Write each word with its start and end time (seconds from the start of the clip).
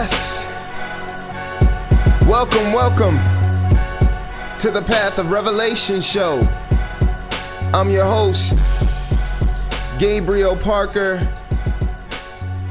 Yes. 0.00 0.44
Welcome, 2.24 2.72
welcome 2.72 3.16
to 4.60 4.70
the 4.70 4.80
Path 4.80 5.18
of 5.18 5.32
Revelation 5.32 6.00
show. 6.00 6.38
I'm 7.74 7.90
your 7.90 8.04
host, 8.04 8.60
Gabriel 9.98 10.56
Parker, 10.56 11.18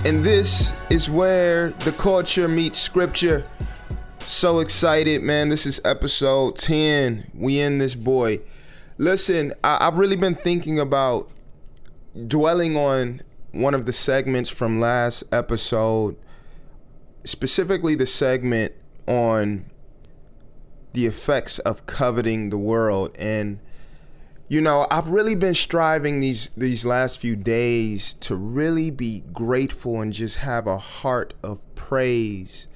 and 0.06 0.24
this 0.24 0.74
is 0.90 1.10
where 1.10 1.72
the 1.72 1.92
culture 1.92 2.48
meets 2.48 2.80
scripture. 2.80 3.44
So 4.20 4.62
excited, 4.62 5.22
man. 5.22 5.50
This 5.50 5.66
is 5.66 5.82
episode 5.84 6.56
10. 6.56 7.32
We 7.34 7.60
in 7.60 7.78
this 7.80 7.94
boy. 7.94 8.40
Listen, 8.98 9.52
I- 9.66 9.86
I've 9.86 9.98
really 9.98 10.16
been 10.16 10.36
thinking 10.36 10.80
about 10.80 11.30
dwelling 12.26 12.78
on 12.78 13.20
one 13.52 13.74
of 13.74 13.86
the 13.86 13.92
segments 13.92 14.50
from 14.50 14.80
last 14.80 15.26
episode, 15.34 16.16
specifically 17.28 17.96
the 17.96 18.06
segment 18.06 18.74
on 19.08 19.66
the 20.94 21.06
effects 21.06 21.60
of 21.60 21.86
coveting 21.86 22.50
the 22.50 22.58
world. 22.58 23.16
And 23.18 23.60
you 24.50 24.62
know, 24.62 24.88
I've 24.90 25.10
really 25.10 25.36
been 25.36 25.56
striving 25.56 26.22
these 26.22 26.52
these 26.56 26.86
last 26.86 27.20
few 27.20 27.36
days 27.36 28.14
to 28.16 28.36
really 28.36 28.92
be 28.92 29.24
grateful 29.34 30.02
and 30.02 30.14
just 30.14 30.38
have 30.38 30.68
a 30.68 30.78
heart 30.78 31.34
of 31.44 31.62
praise 31.76 32.68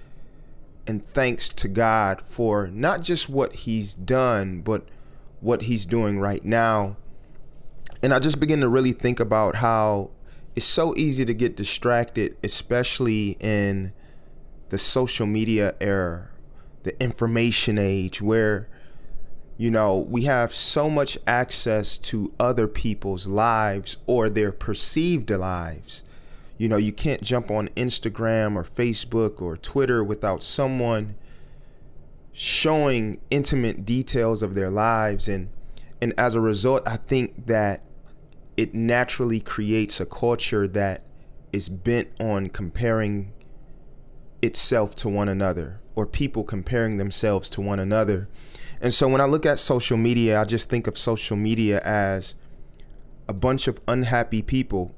and 0.86 1.06
thanks 1.08 1.50
to 1.50 1.68
God 1.68 2.22
for 2.22 2.68
not 2.68 3.02
just 3.02 3.30
what 3.30 3.54
he's 3.56 3.94
done, 3.94 4.62
but 4.62 4.86
what 5.40 5.64
he's 5.64 5.86
doing 5.86 6.20
right 6.20 6.44
now. 6.44 6.98
And 8.04 8.14
I 8.14 8.20
just 8.20 8.40
begin 8.40 8.60
to 8.62 8.70
really 8.70 8.92
think 8.92 9.20
about 9.20 9.56
how 9.56 10.10
it's 10.56 10.66
so 10.66 10.94
easy 10.98 11.24
to 11.24 11.34
get 11.34 11.56
distracted, 11.56 12.36
especially 12.44 13.38
in 13.40 13.94
the 14.72 14.78
social 14.78 15.28
media 15.28 15.76
era, 15.82 16.30
the 16.84 17.04
information 17.04 17.78
age, 17.78 18.22
where, 18.22 18.70
you 19.58 19.70
know, 19.70 19.98
we 19.98 20.24
have 20.24 20.54
so 20.54 20.90
much 20.90 21.18
access 21.28 21.98
to 21.98 22.34
other 22.40 22.70
people's 22.70 23.28
lives 23.28 23.98
or 24.08 24.30
their 24.30 24.54
perceived 24.54 25.30
lives. 25.30 26.06
You 26.58 26.70
know, 26.70 26.78
you 26.78 26.94
can't 26.94 27.22
jump 27.22 27.52
on 27.52 27.68
Instagram 27.76 28.56
or 28.56 28.64
Facebook 28.64 29.42
or 29.42 29.58
Twitter 29.58 30.06
without 30.06 30.42
someone 30.42 31.16
showing 32.32 33.20
intimate 33.30 33.86
details 33.86 34.42
of 34.42 34.56
their 34.56 34.70
lives 34.70 35.28
and 35.28 35.50
and 36.02 36.14
as 36.18 36.34
a 36.34 36.40
result 36.40 36.82
I 36.86 36.96
think 36.96 37.46
that 37.48 37.84
it 38.56 38.74
naturally 38.74 39.42
creates 39.42 40.00
a 40.00 40.06
culture 40.06 40.66
that 40.70 41.04
is 41.52 41.68
bent 41.68 42.08
on 42.22 42.48
comparing 42.48 43.34
itself 44.42 44.96
to 44.96 45.10
one 45.10 45.30
another 45.30 45.80
or 45.96 46.06
people 46.06 46.44
comparing 46.44 46.98
themselves 46.98 47.50
to 47.50 47.62
one 47.62 47.80
another. 47.80 48.28
And 48.82 48.94
so 48.94 49.08
when 49.08 49.22
I 49.22 49.26
look 49.26 49.46
at 49.46 49.60
social 49.60 49.98
media, 49.98 50.40
I 50.40 50.46
just 50.46 50.70
think 50.70 50.88
of 50.88 50.98
social 50.98 51.38
media 51.38 51.80
as 51.82 52.36
a 53.28 53.34
bunch 53.34 53.68
of 53.68 53.80
unhappy 53.88 54.42
people 54.42 54.96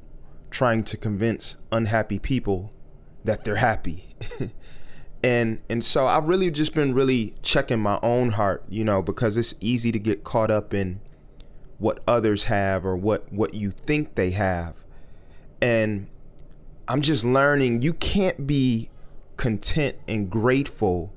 trying 0.50 0.84
to 0.84 0.98
convince 0.98 1.58
unhappy 1.72 2.20
people 2.20 2.72
that 3.24 3.44
they're 3.44 3.56
happy. 3.56 4.16
and 5.24 5.62
and 5.70 5.84
so 5.84 6.06
I've 6.06 6.26
really 6.26 6.52
just 6.52 6.74
been 6.74 6.94
really 6.94 7.36
checking 7.42 7.80
my 7.80 8.00
own 8.04 8.32
heart, 8.32 8.64
you 8.70 8.84
know, 8.84 9.02
because 9.02 9.38
it's 9.38 9.56
easy 9.60 9.92
to 9.92 10.00
get 10.00 10.24
caught 10.24 10.52
up 10.52 10.74
in 10.74 11.02
what 11.80 12.02
others 12.08 12.44
have 12.44 12.86
or 12.86 12.96
what 12.96 13.32
what 13.32 13.54
you 13.54 13.72
think 13.72 14.16
they 14.16 14.32
have. 14.32 14.76
And 15.62 16.08
I'm 16.88 17.02
just 17.02 17.24
learning 17.24 17.82
you 17.82 17.94
can't 17.94 18.46
be 18.46 18.90
content 19.38 19.96
and 20.08 20.30
grateful 20.30 21.14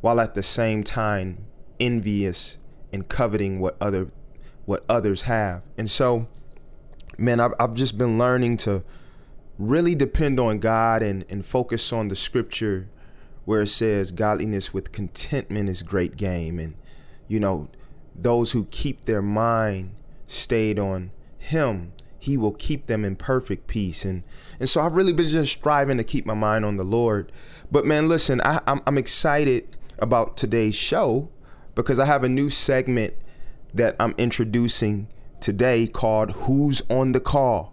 while 0.00 0.20
at 0.20 0.34
the 0.34 0.42
same 0.42 0.82
time 0.82 1.44
envious 1.78 2.58
and 2.92 3.08
coveting 3.08 3.60
what 3.60 3.76
other 3.80 4.08
what 4.64 4.84
others 4.88 5.22
have. 5.22 5.62
And 5.76 5.90
so 5.90 6.28
man, 7.20 7.38
I've, 7.38 7.52
I've 7.60 7.74
just 7.74 7.98
been 7.98 8.18
learning 8.18 8.56
to 8.58 8.82
really 9.58 9.94
depend 9.94 10.40
on 10.40 10.58
God 10.58 11.02
and, 11.02 11.24
and 11.28 11.44
focus 11.44 11.92
on 11.92 12.08
the 12.08 12.16
scripture 12.16 12.88
where 13.44 13.60
it 13.62 13.68
says 13.68 14.10
godliness 14.10 14.72
with 14.72 14.92
contentment 14.92 15.68
is 15.68 15.82
great 15.82 16.16
game. 16.16 16.58
And, 16.58 16.74
you 17.28 17.38
know, 17.38 17.68
those 18.14 18.52
who 18.52 18.64
keep 18.66 19.04
their 19.04 19.22
mind 19.22 19.94
stayed 20.26 20.78
on 20.78 21.10
him, 21.38 21.92
he 22.18 22.36
will 22.36 22.52
keep 22.52 22.86
them 22.86 23.04
in 23.04 23.16
perfect 23.16 23.66
peace. 23.66 24.04
And 24.04 24.22
and 24.60 24.68
so 24.68 24.82
I've 24.82 24.94
really 24.94 25.14
been 25.14 25.26
just 25.26 25.52
striving 25.52 25.96
to 25.96 26.04
keep 26.04 26.26
my 26.26 26.34
mind 26.34 26.64
on 26.64 26.76
the 26.76 26.84
Lord. 26.84 27.32
But 27.72 27.86
man, 27.86 28.08
listen, 28.08 28.40
I, 28.42 28.60
I'm, 28.66 28.82
I'm 28.86 28.98
excited 28.98 29.76
about 29.98 30.36
today's 30.36 30.74
show 30.74 31.30
because 31.74 31.98
I 31.98 32.04
have 32.04 32.22
a 32.22 32.28
new 32.28 32.50
segment 32.50 33.14
that 33.72 33.96
I'm 33.98 34.14
introducing 34.18 35.08
today 35.40 35.86
called 35.86 36.32
Who's 36.32 36.82
on 36.90 37.12
the 37.12 37.20
Call. 37.20 37.72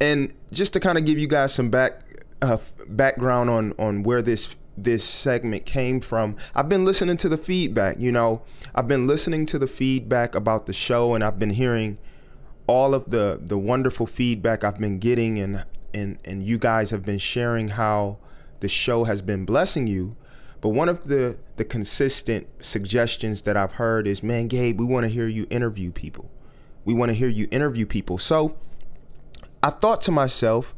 And 0.00 0.34
just 0.50 0.72
to 0.72 0.80
kind 0.80 0.98
of 0.98 1.04
give 1.04 1.18
you 1.18 1.28
guys 1.28 1.54
some 1.54 1.70
back 1.70 2.02
uh, 2.42 2.56
background 2.88 3.50
on 3.50 3.74
on 3.78 4.02
where 4.02 4.22
this 4.22 4.56
this 4.76 5.04
segment 5.04 5.66
came 5.66 6.00
from. 6.00 6.36
I've 6.54 6.68
been 6.68 6.86
listening 6.86 7.18
to 7.18 7.28
the 7.28 7.36
feedback, 7.36 8.00
you 8.00 8.10
know. 8.10 8.42
I've 8.74 8.88
been 8.88 9.06
listening 9.06 9.44
to 9.46 9.58
the 9.58 9.66
feedback 9.66 10.34
about 10.34 10.64
the 10.64 10.72
show 10.72 11.14
and 11.14 11.22
I've 11.22 11.38
been 11.38 11.50
hearing 11.50 11.98
all 12.66 12.94
of 12.94 13.10
the 13.10 13.40
the 13.42 13.58
wonderful 13.58 14.06
feedback 14.06 14.64
I've 14.64 14.78
been 14.78 14.98
getting 14.98 15.38
and 15.38 15.64
and 15.92 16.18
and 16.24 16.42
you 16.42 16.58
guys 16.58 16.90
have 16.90 17.04
been 17.04 17.18
sharing 17.18 17.68
how 17.68 18.18
the 18.60 18.68
show 18.68 19.04
has 19.04 19.22
been 19.22 19.44
blessing 19.44 19.86
you. 19.86 20.16
But 20.60 20.70
one 20.70 20.88
of 20.88 21.04
the 21.04 21.38
the 21.56 21.64
consistent 21.64 22.46
suggestions 22.60 23.42
that 23.42 23.56
I've 23.56 23.72
heard 23.72 24.06
is, 24.06 24.22
"Man, 24.22 24.48
Gabe, 24.48 24.78
we 24.78 24.84
want 24.84 25.04
to 25.04 25.08
hear 25.08 25.26
you 25.26 25.46
interview 25.50 25.90
people. 25.90 26.30
We 26.84 26.94
want 26.94 27.10
to 27.10 27.14
hear 27.14 27.28
you 27.28 27.48
interview 27.50 27.86
people." 27.86 28.18
So, 28.18 28.56
I 29.62 29.70
thought 29.70 30.02
to 30.02 30.10
myself, 30.10 30.74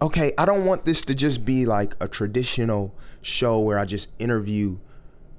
okay, 0.00 0.32
I 0.36 0.44
don't 0.44 0.66
want 0.66 0.84
this 0.84 1.04
to 1.06 1.14
just 1.14 1.44
be 1.44 1.64
like 1.66 1.94
a 2.00 2.08
traditional 2.08 2.94
show 3.22 3.58
where 3.58 3.78
I 3.78 3.84
just 3.84 4.10
interview 4.18 4.78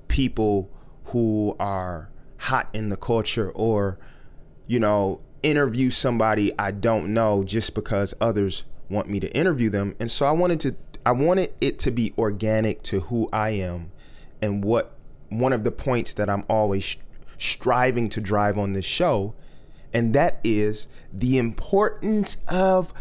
people 0.08 0.70
who 1.06 1.56
are 1.60 2.10
hot 2.38 2.70
in 2.74 2.90
the 2.90 2.98
culture 2.98 3.52
or, 3.52 4.00
you 4.68 4.80
know, 4.80 5.22
interview 5.46 5.90
somebody 5.90 6.58
I 6.58 6.72
don't 6.72 7.14
know 7.14 7.44
just 7.44 7.74
because 7.74 8.14
others 8.20 8.64
want 8.90 9.10
me 9.10 9.20
to 9.20 9.32
interview 9.36 9.70
them. 9.70 9.96
And 10.00 10.12
so 10.12 10.26
I 10.26 10.32
wanted 10.32 10.60
to 10.62 10.76
I 11.06 11.12
wanted 11.12 11.54
it 11.62 11.78
to 11.80 11.92
be 11.92 12.14
organic 12.18 12.82
to 12.84 13.02
who 13.02 13.30
I 13.32 13.52
am 13.52 13.92
and 14.42 14.64
what 14.64 14.98
one 15.30 15.54
of 15.54 15.64
the 15.64 15.72
points 15.72 16.14
that 16.16 16.30
I'm 16.30 16.44
always 16.50 16.98
striving 17.38 18.10
to 18.10 18.22
drive 18.22 18.58
on 18.58 18.74
this 18.74 18.86
show 18.86 19.36
and 19.94 20.14
that 20.14 20.40
is 20.44 20.88
the 21.14 21.38
importance 21.38 22.38
of 22.48 22.94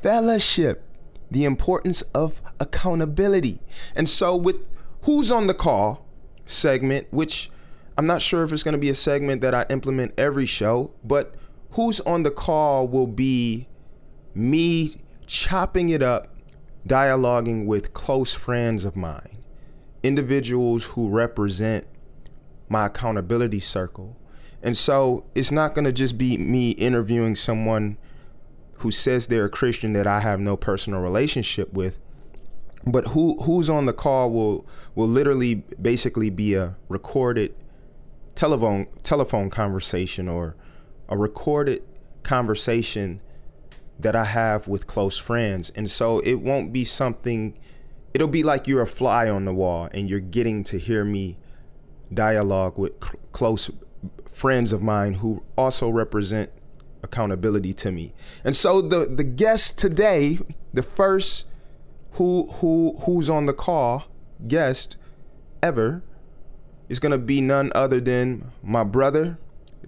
fellowship 0.00 0.86
the 1.30 1.44
importance 1.44 2.02
of 2.14 2.42
accountability. 2.58 3.60
And 3.94 4.08
so, 4.08 4.36
with 4.36 4.56
Who's 5.02 5.30
on 5.30 5.46
the 5.46 5.54
Call 5.54 6.06
segment, 6.44 7.06
which 7.10 7.50
I'm 7.96 8.06
not 8.06 8.20
sure 8.20 8.42
if 8.42 8.52
it's 8.52 8.62
going 8.62 8.72
to 8.72 8.78
be 8.78 8.90
a 8.90 8.94
segment 8.94 9.40
that 9.42 9.54
I 9.54 9.64
implement 9.70 10.12
every 10.18 10.46
show, 10.46 10.90
but 11.04 11.34
Who's 11.72 12.00
on 12.00 12.24
the 12.24 12.30
Call 12.30 12.88
will 12.88 13.06
be 13.06 13.68
me 14.34 14.96
chopping 15.26 15.88
it 15.88 16.02
up, 16.02 16.34
dialoguing 16.86 17.66
with 17.66 17.92
close 17.92 18.34
friends 18.34 18.84
of 18.84 18.96
mine, 18.96 19.38
individuals 20.02 20.84
who 20.84 21.08
represent 21.08 21.86
my 22.68 22.86
accountability 22.86 23.60
circle. 23.60 24.16
And 24.62 24.76
so, 24.76 25.24
it's 25.34 25.52
not 25.52 25.74
going 25.74 25.84
to 25.84 25.92
just 25.92 26.18
be 26.18 26.36
me 26.36 26.70
interviewing 26.72 27.36
someone 27.36 27.96
who 28.74 28.90
says 28.90 29.26
they're 29.26 29.44
a 29.44 29.50
Christian 29.50 29.92
that 29.92 30.06
I 30.06 30.20
have 30.20 30.40
no 30.40 30.56
personal 30.56 31.00
relationship 31.00 31.72
with. 31.72 31.98
But 32.84 33.08
who 33.08 33.36
who's 33.42 33.68
on 33.68 33.86
the 33.86 33.92
call 33.92 34.30
will 34.30 34.66
will 34.94 35.08
literally 35.08 35.56
basically 35.80 36.30
be 36.30 36.54
a 36.54 36.76
recorded 36.88 37.54
telephone 38.34 38.86
telephone 39.02 39.50
conversation 39.50 40.28
or 40.28 40.56
a 41.10 41.18
recorded 41.18 41.82
conversation 42.22 43.20
that 43.98 44.16
I 44.16 44.24
have 44.24 44.66
with 44.68 44.86
close 44.86 45.18
friends. 45.18 45.70
And 45.76 45.90
so 45.90 46.20
it 46.20 46.34
won't 46.34 46.72
be 46.72 46.84
something 46.84 47.58
it'll 48.12 48.28
be 48.28 48.42
like 48.42 48.66
you're 48.66 48.82
a 48.82 48.86
fly 48.86 49.28
on 49.28 49.44
the 49.44 49.54
wall 49.54 49.88
and 49.92 50.10
you're 50.10 50.20
getting 50.20 50.64
to 50.64 50.78
hear 50.78 51.04
me 51.04 51.36
dialogue 52.12 52.78
with 52.78 52.92
cl- 53.02 53.20
close 53.32 53.70
friends 54.32 54.72
of 54.72 54.82
mine 54.82 55.14
who 55.14 55.42
also 55.56 55.88
represent 55.88 56.50
accountability 57.02 57.72
to 57.72 57.92
me. 57.92 58.12
And 58.44 58.54
so 58.54 58.80
the 58.80 59.06
the 59.06 59.24
guest 59.24 59.78
today, 59.78 60.38
the 60.72 60.82
first 60.82 61.46
who 62.12 62.50
who 62.54 62.98
who's 63.04 63.30
on 63.30 63.46
the 63.46 63.52
call 63.52 64.04
guest 64.48 64.96
ever 65.62 66.02
is 66.88 66.98
going 66.98 67.12
to 67.12 67.18
be 67.18 67.40
none 67.40 67.70
other 67.74 68.00
than 68.00 68.50
my 68.62 68.82
brother 68.82 69.38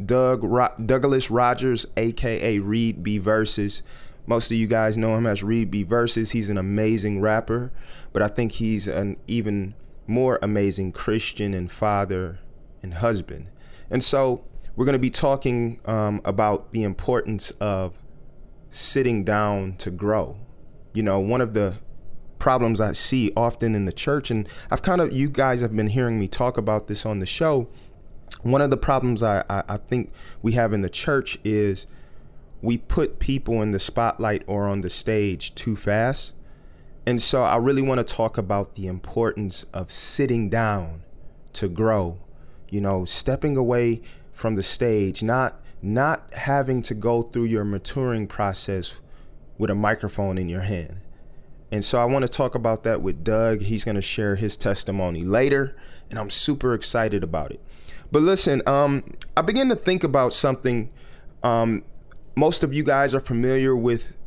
Doug 0.07 0.43
Ro- 0.45 0.75
Douglas 0.85 1.31
Rogers 1.31 1.87
aka 1.97 2.59
Reed 2.59 3.03
B 3.03 3.19
Verses. 3.19 3.83
Most 4.27 4.51
of 4.51 4.57
you 4.57 4.67
guys 4.67 4.97
know 4.97 5.17
him 5.17 5.27
as 5.27 5.43
Reed 5.43 5.71
B 5.71 5.83
Verses. 5.83 6.31
He's 6.31 6.49
an 6.49 6.59
amazing 6.59 7.21
rapper, 7.21 7.73
but 8.13 8.23
I 8.23 8.29
think 8.29 8.53
he's 8.53 8.87
an 8.89 9.17
even 9.27 9.75
more 10.07 10.39
amazing 10.43 10.93
Christian 10.93 11.55
and 11.55 11.71
father 11.71 12.39
and 12.83 12.95
husband. 12.95 13.49
And 13.91 14.03
so 14.03 14.45
we're 14.77 14.85
going 14.85 14.95
to 14.95 14.99
be 14.99 15.11
talking 15.11 15.81
um, 15.85 16.21
about 16.25 16.73
the 16.73 16.83
importance 16.83 17.51
of 17.61 17.95
sitting 18.71 19.25
down 19.25 19.75
to 19.77 19.91
grow. 19.91 20.39
You 20.95 21.03
know, 21.03 21.21
one 21.21 21.41
of 21.41 21.55
the 21.55 21.77
problems 22.39 22.81
I 22.81 22.93
see 22.93 23.33
often 23.37 23.75
in 23.75 23.85
the 23.85 23.93
church, 23.93 24.31
and 24.31 24.49
I've 24.71 24.83
kind 24.83 25.01
of, 25.01 25.13
you 25.13 25.29
guys 25.29 25.61
have 25.61 25.77
been 25.77 25.89
hearing 25.89 26.19
me 26.19 26.27
talk 26.27 26.57
about 26.57 26.89
this 26.89 27.05
on 27.07 27.19
the 27.19 27.27
show. 27.27 27.69
One 28.41 28.61
of 28.61 28.71
the 28.71 28.77
problems 28.77 29.23
I, 29.23 29.45
I, 29.49 29.63
I 29.69 29.77
think 29.77 30.11
we 30.41 30.53
have 30.53 30.73
in 30.73 30.83
the 30.83 30.89
church 30.89 31.39
is 31.45 31.87
we 32.63 32.79
put 32.79 33.19
people 33.19 33.61
in 33.61 33.73
the 33.73 33.79
spotlight 33.79 34.43
or 34.47 34.67
on 34.67 34.81
the 34.81 34.91
stage 34.91 35.55
too 35.55 35.77
fast. 35.77 36.35
And 37.05 37.21
so 37.21 37.43
I 37.43 37.57
really 37.57 37.83
want 37.83 37.99
to 37.99 38.15
talk 38.15 38.39
about 38.39 38.75
the 38.75 38.87
importance 38.87 39.67
of 39.73 39.91
sitting 39.91 40.49
down 40.49 41.03
to 41.55 41.69
grow, 41.69 42.19
you 42.71 42.81
know, 42.81 43.05
stepping 43.05 43.57
away 43.57 44.03
from 44.33 44.55
the 44.55 44.63
stage, 44.63 45.23
not 45.23 45.61
not 45.85 46.33
having 46.35 46.81
to 46.81 46.95
go 46.95 47.23
through 47.23 47.45
your 47.45 47.65
maturing 47.65 48.29
process 48.29 48.95
with 49.59 49.69
a 49.69 49.75
microphone 49.75 50.39
in 50.39 50.49
your 50.49 50.61
hand. 50.61 51.01
And 51.73 51.85
so 51.85 52.01
I 52.01 52.05
want 52.05 52.23
to 52.23 52.29
talk 52.29 52.55
about 52.55 52.85
that 52.85 53.03
with 53.03 53.25
Doug. 53.25 53.63
He's 53.63 53.83
going 53.83 53.97
to 53.97 54.03
share 54.03 54.37
his 54.37 54.57
testimony 54.57 55.25
later, 55.25 55.75
and 56.09 56.19
I'm 56.19 56.31
super 56.31 56.75
excited 56.75 57.25
about 57.25 57.51
it. 57.51 57.61
But 58.13 58.23
listen, 58.23 58.63
um, 58.67 59.05
I 59.37 59.41
began 59.41 59.71
to 59.71 59.75
think 59.75 60.05
about 60.05 60.35
something. 60.35 60.91
Um, 61.43 61.83
most 62.37 62.63
of 62.63 62.73
you 62.73 62.85
guys 62.85 63.15
are 63.15 63.21
familiar 63.21 63.75
with 63.75 64.19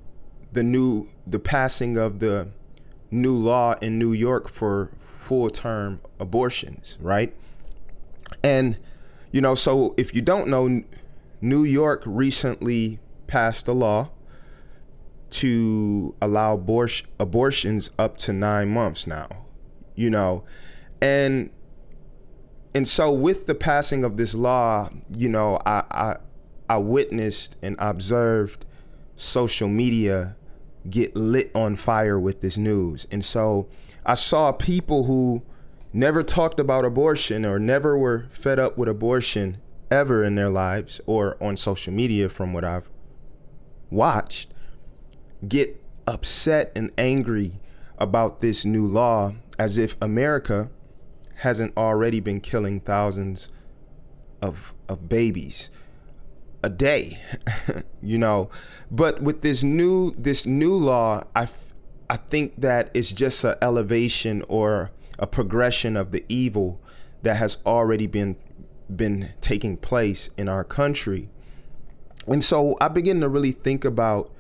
the 0.52 0.64
new, 0.64 1.08
the 1.28 1.40
passing 1.40 1.96
of 1.96 2.20
the 2.20 2.50
new 3.12 3.36
law 3.36 3.76
in 3.82 4.00
New 4.00 4.12
York 4.12 4.50
for 4.50 4.92
full 5.20 5.50
term 5.52 6.02
abortions, 6.20 6.98
right? 7.00 7.34
And, 8.44 8.78
you 9.32 9.40
know, 9.40 9.54
so 9.54 9.94
if 9.98 10.16
you 10.16 10.22
don't 10.22 10.48
know, 10.48 10.84
New 11.40 11.64
York 11.64 12.02
recently 12.06 13.00
passed 13.28 13.68
a 13.68 13.72
law 13.72 14.10
to 15.30 16.16
allow 16.22 16.58
abor- 16.58 17.06
abortions 17.20 17.92
up 18.00 18.18
to 18.18 18.34
nine 18.34 18.70
months 18.70 19.06
now, 19.06 19.28
you 19.96 20.10
know, 20.10 20.44
and 21.02 21.52
and 22.76 22.88
so 22.88 23.12
with 23.12 23.46
the 23.46 23.56
passing 23.56 24.04
of 24.04 24.18
this 24.18 24.36
law, 24.36 24.90
you 25.16 25.30
know, 25.30 25.60
I 25.66 25.84
I, 25.90 26.18
I 26.70 26.78
witnessed 26.78 27.56
and 27.62 27.76
observed 27.80 28.66
social 29.16 29.70
media 29.70 30.36
get 30.90 31.16
lit 31.16 31.50
on 31.56 31.78
fire 31.78 32.20
with 32.20 32.42
this 32.42 32.58
news, 32.58 33.08
and 33.10 33.24
so 33.24 33.68
I 34.06 34.14
saw 34.14 34.52
people 34.52 35.06
who 35.06 35.42
never 35.94 36.22
talked 36.22 36.60
about 36.60 36.84
abortion 36.86 37.46
or 37.46 37.58
never 37.58 37.98
were 37.98 38.28
fed 38.30 38.60
up 38.60 38.78
with 38.78 38.90
abortion 38.90 39.62
ever 39.90 40.24
in 40.24 40.36
their 40.36 40.50
lives 40.50 41.00
or 41.06 41.42
on 41.42 41.56
social 41.56 41.94
media 41.94 42.28
from 42.28 42.52
what 42.52 42.66
I've 42.66 42.90
watched 43.90 44.54
get 45.48 45.82
upset 46.08 46.72
and 46.76 46.92
angry 46.98 47.62
about 47.98 48.40
this 48.40 48.66
new 48.66 48.86
law 48.86 49.34
as 49.58 49.78
if 49.78 49.96
America 50.02 50.70
hasn't 51.36 51.76
already 51.78 52.20
been 52.20 52.40
killing 52.40 52.80
thousands 52.80 53.50
of 54.42 54.74
of 54.88 55.10
babies 55.10 55.70
a 56.64 56.70
day 56.70 57.20
you 58.02 58.18
know? 58.18 58.50
But 58.92 59.22
with 59.22 59.42
this 59.42 59.64
new 59.64 60.14
this 60.18 60.46
new 60.46 60.76
law 60.76 61.24
i 61.36 61.48
i 62.10 62.18
think 62.18 62.60
that 62.62 62.92
it's 62.94 63.12
just 63.12 63.44
an 63.44 63.56
elevation 63.62 64.44
or 64.48 64.92
a 65.18 65.28
progression 65.28 65.98
of 65.98 66.12
the 66.12 66.24
evil 66.30 66.80
that 67.24 67.38
has 67.38 67.58
already 67.66 68.08
been 68.08 68.38
been 68.96 69.30
taking 69.42 69.78
place 69.78 70.30
in 70.38 70.48
our 70.48 70.64
country. 70.64 71.30
And 72.28 72.44
so 72.44 72.76
i 72.80 72.88
begin 72.88 73.22
to 73.22 73.30
really 73.30 73.52
think 73.52 73.84
about 73.84 74.32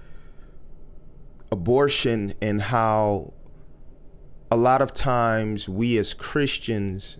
abortion 1.51 2.33
and 2.41 2.61
how 2.61 3.33
a 4.55 4.65
lot 4.71 4.81
of 4.81 4.93
times 4.93 5.67
we 5.67 5.97
as 5.97 6.13
Christians 6.13 7.17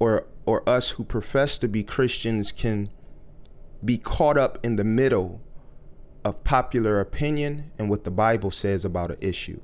or 0.00 0.26
or 0.44 0.68
us 0.68 0.90
who 0.90 1.04
profess 1.04 1.56
to 1.58 1.68
be 1.68 1.84
Christians 1.84 2.50
can 2.50 2.90
be 3.84 3.98
caught 3.98 4.36
up 4.36 4.58
in 4.64 4.74
the 4.74 4.82
middle 4.82 5.40
of 6.24 6.42
popular 6.42 6.98
opinion 6.98 7.70
and 7.78 7.88
what 7.88 8.02
the 8.02 8.10
Bible 8.10 8.50
says 8.50 8.84
about 8.84 9.12
an 9.12 9.18
issue. 9.20 9.60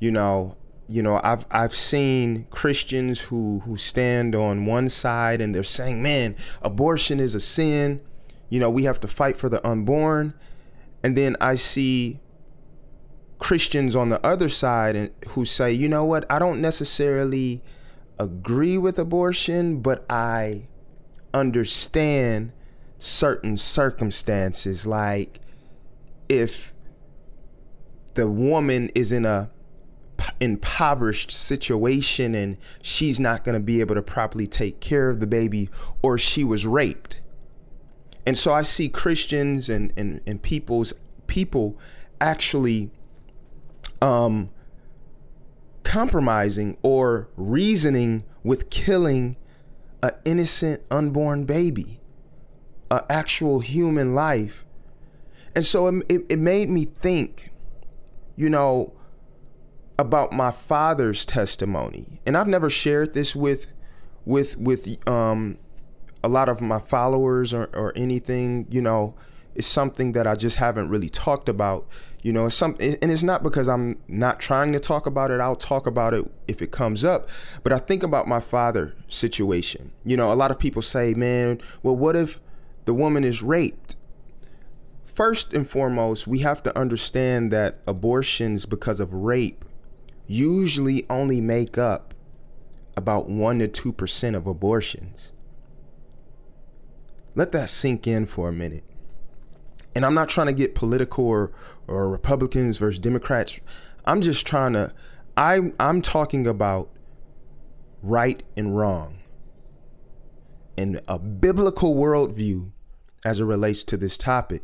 You 0.00 0.10
know, 0.10 0.56
you 0.88 1.02
know, 1.02 1.20
I've 1.22 1.44
I've 1.50 1.74
seen 1.74 2.46
Christians 2.48 3.20
who 3.20 3.60
who 3.66 3.76
stand 3.76 4.34
on 4.34 4.64
one 4.64 4.88
side 4.88 5.42
and 5.42 5.54
they're 5.54 5.62
saying, 5.62 6.02
"Man, 6.02 6.34
abortion 6.62 7.20
is 7.20 7.34
a 7.34 7.40
sin. 7.40 8.00
You 8.48 8.58
know, 8.58 8.70
we 8.70 8.84
have 8.84 9.00
to 9.00 9.08
fight 9.08 9.36
for 9.36 9.50
the 9.50 9.64
unborn." 9.68 10.32
And 11.02 11.14
then 11.14 11.36
I 11.42 11.56
see 11.56 12.20
Christians 13.38 13.94
on 13.96 14.08
the 14.08 14.24
other 14.24 14.48
side 14.48 15.12
who 15.28 15.44
say, 15.44 15.72
you 15.72 15.88
know 15.88 16.04
what, 16.04 16.24
I 16.30 16.38
don't 16.38 16.60
necessarily 16.60 17.62
agree 18.18 18.78
with 18.78 18.98
abortion, 18.98 19.80
but 19.80 20.04
I 20.08 20.68
understand 21.32 22.52
certain 22.98 23.56
circumstances. 23.56 24.86
Like 24.86 25.40
if 26.28 26.72
the 28.14 28.28
woman 28.28 28.90
is 28.94 29.12
in 29.12 29.26
a 29.26 29.50
impoverished 30.40 31.30
situation 31.30 32.34
and 32.34 32.56
she's 32.82 33.20
not 33.20 33.44
going 33.44 33.54
to 33.54 33.60
be 33.60 33.80
able 33.80 33.94
to 33.94 34.02
properly 34.02 34.46
take 34.46 34.80
care 34.80 35.08
of 35.08 35.20
the 35.20 35.26
baby 35.26 35.68
or 36.02 36.16
she 36.16 36.44
was 36.44 36.66
raped. 36.66 37.20
And 38.26 38.38
so 38.38 38.52
I 38.52 38.62
see 38.62 38.88
Christians 38.88 39.68
and, 39.68 39.92
and, 39.96 40.20
and 40.26 40.40
people's 40.40 40.94
people 41.26 41.78
actually 42.20 42.90
um, 44.04 44.50
compromising 45.82 46.76
or 46.82 47.28
reasoning 47.36 48.22
with 48.42 48.68
killing 48.68 49.36
an 50.02 50.10
innocent 50.26 50.82
unborn 50.90 51.46
baby, 51.46 52.00
an 52.90 53.00
actual 53.08 53.60
human 53.60 54.14
life. 54.14 54.66
And 55.56 55.64
so 55.64 55.86
it, 55.86 56.04
it, 56.10 56.26
it 56.28 56.38
made 56.38 56.68
me 56.68 56.84
think, 56.84 57.50
you 58.36 58.50
know, 58.50 58.92
about 59.98 60.32
my 60.32 60.50
father's 60.50 61.24
testimony. 61.24 62.20
And 62.26 62.36
I've 62.36 62.48
never 62.48 62.68
shared 62.68 63.14
this 63.14 63.34
with 63.34 63.68
with 64.26 64.58
with 64.58 65.08
um 65.08 65.58
a 66.22 66.28
lot 66.28 66.48
of 66.48 66.60
my 66.60 66.80
followers 66.80 67.54
or, 67.54 67.70
or 67.74 67.92
anything, 67.96 68.66
you 68.70 68.80
know, 68.82 69.14
it's 69.54 69.66
something 69.66 70.12
that 70.12 70.26
I 70.26 70.34
just 70.34 70.56
haven't 70.56 70.88
really 70.90 71.08
talked 71.08 71.48
about. 71.48 71.86
You 72.24 72.32
know, 72.32 72.46
it's 72.46 72.56
something, 72.56 72.96
and 73.02 73.12
it's 73.12 73.22
not 73.22 73.42
because 73.42 73.68
I'm 73.68 73.98
not 74.08 74.40
trying 74.40 74.72
to 74.72 74.80
talk 74.80 75.04
about 75.04 75.30
it. 75.30 75.40
I'll 75.40 75.54
talk 75.54 75.86
about 75.86 76.14
it 76.14 76.24
if 76.48 76.62
it 76.62 76.72
comes 76.72 77.04
up. 77.04 77.28
But 77.62 77.74
I 77.74 77.78
think 77.78 78.02
about 78.02 78.26
my 78.26 78.40
father 78.40 78.94
situation. 79.08 79.92
You 80.06 80.16
know, 80.16 80.32
a 80.32 80.34
lot 80.34 80.50
of 80.50 80.58
people 80.58 80.80
say, 80.80 81.12
"Man, 81.12 81.60
well, 81.82 81.94
what 81.94 82.16
if 82.16 82.40
the 82.86 82.94
woman 82.94 83.24
is 83.24 83.42
raped?" 83.42 83.96
First 85.04 85.52
and 85.52 85.68
foremost, 85.68 86.26
we 86.26 86.38
have 86.38 86.62
to 86.62 86.76
understand 86.76 87.52
that 87.52 87.80
abortions 87.86 88.64
because 88.64 89.00
of 89.00 89.12
rape 89.12 89.62
usually 90.26 91.04
only 91.10 91.42
make 91.42 91.76
up 91.76 92.14
about 92.96 93.28
1 93.28 93.58
to 93.58 93.68
2% 93.68 94.34
of 94.34 94.46
abortions. 94.46 95.32
Let 97.34 97.52
that 97.52 97.68
sink 97.68 98.06
in 98.06 98.24
for 98.24 98.48
a 98.48 98.52
minute 98.52 98.84
and 99.94 100.04
I'm 100.04 100.14
not 100.14 100.28
trying 100.28 100.48
to 100.48 100.52
get 100.52 100.74
political 100.74 101.24
or, 101.24 101.52
or 101.86 102.08
Republicans 102.08 102.78
versus 102.78 102.98
Democrats. 102.98 103.60
I'm 104.04 104.20
just 104.20 104.46
trying 104.46 104.74
to 104.74 104.92
I 105.36 105.72
I'm 105.80 106.02
talking 106.02 106.46
about 106.46 106.90
right 108.02 108.42
and 108.56 108.76
wrong 108.76 109.18
and 110.76 111.00
a 111.08 111.18
biblical 111.18 111.94
worldview 111.94 112.70
as 113.24 113.40
it 113.40 113.44
relates 113.44 113.82
to 113.84 113.96
this 113.96 114.18
topic. 114.18 114.62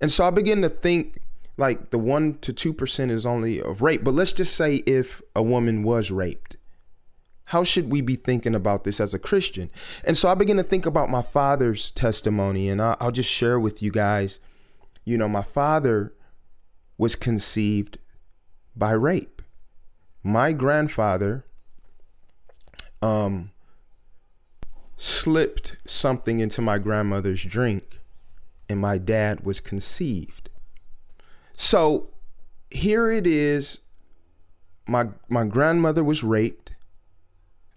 And 0.00 0.10
so 0.10 0.24
I 0.24 0.30
begin 0.30 0.62
to 0.62 0.68
think 0.68 1.18
like 1.56 1.90
the 1.90 1.98
one 1.98 2.38
to 2.38 2.52
two 2.52 2.72
percent 2.72 3.10
is 3.10 3.26
only 3.26 3.60
of 3.60 3.82
rape, 3.82 4.02
but 4.04 4.14
let's 4.14 4.32
just 4.32 4.56
say 4.56 4.76
if 4.86 5.22
a 5.36 5.42
woman 5.42 5.82
was 5.82 6.10
raped. 6.10 6.56
How 7.46 7.62
should 7.62 7.90
we 7.90 8.00
be 8.00 8.16
thinking 8.16 8.54
about 8.54 8.84
this 8.84 9.00
as 9.00 9.12
a 9.12 9.18
Christian? 9.18 9.70
And 10.04 10.16
so 10.16 10.28
I 10.28 10.34
begin 10.34 10.56
to 10.56 10.62
think 10.62 10.86
about 10.86 11.10
my 11.10 11.22
father's 11.22 11.90
testimony, 11.90 12.68
and 12.68 12.80
I'll, 12.80 12.96
I'll 13.00 13.12
just 13.12 13.30
share 13.30 13.60
with 13.60 13.82
you 13.82 13.90
guys. 13.90 14.40
You 15.04 15.18
know, 15.18 15.28
my 15.28 15.42
father 15.42 16.14
was 16.96 17.14
conceived 17.14 17.98
by 18.74 18.92
rape. 18.92 19.42
My 20.22 20.52
grandfather 20.52 21.44
um, 23.02 23.50
slipped 24.96 25.76
something 25.86 26.40
into 26.40 26.62
my 26.62 26.78
grandmother's 26.78 27.44
drink, 27.44 28.00
and 28.68 28.80
my 28.80 28.96
dad 28.96 29.44
was 29.44 29.60
conceived. 29.60 30.48
So 31.56 32.08
here 32.70 33.10
it 33.10 33.26
is. 33.26 33.80
My 34.86 35.08
my 35.28 35.44
grandmother 35.44 36.02
was 36.02 36.24
raped. 36.24 36.72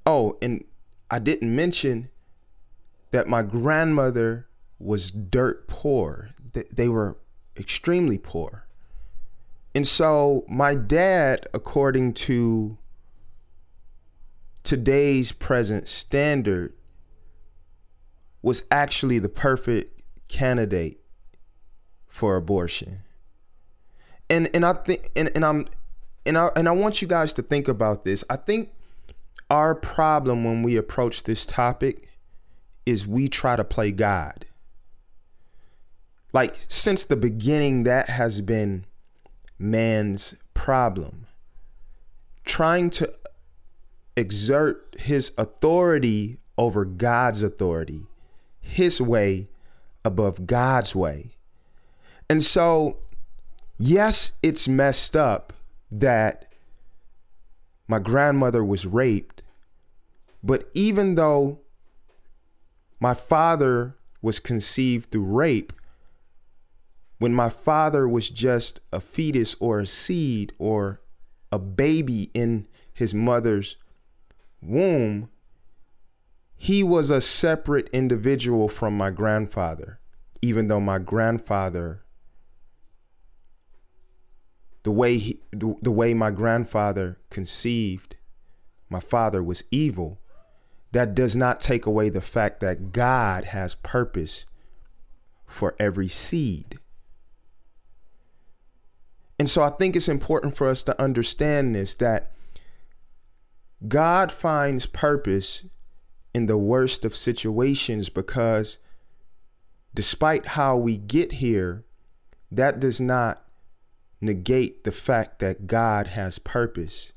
Oh, 0.07 0.37
and 0.41 0.63
I 1.11 1.19
didn't 1.19 1.53
mention 1.53 2.09
that 3.11 3.27
my 3.27 3.43
grandmother 3.43 4.47
was 4.79 5.11
dirt 5.11 5.67
poor. 5.67 6.29
They 6.53 6.87
were 6.87 7.17
extremely 7.57 8.17
poor. 8.17 8.65
And 9.75 9.85
so 9.85 10.45
my 10.47 10.75
dad, 10.75 11.49
according 11.53 12.13
to 12.13 12.77
today's 14.63 15.33
present 15.33 15.89
standard, 15.89 16.73
was 18.41 18.63
actually 18.71 19.19
the 19.19 19.29
perfect 19.29 20.01
candidate 20.29 21.01
for 22.07 22.37
abortion. 22.37 22.99
And 24.29 24.49
and 24.53 24.65
I 24.65 24.71
think 24.71 25.11
and, 25.17 25.29
and 25.35 25.43
I'm 25.45 25.67
and 26.25 26.37
I 26.37 26.49
and 26.55 26.69
I 26.69 26.71
want 26.71 27.01
you 27.01 27.09
guys 27.09 27.33
to 27.33 27.41
think 27.41 27.67
about 27.67 28.05
this. 28.05 28.23
I 28.29 28.37
think 28.37 28.69
our 29.49 29.75
problem 29.75 30.43
when 30.43 30.63
we 30.63 30.75
approach 30.75 31.23
this 31.23 31.45
topic 31.45 32.09
is 32.85 33.07
we 33.07 33.27
try 33.27 33.55
to 33.55 33.63
play 33.63 33.91
God. 33.91 34.45
Like 36.33 36.55
since 36.67 37.05
the 37.05 37.15
beginning 37.15 37.83
that 37.83 38.09
has 38.09 38.41
been 38.41 38.85
man's 39.59 40.35
problem. 40.53 41.27
Trying 42.45 42.89
to 42.91 43.13
exert 44.15 44.95
his 44.99 45.31
authority 45.37 46.39
over 46.57 46.85
God's 46.85 47.43
authority, 47.43 48.07
his 48.59 48.99
way 48.99 49.47
above 50.03 50.47
God's 50.47 50.95
way. 50.95 51.35
And 52.29 52.43
so, 52.43 52.97
yes, 53.77 54.33
it's 54.41 54.67
messed 54.67 55.15
up 55.15 55.53
that 55.91 56.46
my 57.87 57.99
grandmother 57.99 58.63
was 58.63 58.85
raped, 58.85 59.41
but 60.43 60.69
even 60.73 61.15
though 61.15 61.59
my 62.99 63.13
father 63.13 63.95
was 64.21 64.39
conceived 64.39 65.11
through 65.11 65.25
rape, 65.25 65.73
when 67.19 67.33
my 67.33 67.49
father 67.49 68.07
was 68.07 68.29
just 68.29 68.79
a 68.91 68.99
fetus 68.99 69.55
or 69.59 69.79
a 69.79 69.87
seed 69.87 70.53
or 70.59 71.01
a 71.51 71.59
baby 71.59 72.29
in 72.33 72.67
his 72.93 73.13
mother's 73.13 73.77
womb, 74.61 75.29
he 76.55 76.83
was 76.83 77.09
a 77.09 77.21
separate 77.21 77.87
individual 77.89 78.67
from 78.67 78.97
my 78.97 79.09
grandfather, 79.09 79.99
even 80.41 80.67
though 80.67 80.79
my 80.79 80.97
grandfather, 80.97 82.03
the 84.83 84.91
way 84.91 85.17
he, 85.17 85.39
the 85.51 85.91
way 85.91 86.13
my 86.13 86.31
grandfather 86.31 87.17
conceived, 87.37 88.15
my 88.89 88.99
father 88.99 89.43
was 89.43 89.63
evil. 89.69 90.19
That 90.91 91.13
does 91.13 91.35
not 91.35 91.59
take 91.59 91.85
away 91.85 92.09
the 92.09 92.19
fact 92.19 92.61
that 92.61 92.91
God 92.91 93.43
has 93.43 93.75
purpose 93.75 94.47
for 95.45 95.75
every 95.79 96.07
seed. 96.07 96.79
And 99.37 99.47
so 99.47 99.61
I 99.61 99.69
think 99.69 99.95
it's 99.95 100.09
important 100.09 100.57
for 100.57 100.67
us 100.67 100.81
to 100.81 100.99
understand 100.99 101.75
this 101.75 101.93
that 101.97 102.31
God 103.87 104.31
finds 104.31 104.87
purpose 104.87 105.63
in 106.33 106.47
the 106.47 106.57
worst 106.57 107.05
of 107.05 107.15
situations 107.15 108.09
because 108.09 108.79
despite 109.93 110.47
how 110.47 110.75
we 110.75 110.97
get 110.97 111.33
here, 111.33 111.85
that 112.51 112.79
does 112.79 112.99
not 112.99 113.45
negate 114.21 114.83
the 114.85 114.91
fact 114.91 115.37
that 115.37 115.67
God 115.67 116.07
has 116.07 116.39
purpose 116.39 117.13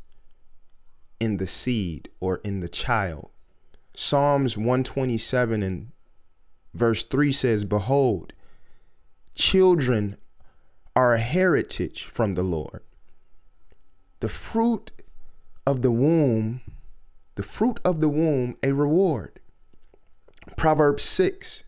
in 1.20 1.36
the 1.36 1.46
seed 1.46 2.08
or 2.18 2.38
in 2.38 2.60
the 2.60 2.68
child. 2.68 3.30
Psalms 3.94 4.56
127 4.56 5.62
and 5.62 5.92
verse 6.74 7.04
3 7.04 7.30
says, 7.30 7.64
Behold, 7.64 8.32
children 9.34 10.16
are 10.96 11.14
a 11.14 11.20
heritage 11.20 12.04
from 12.04 12.34
the 12.34 12.42
Lord. 12.42 12.82
The 14.20 14.28
fruit 14.28 14.90
of 15.66 15.82
the 15.82 15.90
womb, 15.90 16.62
the 17.34 17.42
fruit 17.42 17.78
of 17.84 18.00
the 18.00 18.08
womb, 18.08 18.56
a 18.62 18.72
reward. 18.72 19.38
Proverbs 20.56 21.02
6, 21.04 21.64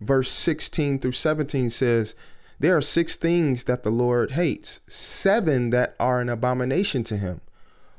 verse 0.00 0.30
16 0.30 0.98
through 0.98 1.12
17 1.12 1.70
says, 1.70 2.14
There 2.58 2.76
are 2.76 2.82
six 2.82 3.16
things 3.16 3.64
that 3.64 3.82
the 3.82 3.90
Lord 3.90 4.32
hates, 4.32 4.80
seven 4.88 5.70
that 5.70 5.94
are 6.00 6.20
an 6.20 6.28
abomination 6.28 7.04
to 7.04 7.16
him 7.16 7.40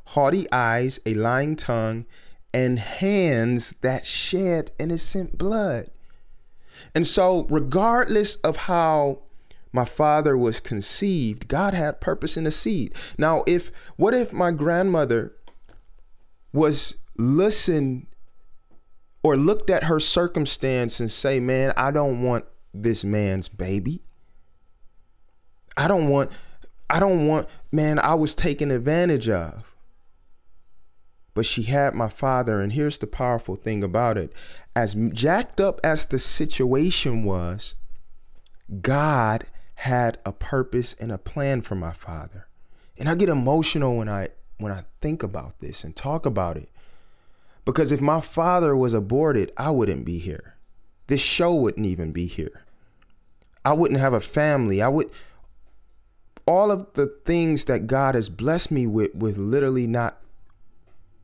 haughty 0.10 0.52
eyes, 0.52 1.00
a 1.06 1.14
lying 1.14 1.56
tongue, 1.56 2.06
and 2.52 2.80
hands 2.80 3.76
that 3.82 4.04
shed 4.04 4.72
innocent 4.80 5.38
blood. 5.38 5.88
And 6.96 7.06
so, 7.06 7.46
regardless 7.50 8.36
of 8.38 8.56
how 8.58 9.20
my 9.72 9.86
father 9.86 10.36
was 10.36 10.60
conceived, 10.60 11.48
God 11.48 11.76
had 11.76 12.02
purpose 12.02 12.38
in 12.38 12.46
the 12.46 12.52
seed. 12.52 12.96
Now, 13.20 13.44
if 13.46 13.72
what 13.98 14.16
if 14.16 14.34
my 14.34 14.50
grandmother 14.50 15.34
was 16.52 16.96
listen 17.16 18.08
or 19.22 19.38
looked 19.38 19.70
at 19.70 19.84
her 19.84 20.00
circumstance 20.00 21.00
and 21.00 21.12
say, 21.12 21.40
"Man, 21.40 21.72
I 21.78 21.92
don't 21.92 22.24
want 22.24 22.46
this 22.74 23.04
man's 23.04 23.48
baby. 23.48 24.02
I 25.78 25.88
don't 25.88 26.10
want 26.10 26.32
I 26.90 27.00
don't 27.00 27.28
want 27.28 27.48
man, 27.72 28.00
I 28.00 28.16
was 28.16 28.34
taken 28.34 28.72
advantage 28.72 29.30
of." 29.30 29.70
But 31.40 31.46
she 31.46 31.64
had 31.64 31.96
my 31.96 32.10
father 32.10 32.60
and 32.60 32.74
here's 32.74 32.98
the 32.98 33.08
powerful 33.08 33.56
thing 33.56 33.82
about 33.82 34.18
it. 34.18 34.34
As 34.76 34.94
jacked 35.14 35.62
up 35.62 35.80
as 35.86 36.06
the 36.06 36.20
situation 36.20 37.24
was, 37.24 37.76
God 38.82 39.46
had 39.76 40.18
a 40.26 40.34
purpose 40.34 40.98
and 41.00 41.14
a 41.14 41.18
plan 41.18 41.62
for 41.62 41.76
my 41.76 41.94
father. 41.94 42.50
And 42.98 43.08
I 43.08 43.16
get 43.16 43.30
emotional 43.30 43.96
when 43.96 44.10
I 44.10 44.32
when 44.58 44.74
I 44.74 44.84
think 45.00 45.24
about 45.24 45.62
this 45.62 45.86
and 45.86 45.96
talk 45.96 46.26
about 46.26 46.58
it. 46.58 46.68
Because 47.64 47.94
if 47.94 48.02
my 48.02 48.20
father 48.20 48.76
was 48.76 48.94
aborted, 48.94 49.54
I 49.56 49.72
wouldn't 49.72 50.04
be 50.04 50.20
here. 50.20 50.56
This 51.08 51.22
show 51.22 51.56
wouldn't 51.56 51.86
even 51.86 52.12
be 52.12 52.26
here. 52.26 52.66
I 53.64 53.72
wouldn't 53.72 54.02
have 54.02 54.12
a 54.12 54.20
family. 54.20 54.82
I 54.82 54.90
would 54.90 55.10
all 56.46 56.70
of 56.70 56.92
the 56.96 57.08
things 57.26 57.64
that 57.64 57.88
God 57.88 58.14
has 58.14 58.28
blessed 58.28 58.72
me 58.72 58.86
with 58.86 59.16
with 59.16 59.38
literally 59.38 59.88
not 59.88 60.20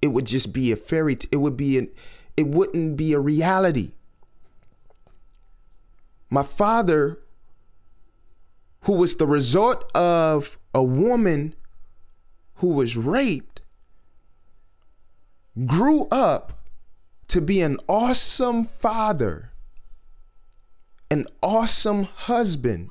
it 0.02 0.08
would 0.08 0.26
just 0.26 0.54
be 0.54 0.72
a 0.72 0.76
fairy 0.76 1.16
t- 1.16 1.28
it 1.32 1.38
would 1.38 1.58
be 1.58 1.78
an 1.78 1.90
it 2.38 2.48
wouldn't 2.48 2.98
be 2.98 3.14
a 3.14 3.20
reality. 3.20 3.92
My 6.30 6.44
father 6.44 7.20
who 8.86 8.94
was 8.94 9.16
the 9.16 9.26
result 9.26 9.84
of 9.96 10.60
a 10.74 10.84
woman 10.84 11.56
who 12.56 12.68
was 12.68 12.96
raped, 12.96 13.62
grew 15.66 16.06
up 16.12 16.54
to 17.28 17.42
be 17.42 17.62
an 17.62 17.80
awesome 17.90 18.66
father, 18.66 19.52
an 21.10 21.26
awesome 21.42 22.04
husband 22.04 22.90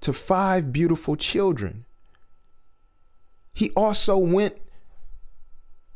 to 0.00 0.12
five 0.12 0.72
beautiful 0.72 1.16
children. 1.16 1.84
He 3.52 3.70
also 3.70 4.16
went 4.16 4.56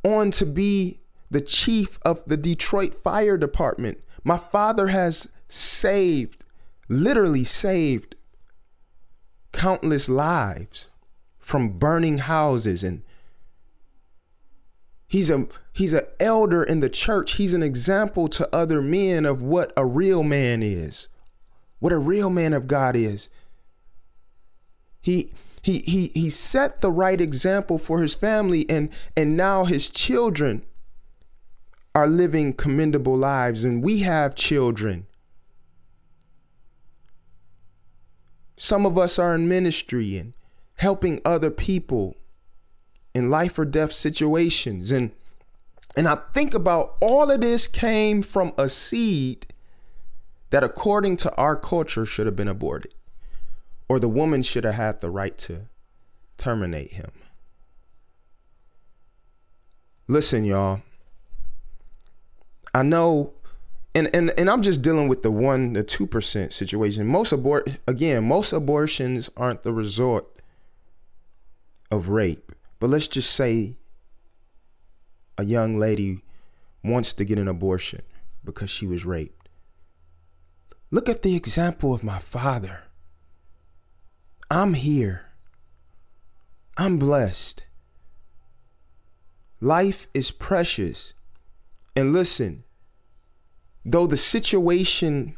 on 0.02 0.30
to 0.32 0.46
be 0.46 1.00
the 1.30 1.40
chief 1.40 1.98
of 2.02 2.24
the 2.26 2.36
Detroit 2.36 2.94
Fire 2.94 3.36
Department. 3.36 3.98
My 4.24 4.38
father 4.38 4.88
has 4.88 5.28
saved, 5.48 6.44
literally 6.88 7.44
saved 7.44 8.16
countless 9.52 10.08
lives 10.08 10.88
from 11.38 11.78
burning 11.78 12.18
houses. 12.18 12.84
And 12.84 13.02
he's 15.06 15.30
a 15.30 15.46
he's 15.72 15.92
an 15.92 16.06
elder 16.20 16.62
in 16.62 16.80
the 16.80 16.90
church. 16.90 17.32
He's 17.32 17.54
an 17.54 17.62
example 17.62 18.28
to 18.28 18.54
other 18.54 18.80
men 18.82 19.26
of 19.26 19.42
what 19.42 19.72
a 19.76 19.84
real 19.84 20.22
man 20.22 20.62
is 20.62 21.08
what 21.78 21.92
a 21.92 21.98
real 21.98 22.30
man 22.30 22.52
of 22.52 22.66
god 22.66 22.96
is. 22.96 23.30
He 25.00 25.32
he 25.68 25.78
he 25.80 26.10
he 26.14 26.30
set 26.30 26.80
the 26.80 26.90
right 26.90 27.20
example 27.20 27.78
for 27.78 28.00
his 28.00 28.14
family 28.14 28.68
and 28.70 28.88
and 29.16 29.36
now 29.36 29.64
his 29.64 29.88
children 29.88 30.62
are 31.94 32.06
living 32.06 32.52
commendable 32.52 33.16
lives 33.16 33.64
and 33.64 33.82
we 33.82 33.98
have 34.00 34.34
children 34.34 35.06
Some 38.58 38.84
of 38.84 38.98
us 38.98 39.20
are 39.20 39.36
in 39.36 39.48
ministry 39.48 40.18
and 40.18 40.32
helping 40.74 41.20
other 41.24 41.50
people 41.50 42.16
in 43.14 43.30
life 43.30 43.56
or 43.56 43.64
death 43.64 43.92
situations. 43.92 44.90
And 44.90 45.12
and 45.96 46.08
I 46.08 46.16
think 46.34 46.54
about 46.54 46.96
all 47.00 47.30
of 47.30 47.40
this 47.40 47.66
came 47.66 48.20
from 48.20 48.52
a 48.58 48.68
seed 48.68 49.46
that 50.50 50.64
according 50.64 51.16
to 51.18 51.34
our 51.36 51.56
culture 51.56 52.04
should 52.04 52.26
have 52.26 52.36
been 52.36 52.48
aborted. 52.48 52.94
Or 53.88 53.98
the 53.98 54.08
woman 54.08 54.42
should 54.42 54.64
have 54.64 54.74
had 54.74 55.00
the 55.00 55.10
right 55.10 55.36
to 55.38 55.62
terminate 56.36 56.92
him. 56.92 57.10
Listen, 60.06 60.44
y'all. 60.44 60.80
I 62.74 62.82
know 62.82 63.32
and 63.94 64.14
and 64.14 64.32
and 64.38 64.48
I'm 64.48 64.62
just 64.62 64.82
dealing 64.82 65.08
with 65.08 65.22
the 65.22 65.30
1 65.30 65.72
the 65.72 65.84
2% 65.84 66.52
situation. 66.52 67.06
Most 67.06 67.32
abort 67.32 67.80
again, 67.86 68.24
most 68.24 68.52
abortions 68.52 69.30
aren't 69.36 69.62
the 69.62 69.72
result 69.72 70.40
of 71.90 72.08
rape. 72.08 72.52
But 72.78 72.90
let's 72.90 73.08
just 73.08 73.34
say 73.34 73.76
a 75.36 75.44
young 75.44 75.78
lady 75.78 76.22
wants 76.84 77.12
to 77.14 77.24
get 77.24 77.38
an 77.38 77.48
abortion 77.48 78.02
because 78.44 78.70
she 78.70 78.86
was 78.86 79.04
raped. 79.04 79.48
Look 80.90 81.08
at 81.08 81.22
the 81.22 81.36
example 81.36 81.92
of 81.92 82.02
my 82.02 82.18
father. 82.18 82.84
I'm 84.50 84.74
here. 84.74 85.26
I'm 86.76 86.98
blessed. 86.98 87.64
Life 89.60 90.06
is 90.14 90.30
precious. 90.30 91.12
And 91.94 92.12
listen, 92.12 92.64
though 93.84 94.06
the 94.06 94.16
situation 94.16 95.36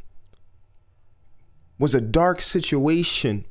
was 1.77 1.95
a 1.95 2.01
dark 2.01 2.41
situation, 2.41 3.45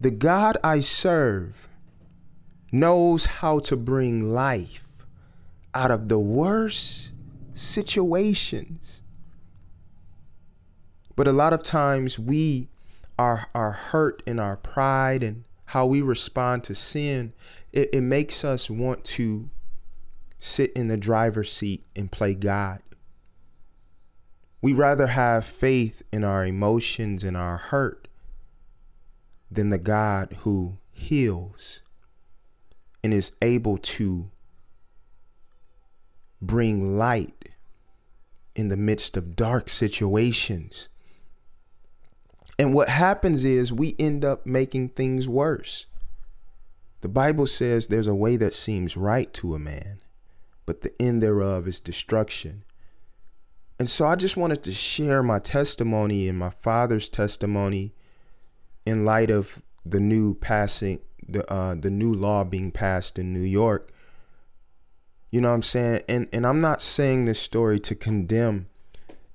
the 0.00 0.10
God 0.10 0.56
I 0.64 0.80
serve 0.80 1.68
knows 2.72 3.26
how 3.26 3.58
to 3.60 3.76
bring 3.76 4.32
life 4.32 4.84
out 5.74 5.90
of 5.90 6.08
the 6.08 6.18
worst 6.18 7.12
situations. 7.52 9.02
But 11.14 11.28
a 11.28 11.32
lot 11.32 11.52
of 11.52 11.62
times 11.62 12.18
we 12.18 12.68
are, 13.18 13.46
are 13.54 13.72
hurt 13.72 14.22
and 14.26 14.38
our 14.40 14.56
pride 14.56 15.22
and 15.22 15.44
how 15.66 15.86
we 15.86 16.00
respond 16.00 16.64
to 16.64 16.74
sin. 16.74 17.32
It, 17.72 17.90
it 17.92 18.00
makes 18.02 18.44
us 18.44 18.70
want 18.70 19.04
to 19.04 19.50
sit 20.38 20.72
in 20.72 20.88
the 20.88 20.96
driver's 20.96 21.52
seat 21.52 21.84
and 21.94 22.12
play 22.12 22.34
God. 22.34 22.80
We 24.60 24.72
rather 24.72 25.08
have 25.08 25.44
faith 25.44 26.02
in 26.12 26.24
our 26.24 26.44
emotions 26.44 27.24
and 27.24 27.36
our 27.36 27.56
hurt 27.56 28.08
than 29.50 29.70
the 29.70 29.78
God 29.78 30.38
who 30.40 30.78
heals 30.92 31.82
and 33.04 33.14
is 33.14 33.32
able 33.40 33.78
to 33.78 34.30
bring 36.40 36.98
light 36.98 37.50
in 38.54 38.68
the 38.68 38.76
midst 38.76 39.16
of 39.16 39.36
dark 39.36 39.68
situations. 39.68 40.88
And 42.58 42.72
what 42.72 42.88
happens 42.88 43.44
is 43.44 43.72
we 43.72 43.94
end 43.98 44.24
up 44.24 44.46
making 44.46 44.90
things 44.90 45.28
worse. 45.28 45.86
The 47.02 47.08
Bible 47.08 47.46
says 47.46 47.86
there's 47.86 48.06
a 48.06 48.14
way 48.14 48.36
that 48.36 48.54
seems 48.54 48.96
right 48.96 49.32
to 49.34 49.54
a 49.54 49.58
man, 49.58 50.00
but 50.64 50.80
the 50.80 50.92
end 51.00 51.22
thereof 51.22 51.68
is 51.68 51.80
destruction. 51.80 52.64
And 53.78 53.90
so 53.90 54.06
I 54.06 54.16
just 54.16 54.38
wanted 54.38 54.62
to 54.64 54.72
share 54.72 55.22
my 55.22 55.38
testimony 55.38 56.28
and 56.28 56.38
my 56.38 56.50
father's 56.50 57.10
testimony 57.10 57.92
in 58.86 59.04
light 59.04 59.30
of 59.30 59.62
the 59.84 60.00
new 60.00 60.34
passing 60.34 61.00
the 61.28 61.50
uh, 61.52 61.74
the 61.74 61.90
new 61.90 62.14
law 62.14 62.44
being 62.44 62.70
passed 62.70 63.18
in 63.18 63.32
New 63.32 63.40
York. 63.40 63.90
You 65.30 65.40
know 65.40 65.48
what 65.48 65.54
I'm 65.54 65.62
saying? 65.62 66.02
And 66.08 66.28
and 66.32 66.46
I'm 66.46 66.60
not 66.60 66.80
saying 66.80 67.24
this 67.24 67.40
story 67.40 67.78
to 67.80 67.94
condemn 67.94 68.68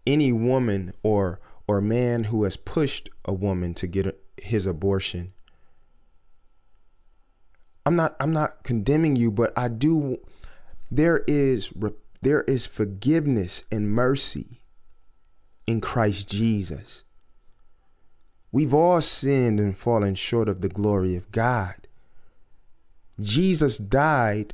any 0.07 0.31
woman 0.31 0.93
or 1.03 1.39
or 1.67 1.77
a 1.77 1.81
man 1.83 2.25
who 2.25 2.43
has 2.43 2.57
pushed 2.57 3.09
a 3.25 3.33
woman 3.33 3.73
to 3.75 3.87
get 3.87 4.21
his 4.37 4.65
abortion. 4.65 5.33
I'm 7.85 7.95
not 7.95 8.15
I'm 8.19 8.33
not 8.33 8.63
condemning 8.63 9.15
you, 9.15 9.31
but 9.31 9.53
I 9.57 9.67
do 9.67 10.17
there 10.89 11.23
is 11.27 11.71
there 12.21 12.41
is 12.41 12.65
forgiveness 12.65 13.63
and 13.71 13.89
mercy 13.89 14.61
in 15.65 15.81
Christ 15.81 16.29
Jesus. 16.29 17.03
We've 18.51 18.73
all 18.73 19.01
sinned 19.01 19.59
and 19.59 19.77
fallen 19.77 20.15
short 20.15 20.49
of 20.49 20.61
the 20.61 20.69
glory 20.69 21.15
of 21.15 21.31
God. 21.31 21.87
Jesus 23.19 23.77
died 23.77 24.53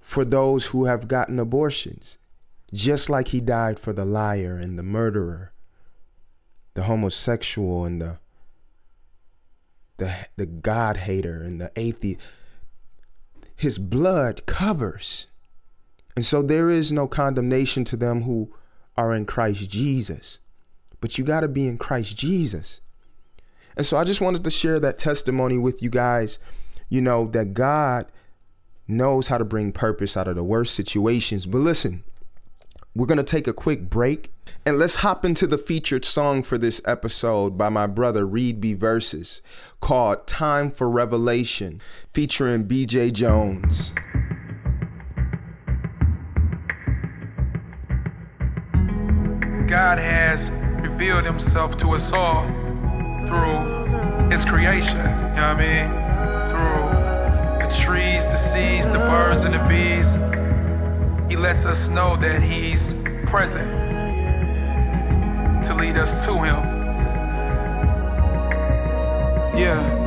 for 0.00 0.24
those 0.24 0.66
who 0.66 0.84
have 0.84 1.08
gotten 1.08 1.38
abortions, 1.38 2.18
just 2.76 3.08
like 3.10 3.28
he 3.28 3.40
died 3.40 3.78
for 3.78 3.92
the 3.92 4.04
liar 4.04 4.56
and 4.56 4.78
the 4.78 4.82
murderer, 4.82 5.52
the 6.74 6.84
homosexual 6.84 7.84
and 7.84 8.00
the 8.00 8.18
the, 9.98 10.14
the 10.36 10.46
God 10.46 10.98
hater 10.98 11.42
and 11.42 11.60
the 11.60 11.72
atheist. 11.74 12.20
His 13.54 13.78
blood 13.78 14.44
covers. 14.44 15.26
And 16.14 16.26
so 16.26 16.42
there 16.42 16.68
is 16.68 16.92
no 16.92 17.06
condemnation 17.06 17.84
to 17.86 17.96
them 17.96 18.22
who 18.22 18.54
are 18.96 19.14
in 19.14 19.24
Christ 19.24 19.70
Jesus. 19.70 20.38
But 21.00 21.16
you 21.16 21.24
got 21.24 21.40
to 21.40 21.48
be 21.48 21.66
in 21.66 21.78
Christ 21.78 22.16
Jesus. 22.16 22.82
And 23.76 23.86
so 23.86 23.96
I 23.96 24.04
just 24.04 24.20
wanted 24.20 24.44
to 24.44 24.50
share 24.50 24.78
that 24.80 24.98
testimony 24.98 25.56
with 25.56 25.82
you 25.82 25.88
guys, 25.88 26.38
you 26.88 27.00
know, 27.00 27.26
that 27.28 27.54
God 27.54 28.12
knows 28.88 29.28
how 29.28 29.38
to 29.38 29.44
bring 29.44 29.72
purpose 29.72 30.16
out 30.16 30.28
of 30.28 30.36
the 30.36 30.44
worst 30.44 30.74
situations. 30.74 31.46
But 31.46 31.58
listen, 31.58 32.04
we're 32.96 33.06
going 33.06 33.18
to 33.18 33.22
take 33.22 33.46
a 33.46 33.52
quick 33.52 33.90
break 33.90 34.32
and 34.64 34.78
let's 34.78 34.96
hop 34.96 35.22
into 35.22 35.46
the 35.46 35.58
featured 35.58 36.02
song 36.02 36.42
for 36.42 36.56
this 36.56 36.80
episode 36.86 37.58
by 37.58 37.68
my 37.68 37.86
brother 37.86 38.26
Reed 38.26 38.58
B. 38.58 38.72
Verses 38.72 39.42
called 39.80 40.26
Time 40.26 40.70
for 40.70 40.88
Revelation 40.88 41.82
featuring 42.14 42.66
BJ 42.66 43.12
Jones. 43.12 43.92
God 49.68 49.98
has 49.98 50.50
revealed 50.80 51.26
himself 51.26 51.76
to 51.76 51.90
us 51.90 52.12
all 52.12 52.46
through 53.26 54.30
his 54.30 54.46
creation. 54.46 54.96
You 54.96 55.02
know 55.02 55.52
what 55.52 55.60
I 55.60 55.60
mean? 55.60 56.48
Through 56.48 57.66
the 57.66 57.84
trees, 57.84 58.24
the 58.24 58.36
seas, 58.36 58.86
the 58.86 58.98
birds, 59.00 59.44
and 59.44 59.52
the 59.52 59.68
bees. 59.68 60.14
He 61.28 61.36
lets 61.36 61.66
us 61.66 61.88
know 61.88 62.16
that 62.16 62.42
he's 62.42 62.94
present 63.26 63.66
to 65.64 65.74
lead 65.74 65.96
us 65.96 66.24
to 66.24 66.32
him. 66.34 66.62
Yeah. 69.58 70.05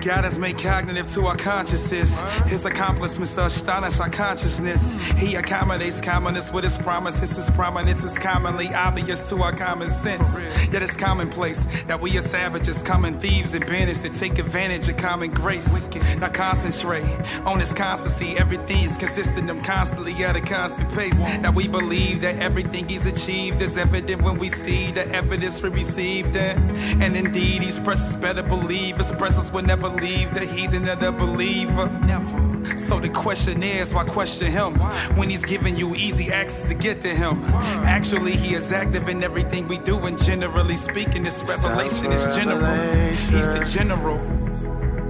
God 0.00 0.24
has 0.24 0.38
made 0.38 0.58
cognitive 0.58 1.06
to 1.08 1.26
our 1.26 1.36
consciousness. 1.36 2.20
His 2.46 2.64
accomplishments 2.64 3.36
astonish 3.36 4.00
our 4.00 4.08
consciousness. 4.08 4.92
He 5.18 5.34
accommodates 5.34 6.00
commonness 6.00 6.50
with 6.50 6.64
his 6.64 6.78
promises. 6.78 7.36
His 7.36 7.50
prominence 7.50 8.02
is 8.02 8.18
commonly 8.18 8.72
obvious 8.72 9.28
to 9.28 9.42
our 9.42 9.52
common 9.52 9.88
sense. 9.88 10.40
Yet 10.72 10.82
it's 10.82 10.96
commonplace 10.96 11.66
that 11.84 12.00
we 12.00 12.16
are 12.16 12.22
savages, 12.22 12.82
common 12.82 13.20
thieves 13.20 13.54
and 13.54 13.66
bandits 13.66 13.98
that 14.00 14.14
take 14.14 14.38
advantage 14.38 14.88
of 14.88 14.96
common 14.96 15.30
grace. 15.30 15.88
Now 16.16 16.28
concentrate 16.28 17.04
on 17.44 17.60
his 17.60 17.74
constancy. 17.74 18.38
Everything 18.38 18.84
is 18.84 18.96
consistent, 18.96 19.50
I'm 19.50 19.62
constantly 19.62 20.14
at 20.24 20.36
a 20.36 20.40
constant 20.40 20.90
pace. 20.94 21.20
Now 21.20 21.50
we 21.50 21.68
believe 21.68 22.22
that 22.22 22.36
everything 22.36 22.88
he's 22.88 23.06
achieved 23.06 23.60
is 23.60 23.76
evident 23.76 24.22
when 24.22 24.38
we 24.38 24.48
see 24.48 24.92
the 24.92 25.06
evidence 25.08 25.62
we 25.62 25.68
received. 25.68 26.36
And 26.36 27.16
indeed, 27.16 27.62
he's 27.62 27.78
precious, 27.78 28.16
better 28.16 28.42
believe 28.42 28.96
his 28.96 29.12
presence 29.12 29.52
will 29.52 29.62
never 29.62 29.89
believe 29.90 30.32
the 30.34 30.46
heathen 30.46 30.88
or 30.88 30.96
the 30.96 31.12
believer. 31.12 31.88
Never. 32.06 32.76
So 32.76 33.00
the 33.00 33.08
question 33.08 33.62
is, 33.62 33.92
why 33.94 34.04
question 34.04 34.50
him 34.50 34.74
when 35.16 35.30
he's 35.30 35.44
giving 35.44 35.76
you 35.76 35.94
easy 35.94 36.30
access 36.32 36.66
to 36.66 36.74
get 36.74 37.00
to 37.02 37.08
him? 37.08 37.42
Actually, 37.84 38.36
he 38.36 38.54
is 38.54 38.72
active 38.72 39.08
in 39.08 39.22
everything 39.22 39.66
we 39.66 39.78
do, 39.78 39.98
and 40.06 40.20
generally 40.22 40.76
speaking, 40.76 41.22
this 41.24 41.42
revelation 41.42 42.12
is 42.12 42.34
general. 42.34 42.74
He's 43.10 43.46
the 43.46 43.64
general. 43.72 44.18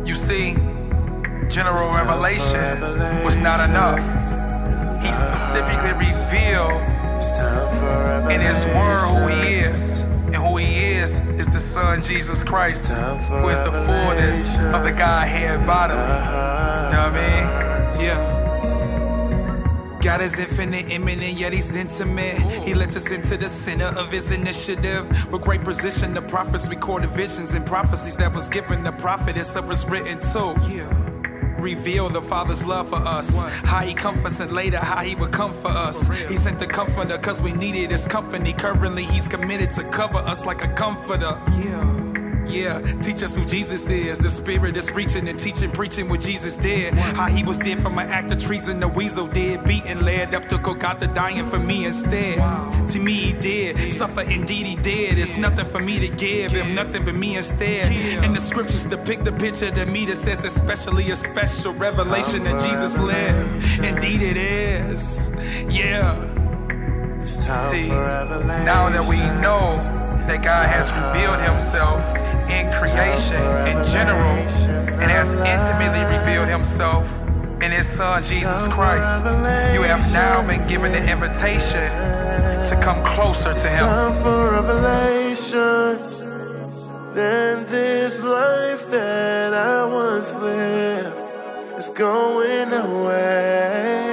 You 0.07 0.15
see, 0.15 0.55
general 1.49 1.89
revelation 1.95 2.81
was 3.25 3.37
not 3.39 3.69
enough. 3.69 4.01
He 5.05 5.13
specifically 5.13 5.93
revealed 6.07 6.83
in 8.31 8.41
his 8.41 8.65
word 8.67 9.01
who 9.01 9.27
he 9.29 9.57
is. 9.57 10.05
Who 10.41 10.57
he 10.57 10.95
is 10.95 11.21
is 11.39 11.47
the 11.47 11.61
Son 11.61 12.03
Jesus 12.03 12.43
Christ, 12.43 12.89
who 12.89 13.49
is 13.49 13.61
the 13.61 13.71
fullness 13.71 14.57
of 14.59 14.83
the 14.85 14.93
Godhead 14.93 15.67
bodily. 15.67 16.01
You 16.01 16.97
know 16.97 17.03
what 17.07 17.15
I 17.15 17.93
mean? 17.95 18.05
Yeah. 18.05 18.39
God 20.01 20.23
is 20.23 20.39
infinite, 20.39 20.91
immanent, 20.91 21.39
yet 21.39 21.53
he's 21.53 21.77
intimate. 21.77 22.39
He 22.63 22.73
lets 22.73 22.97
us 22.97 23.11
into 23.11 23.37
the 23.37 23.49
center 23.49 23.93
of 23.99 24.11
his 24.11 24.33
initiative. 24.33 25.07
With 25.31 25.43
great 25.43 25.63
precision, 25.63 26.15
the 26.15 26.23
prophets 26.23 26.69
recorded 26.69 27.11
visions 27.11 27.53
and 27.53 27.67
prophecies 27.67 28.17
that 28.17 28.33
was 28.33 28.49
given 28.49 28.83
the 28.83 28.93
prophet. 28.93 29.37
It's 29.37 29.55
written 29.85 30.19
too. 30.21 30.55
Yeah. 30.75 31.10
Reveal 31.61 32.09
the 32.09 32.23
Father's 32.23 32.67
love 32.67 32.89
for 32.89 32.97
us. 32.97 33.43
How 33.65 33.81
he 33.81 33.95
comforts 33.95 34.41
and 34.41 34.53
later 34.53 34.79
how 34.79 35.03
he 35.03 35.15
would 35.15 35.33
come 35.33 35.53
for 35.55 35.69
us. 35.69 36.09
He 36.29 36.37
sent 36.37 36.59
the 36.59 36.67
comforter 36.67 37.19
cause 37.19 37.43
we 37.43 37.53
needed 37.53 37.91
his 37.91 38.07
company. 38.07 38.53
Currently 38.53 39.05
he's 39.05 39.29
committed 39.29 39.73
to 39.73 39.85
cover 39.85 40.19
us 40.19 40.45
like 40.45 40.65
a 40.65 40.69
comforter. 40.75 41.39
Yeah. 41.65 42.00
Yeah, 42.47 42.81
teach 42.99 43.23
us 43.23 43.37
who 43.37 43.45
Jesus 43.45 43.89
is. 43.91 44.19
The 44.19 44.29
spirit 44.29 44.77
is 44.77 44.91
reaching 44.93 45.29
and 45.29 45.39
teaching, 45.39 45.71
preaching 45.71 46.09
what 46.09 46.21
Jesus 46.21 46.57
did. 46.57 46.95
How 46.95 47.27
he 47.27 47.45
was 47.45 47.59
dead 47.59 47.81
from 47.81 47.99
an 47.99 48.09
act 48.09 48.33
of 48.33 48.39
treason, 48.39 48.81
the 48.81 48.89
weasel 48.89 49.27
did. 49.27 49.65
Beaten, 49.65 50.05
led 50.05 50.35
up 50.35 50.47
to 50.47 50.59
Golgotha, 50.59 51.07
dying 51.09 51.47
for 51.47 51.59
me 51.59 51.85
instead. 51.85 52.39
To 52.89 52.99
me, 52.99 53.13
he 53.13 53.33
did. 53.33 53.93
Suffer, 53.93 54.23
indeed, 54.23 54.67
he 54.67 54.77
did. 54.77 55.19
It's 55.19 55.37
nothing 55.37 55.67
for 55.67 55.81
me 55.81 56.01
to 56.01 56.09
give 56.09 56.53
him, 56.53 56.75
nothing 56.75 57.05
but 57.05 57.15
me 57.15 57.37
instead. 57.37 57.93
And 58.25 58.35
the 58.35 58.41
scriptures 58.41 58.85
depict 58.85 59.25
the 59.25 59.33
picture 59.33 59.71
to 59.71 59.87
me 59.87 60.07
that 60.07 60.17
says, 60.17 60.43
especially 60.45 61.11
a 61.11 61.17
special 61.17 61.73
revelation 61.75 62.45
that 62.45 62.61
Jesus 62.63 62.99
lived. 62.99 63.85
Indeed, 63.85 64.23
it 64.23 64.37
is. 64.37 65.31
Yeah. 65.69 66.17
See, 67.27 67.89
now 67.89 68.89
that 68.89 69.07
we 69.09 69.19
know 69.41 69.77
that 70.27 70.43
God 70.43 70.69
has 70.69 70.91
revealed 70.91 71.41
himself 71.41 72.20
in 72.51 72.71
creation 72.73 73.43
in 73.71 73.79
general 73.87 74.37
and 75.01 75.11
has 75.11 75.33
intimately 75.33 76.05
revealed 76.19 76.49
himself 76.49 77.07
in 77.63 77.71
his 77.73 77.87
son 77.87 78.21
Jesus 78.23 78.69
Christ. 78.69 79.25
You 79.75 79.83
have 79.83 80.03
now 80.13 80.47
been 80.47 80.67
given 80.67 80.93
the 80.93 81.11
invitation 81.11 81.91
to 82.69 82.79
come 82.83 83.03
closer 83.05 83.55
to 83.55 83.69
him. 83.69 83.79
Time 83.79 84.23
for 84.23 84.51
revelation 84.53 85.99
than 87.15 87.67
this 87.67 88.23
life 88.23 88.91
that 88.91 89.53
I 89.53 89.85
once 89.85 90.35
lived 90.37 91.79
is 91.79 91.89
going 91.91 92.73
away. 92.73 94.10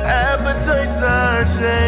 Appetites 0.03 1.03
are 1.03 1.45
changing 1.45 1.86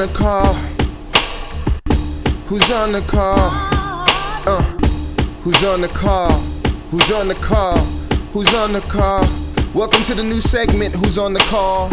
on 0.00 0.06
the 0.06 0.14
call? 0.14 0.54
Who's 2.46 2.70
on 2.70 2.92
the 2.92 3.00
call? 3.00 3.36
Uh, 4.46 4.62
who's 5.42 5.64
on 5.64 5.80
the 5.80 5.88
call? 5.88 6.30
Who's 6.90 7.10
on 7.10 7.26
the 7.26 7.34
call? 7.34 7.78
Who's 8.32 8.54
on 8.54 8.72
the 8.72 8.80
call? 8.82 9.24
Welcome 9.74 10.04
to 10.04 10.14
the 10.14 10.22
new 10.22 10.40
segment, 10.40 10.94
Who's 10.94 11.18
on 11.18 11.32
the 11.32 11.40
Call? 11.40 11.88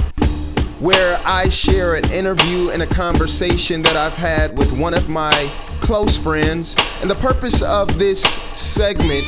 Where 0.79 1.19
I 1.25 1.49
share 1.49 1.95
an 1.95 2.05
interview 2.11 2.69
and 2.69 2.83
a 2.83 2.87
conversation 2.87 3.81
that 3.81 3.95
I've 3.95 4.13
had 4.13 4.55
with 4.55 4.77
one 4.77 4.93
of 4.93 5.09
my 5.09 5.49
close 5.81 6.15
friends. 6.15 6.75
And 7.01 7.09
the 7.09 7.15
purpose 7.15 7.63
of 7.63 7.97
this 7.97 8.21
segment 8.53 9.25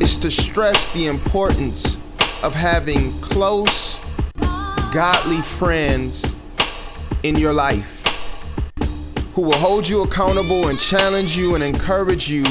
is 0.00 0.16
to 0.16 0.32
stress 0.32 0.92
the 0.94 1.06
importance 1.06 1.96
of 2.42 2.54
having 2.54 3.12
close, 3.20 4.00
godly 4.92 5.42
friends 5.42 6.31
in 7.22 7.36
your 7.36 7.52
life 7.52 8.02
who 9.34 9.42
will 9.42 9.56
hold 9.56 9.88
you 9.88 10.02
accountable 10.02 10.68
and 10.68 10.78
challenge 10.78 11.36
you 11.36 11.54
and 11.54 11.64
encourage 11.64 12.28
you 12.28 12.44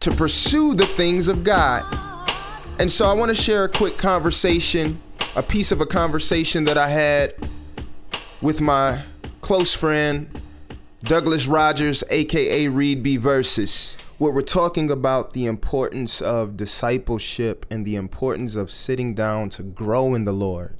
to 0.00 0.10
pursue 0.12 0.74
the 0.74 0.86
things 0.86 1.28
of 1.28 1.42
God. 1.42 1.84
And 2.78 2.90
so 2.92 3.06
I 3.06 3.14
want 3.14 3.30
to 3.30 3.34
share 3.34 3.64
a 3.64 3.68
quick 3.68 3.96
conversation, 3.96 5.00
a 5.34 5.42
piece 5.42 5.72
of 5.72 5.80
a 5.80 5.86
conversation 5.86 6.64
that 6.64 6.76
I 6.76 6.88
had 6.88 7.34
with 8.42 8.60
my 8.60 9.00
close 9.40 9.74
friend 9.74 10.28
Douglas 11.02 11.46
Rogers, 11.46 12.04
aka 12.10 12.68
Reed 12.68 13.02
B. 13.02 13.16
Verses, 13.16 13.96
where 14.18 14.32
we're 14.32 14.42
talking 14.42 14.90
about 14.90 15.32
the 15.32 15.46
importance 15.46 16.20
of 16.20 16.56
discipleship 16.56 17.64
and 17.70 17.86
the 17.86 17.96
importance 17.96 18.56
of 18.56 18.70
sitting 18.70 19.14
down 19.14 19.48
to 19.50 19.62
grow 19.62 20.14
in 20.14 20.24
the 20.24 20.32
Lord 20.32 20.76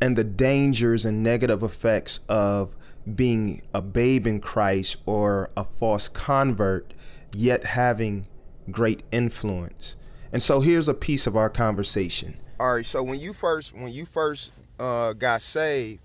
and 0.00 0.16
the 0.16 0.24
dangers 0.24 1.04
and 1.04 1.22
negative 1.22 1.62
effects 1.62 2.20
of 2.28 2.74
being 3.14 3.62
a 3.74 3.82
babe 3.82 4.26
in 4.26 4.40
Christ 4.40 4.96
or 5.06 5.50
a 5.56 5.64
false 5.64 6.08
convert, 6.08 6.92
yet 7.32 7.64
having 7.64 8.26
great 8.70 9.02
influence. 9.10 9.96
And 10.32 10.42
so 10.42 10.60
here's 10.60 10.88
a 10.88 10.94
piece 10.94 11.26
of 11.26 11.36
our 11.36 11.48
conversation. 11.48 12.36
All 12.60 12.74
right, 12.74 12.86
so 12.86 13.02
when 13.02 13.20
you 13.20 13.32
first 13.32 13.74
when 13.74 13.92
you 13.92 14.04
first 14.04 14.52
uh, 14.78 15.12
got 15.12 15.42
saved, 15.42 16.00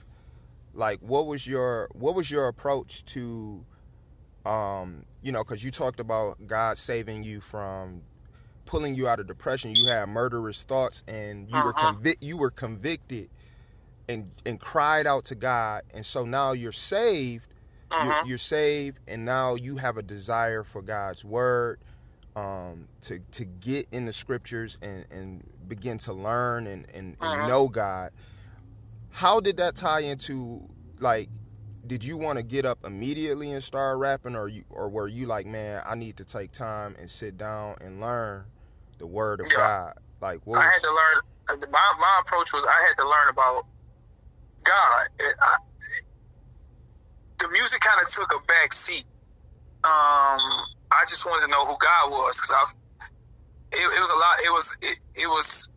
like 0.73 0.99
what 1.01 1.25
was 1.25 1.45
your 1.45 1.89
what 1.93 2.15
was 2.15 2.29
your 2.29 2.47
approach 2.47 3.03
to 3.05 3.65
um, 4.45 5.05
you 5.21 5.31
know, 5.31 5.43
because 5.43 5.63
you 5.63 5.71
talked 5.71 5.99
about 5.99 6.37
God 6.47 6.77
saving 6.77 7.23
you 7.23 7.41
from 7.41 8.01
pulling 8.65 8.95
you 8.95 9.07
out 9.07 9.19
of 9.19 9.27
depression. 9.27 9.75
You 9.75 9.87
had 9.87 10.09
murderous 10.09 10.63
thoughts, 10.63 11.03
and 11.07 11.47
you 11.49 11.55
were 11.55 11.73
convic- 11.73 12.21
you 12.21 12.37
were 12.37 12.51
convicted 12.51 13.29
and 14.09 14.29
and 14.45 14.59
cried 14.59 15.07
out 15.07 15.25
to 15.25 15.35
God, 15.35 15.83
and 15.93 16.05
so 16.05 16.25
now 16.25 16.51
you're 16.51 16.71
saved. 16.71 17.47
You're, 17.91 18.01
mm-hmm. 18.01 18.29
you're 18.29 18.37
saved, 18.39 18.99
and 19.07 19.23
now 19.23 19.55
you 19.55 19.77
have 19.77 19.97
a 19.97 20.01
desire 20.01 20.63
for 20.63 20.81
God's 20.81 21.23
word, 21.23 21.79
um, 22.35 22.87
to 23.01 23.19
to 23.19 23.45
get 23.45 23.87
in 23.91 24.05
the 24.05 24.13
scriptures 24.13 24.77
and 24.81 25.05
and 25.11 25.43
begin 25.67 25.97
to 25.99 26.13
learn 26.13 26.67
and 26.67 26.85
and, 26.93 26.95
and 26.95 27.19
mm-hmm. 27.19 27.47
know 27.47 27.67
God. 27.67 28.11
How 29.11 29.39
did 29.39 29.57
that 29.57 29.75
tie 29.75 30.01
into 30.01 30.67
like? 30.99 31.29
Did 31.85 32.03
you 32.03 32.17
want 32.17 32.37
to 32.37 32.43
get 32.43 32.65
up 32.65 32.79
immediately 32.85 33.51
and 33.51 33.61
start 33.61 33.99
rapping, 33.99 34.35
or 34.35 34.47
you 34.47 34.63
or 34.69 34.89
were 34.89 35.07
you 35.07 35.25
like, 35.25 35.45
man, 35.45 35.83
I 35.85 35.95
need 35.95 36.17
to 36.17 36.25
take 36.25 36.51
time 36.51 36.95
and 36.97 37.09
sit 37.09 37.37
down 37.37 37.75
and 37.81 37.99
learn 37.99 38.45
the 38.97 39.05
word 39.05 39.41
of 39.41 39.47
Yeah. 39.51 39.57
God? 39.57 39.93
Like, 40.21 40.39
what? 40.45 40.59
I 40.59 40.63
had 40.63 40.81
to 40.81 40.89
learn. 40.89 41.21
Uh, 41.51 41.65
my 41.71 41.93
my 41.99 42.21
approach 42.25 42.53
was 42.53 42.65
I 42.65 42.87
had 42.87 42.95
to 42.95 43.05
learn 43.05 43.29
about 43.33 43.63
God. 44.63 45.01
It, 45.19 45.33
I, 45.41 45.53
the 47.39 47.47
music 47.51 47.81
kind 47.81 47.99
of 47.99 48.07
took 48.07 48.31
a 48.33 48.41
back 48.47 48.73
seat. 48.73 49.05
Um, 49.83 50.41
I 50.95 51.03
just 51.07 51.25
wanted 51.27 51.45
to 51.47 51.51
know 51.51 51.65
who 51.65 51.75
God 51.79 52.11
was 52.11 52.39
because 52.39 52.53
I. 52.55 52.63
It, 53.73 53.83
it 53.83 53.99
was 53.99 54.11
a 54.13 54.19
lot. 54.19 54.35
It 54.45 54.53
was 54.53 54.67
it, 54.81 54.97
it 55.25 55.29
was 55.29 55.69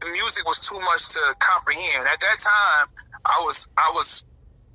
the 0.00 0.10
music 0.12 0.46
was 0.46 0.60
too 0.60 0.78
much 0.78 1.10
to 1.14 1.22
comprehend. 1.42 2.06
At 2.06 2.20
that 2.20 2.38
time, 2.38 2.86
I 3.26 3.38
was 3.42 3.68
I 3.78 3.90
was 3.94 4.24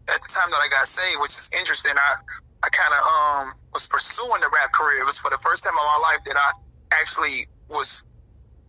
at 0.09 0.19
the 0.19 0.29
time 0.33 0.49
that 0.51 0.59
I 0.59 0.67
got 0.69 0.85
saved, 0.85 1.21
which 1.21 1.31
is 1.31 1.49
interesting. 1.55 1.93
I 1.95 2.11
I 2.63 2.69
kind 2.75 2.91
of 2.91 3.01
um 3.03 3.45
was 3.71 3.87
pursuing 3.87 4.41
the 4.41 4.51
rap 4.51 4.73
career. 4.73 4.99
It 4.99 5.07
was 5.07 5.19
for 5.19 5.31
the 5.31 5.39
first 5.39 5.63
time 5.63 5.73
in 5.73 5.85
my 5.85 5.99
life 6.11 6.21
that 6.27 6.35
I 6.35 6.49
actually 6.99 7.47
was 7.69 8.05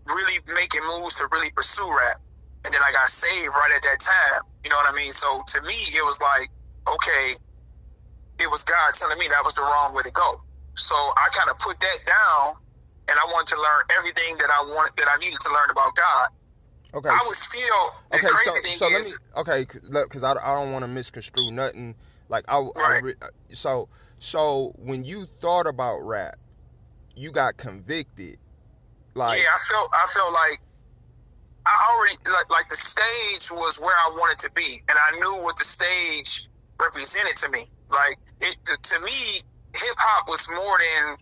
really 0.06 0.38
making 0.54 0.82
moves 0.96 1.16
to 1.18 1.28
really 1.32 1.50
pursue 1.56 1.88
rap. 1.90 2.18
And 2.64 2.72
then 2.72 2.80
I 2.80 2.92
got 2.92 3.06
saved 3.08 3.52
right 3.52 3.72
at 3.76 3.82
that 3.82 4.00
time. 4.00 4.42
You 4.64 4.70
know 4.70 4.76
what 4.76 4.88
I 4.88 4.96
mean? 4.96 5.12
So 5.12 5.42
to 5.44 5.58
me, 5.62 5.76
it 5.92 6.04
was 6.04 6.20
like, 6.20 6.48
okay, 6.88 7.36
it 8.40 8.50
was 8.50 8.64
God 8.64 8.92
telling 8.98 9.18
me 9.18 9.28
that 9.28 9.44
was 9.44 9.54
the 9.54 9.62
wrong 9.62 9.94
way 9.94 10.02
to 10.02 10.10
go. 10.10 10.40
So 10.74 10.94
I 10.96 11.28
kind 11.36 11.50
of 11.50 11.58
put 11.58 11.78
that 11.80 11.98
down, 12.06 12.56
and 13.08 13.14
I 13.14 13.24
wanted 13.30 13.54
to 13.54 13.60
learn 13.60 13.82
everything 13.98 14.36
that 14.38 14.50
I 14.50 14.60
wanted 14.74 14.96
that 14.96 15.08
I 15.08 15.16
needed 15.18 15.38
to 15.40 15.50
learn 15.50 15.70
about 15.70 15.94
God. 15.94 16.28
Okay. 16.94 17.08
I 17.10 17.20
was 17.26 17.38
still 17.38 17.82
the 18.10 18.18
okay, 18.18 18.26
crazy 18.28 18.50
so, 18.50 18.62
thing 18.62 18.76
so 18.78 18.88
let 18.88 19.00
is, 19.00 19.20
me 19.20 19.40
okay, 19.40 19.66
look, 19.82 20.08
because 20.08 20.22
I, 20.24 20.32
I 20.32 20.54
don't 20.54 20.72
want 20.72 20.84
to 20.84 20.88
misconstrue 20.88 21.50
nothing. 21.50 21.94
Like 22.28 22.44
I, 22.48 22.58
I 22.58 22.60
Right. 22.76 23.02
re- 23.02 23.14
so 23.50 23.88
so 24.18 24.72
when 24.78 25.04
you 25.04 25.26
thought 25.40 25.66
about 25.66 26.00
rap, 26.00 26.36
you 27.14 27.30
got 27.30 27.56
convicted. 27.56 28.38
Like 29.14 29.38
yeah, 29.38 29.46
I 29.52 29.58
felt 29.58 29.88
I 29.92 30.06
felt 30.06 30.32
like 30.32 30.58
I 31.64 31.74
already 31.92 32.16
like 32.28 32.48
like 32.52 32.68
the 32.68 32.76
stage 32.76 33.48
was 33.56 33.80
where 33.80 33.94
I 33.94 34.12
wanted 34.14 34.38
to 34.44 34.50
be, 34.52 34.80
and 34.88 34.96
I 34.96 35.10
knew 35.16 35.42
what 35.42 35.56
the 35.56 35.64
stage 35.64 36.48
represented 36.80 37.36
to 37.44 37.48
me. 37.48 37.64
Like 37.88 38.16
it 38.40 38.56
to, 38.68 38.76
to 38.76 38.96
me, 39.00 39.40
hip 39.72 39.96
hop 39.96 40.28
was 40.28 40.44
more 40.52 40.76
than 40.76 41.16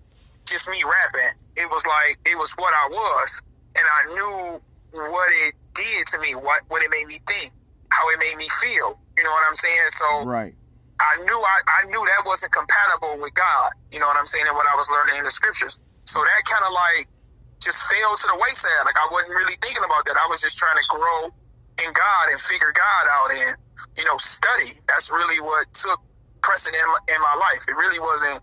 just 0.51 0.69
me 0.69 0.83
rapping. 0.83 1.35
It 1.57 1.71
was 1.71 1.87
like 1.87 2.19
it 2.27 2.35
was 2.35 2.55
what 2.59 2.75
I 2.75 2.87
was, 2.91 3.43
and 3.79 3.87
I 3.87 4.01
knew 4.15 4.61
what 4.99 5.29
it 5.47 5.55
did 5.75 6.07
to 6.11 6.19
me, 6.19 6.35
what 6.35 6.59
what 6.69 6.83
it 6.83 6.91
made 6.91 7.07
me 7.07 7.23
think, 7.31 7.55
how 7.95 8.03
it 8.11 8.19
made 8.19 8.37
me 8.37 8.51
feel. 8.51 8.99
You 9.15 9.23
know 9.23 9.31
what 9.31 9.47
I'm 9.47 9.55
saying? 9.55 9.89
So 9.95 10.09
right. 10.27 10.55
I 11.03 11.13
knew 11.23 11.39
I, 11.39 11.59
I 11.67 11.81
knew 11.87 12.03
that 12.03 12.27
wasn't 12.27 12.51
compatible 12.51 13.23
with 13.23 13.35
God. 13.35 13.71
You 13.93 14.01
know 14.01 14.07
what 14.07 14.19
I'm 14.19 14.27
saying? 14.27 14.47
And 14.47 14.57
what 14.57 14.67
I 14.67 14.75
was 14.75 14.91
learning 14.91 15.19
in 15.19 15.25
the 15.25 15.35
scriptures. 15.35 15.79
So 16.07 16.19
that 16.19 16.41
kind 16.51 16.65
of 16.67 16.73
like 16.75 17.07
just 17.63 17.87
fell 17.87 18.13
to 18.19 18.27
the 18.35 18.39
wayside. 18.43 18.83
Like 18.85 18.99
I 18.99 19.07
wasn't 19.15 19.39
really 19.39 19.57
thinking 19.63 19.87
about 19.87 20.03
that. 20.11 20.19
I 20.19 20.27
was 20.27 20.43
just 20.43 20.59
trying 20.59 20.77
to 20.77 20.87
grow 20.91 21.31
in 21.81 21.91
God 21.95 22.25
and 22.35 22.39
figure 22.43 22.75
God 22.75 23.05
out 23.17 23.29
and 23.31 23.51
you 23.97 24.05
know 24.05 24.19
study. 24.19 24.75
That's 24.91 25.09
really 25.15 25.39
what 25.39 25.71
took 25.73 26.03
precedent 26.43 26.83
in 26.83 26.89
my, 26.91 27.01
in 27.17 27.21
my 27.23 27.37
life. 27.39 27.63
It 27.71 27.79
really 27.79 28.03
wasn't. 28.03 28.43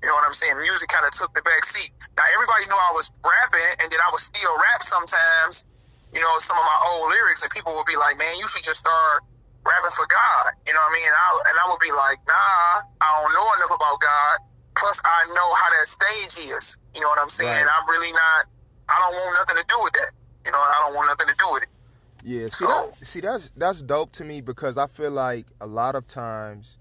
You 0.00 0.12
know 0.12 0.20
what 0.20 0.28
I'm 0.28 0.36
saying? 0.36 0.60
Music 0.60 0.84
kind 0.92 1.08
of 1.08 1.16
took 1.16 1.32
the 1.32 1.40
back 1.48 1.64
seat. 1.64 1.88
Now 2.20 2.28
everybody 2.36 2.68
knew 2.68 2.76
I 2.76 2.92
was 2.92 3.08
rapping, 3.24 3.72
and 3.80 3.88
then 3.88 4.00
I 4.04 4.08
would 4.12 4.20
still 4.20 4.52
rap 4.52 4.80
sometimes. 4.84 5.66
You 6.14 6.22
know 6.22 6.30
some 6.38 6.54
of 6.54 6.62
my 6.62 6.78
old 6.94 7.10
lyrics, 7.10 7.42
and 7.42 7.50
people 7.50 7.74
would 7.74 7.88
be 7.88 7.98
like, 7.98 8.14
"Man, 8.20 8.38
you 8.38 8.46
should 8.46 8.62
just 8.62 8.84
start 8.84 9.24
rapping 9.66 9.96
for 9.96 10.06
God." 10.06 10.54
You 10.68 10.76
know 10.76 10.84
what 10.84 10.92
I 10.92 10.96
mean? 11.00 11.08
And 11.10 11.18
I, 11.18 11.28
and 11.50 11.56
I 11.58 11.64
would 11.72 11.82
be 11.82 11.90
like, 11.90 12.20
"Nah, 12.28 12.86
I 13.02 13.08
don't 13.18 13.32
know 13.34 13.48
enough 13.58 13.74
about 13.74 13.98
God. 13.98 14.53
Plus, 14.76 15.02
I 15.04 15.26
know 15.34 15.54
how 15.54 15.70
that 15.78 15.86
stage 15.86 16.44
is. 16.50 16.78
You 16.94 17.00
know 17.02 17.08
what 17.08 17.18
I'm 17.20 17.28
saying? 17.28 17.50
Right. 17.50 17.66
I'm 17.80 17.88
really 17.88 18.10
not. 18.12 18.46
I 18.88 18.98
don't 18.98 19.14
want 19.14 19.36
nothing 19.40 19.62
to 19.62 19.66
do 19.68 19.82
with 19.82 19.92
that. 19.94 20.10
You 20.46 20.52
know, 20.52 20.58
I 20.58 20.82
don't 20.86 20.94
want 20.96 21.08
nothing 21.08 21.32
to 21.34 21.38
do 21.38 21.48
with 21.52 21.62
it. 21.62 21.68
Yeah, 22.26 22.46
see, 22.46 22.64
So- 22.64 22.68
that, 22.98 23.06
see 23.06 23.20
that's 23.20 23.52
that's 23.56 23.82
dope 23.82 24.12
to 24.12 24.24
me 24.24 24.40
because 24.40 24.78
I 24.78 24.86
feel 24.86 25.10
like 25.10 25.46
a 25.60 25.66
lot 25.66 25.94
of 25.94 26.06
times 26.06 26.78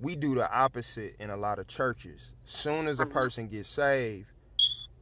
we 0.00 0.16
do 0.16 0.34
the 0.34 0.50
opposite 0.52 1.16
in 1.18 1.30
a 1.30 1.36
lot 1.36 1.58
of 1.58 1.66
churches. 1.66 2.34
Soon 2.44 2.86
as 2.88 3.00
a 3.00 3.06
Mhm. 3.06 3.12
person 3.12 3.48
gets 3.48 3.68
saved, 3.70 4.26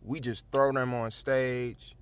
we 0.03 0.21
just 0.21 0.45
throw 0.53 0.73
them 0.73 0.95
on 0.95 1.11
stage, 1.11 1.97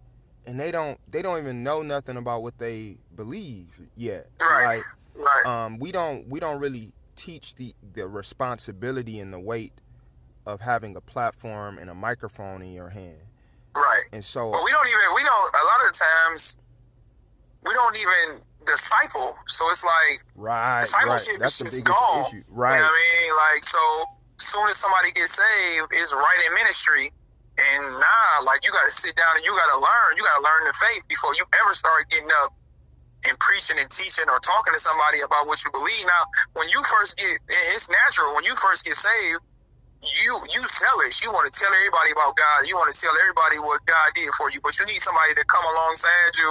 and 0.47 0.59
they 0.61 0.71
don't 0.71 0.99
they 1.11 1.23
don't 1.23 1.39
even 1.39 1.63
know 1.63 1.83
nothing 1.83 2.17
about 2.17 2.43
what 2.43 2.59
they 2.59 2.99
believe 3.17 3.81
yet. 3.97 4.29
Right. 4.43 4.83
Right. 5.15 5.47
Um, 5.47 5.79
we 5.79 5.93
don't 5.93 6.29
we 6.29 6.41
don't 6.41 6.61
really 6.61 6.93
teach 7.21 7.55
the 7.57 7.75
the 7.93 8.09
responsibility 8.09 9.21
and 9.21 9.33
the 9.33 9.39
weight 9.39 9.73
of 10.47 10.61
having 10.61 10.97
a 10.97 11.01
platform 11.01 11.77
and 11.79 11.91
a 11.91 11.95
microphone 11.95 12.63
in 12.63 12.73
your 12.73 12.89
hand, 12.89 13.21
right. 13.77 14.05
and 14.13 14.25
so 14.25 14.51
But 14.51 14.65
we 14.65 14.71
don't 14.73 14.89
even. 14.89 15.07
We 15.15 15.23
don't. 15.23 15.49
A 15.53 15.65
lot 15.69 15.79
of 15.85 15.93
the 15.93 15.99
times, 16.01 16.57
we 17.67 17.73
don't 17.75 17.97
even 17.97 18.41
disciple. 18.65 19.37
So 19.49 19.69
it's 19.69 19.85
like 19.85 20.25
right, 20.35 20.49
right, 20.73 20.81
discipleship 20.81 21.37
that's 21.41 21.59
the 21.59 21.67
is 21.69 21.77
biggest 21.77 21.87
just 21.87 22.01
gone. 22.01 22.25
issue, 22.25 22.37
You 22.37 22.45
right? 22.49 22.81
know 22.81 22.89
what 22.89 22.89
I 22.89 23.05
mean? 23.21 23.31
Like, 23.53 23.63
so 23.63 23.83
soon 24.41 24.65
as 24.69 24.77
somebody 24.81 25.13
gets 25.13 25.37
saved, 25.37 25.89
it's 25.93 26.15
right 26.17 26.41
in 26.49 26.55
ministry. 26.57 27.13
And 27.61 27.85
nah, 27.85 28.49
like 28.49 28.65
you 28.65 28.73
got 28.73 28.89
to 28.89 28.91
sit 28.91 29.13
down 29.15 29.29
and 29.37 29.45
you 29.45 29.53
got 29.53 29.77
to 29.77 29.81
learn. 29.85 30.11
You 30.17 30.25
got 30.25 30.41
to 30.41 30.45
learn 30.49 30.63
the 30.65 30.73
faith 30.73 31.05
before 31.09 31.37
you 31.37 31.45
ever 31.61 31.75
start 31.77 32.09
getting 32.09 32.33
up 32.41 32.57
and 33.29 33.37
preaching 33.41 33.77
and 33.77 33.91
teaching 33.93 34.25
or 34.29 34.41
talking 34.41 34.73
to 34.73 34.81
somebody 34.81 35.21
about 35.21 35.45
what 35.45 35.61
you 35.65 35.71
believe. 35.73 36.05
Now, 36.09 36.23
when 36.57 36.69
you 36.73 36.81
first 36.81 37.21
get, 37.21 37.29
it's 37.77 37.91
natural. 37.93 38.33
When 38.33 38.45
you 38.49 38.57
first 38.57 38.85
get 38.85 38.97
saved, 38.97 39.41
you 40.01 40.33
you 40.57 40.63
zealous. 40.65 41.21
You 41.21 41.29
want 41.29 41.45
to 41.45 41.53
tell 41.53 41.69
everybody 41.77 42.17
about 42.17 42.33
God. 42.33 42.65
You 42.65 42.81
want 42.81 42.89
to 42.89 42.97
tell 42.97 43.13
everybody 43.13 43.61
what 43.61 43.85
God 43.85 44.09
did 44.17 44.33
for 44.33 44.49
you. 44.49 44.65
But 44.65 44.81
you 44.81 44.89
need 44.89 45.01
somebody 45.01 45.37
to 45.37 45.45
come 45.45 45.65
alongside 45.77 46.33
you 46.41 46.49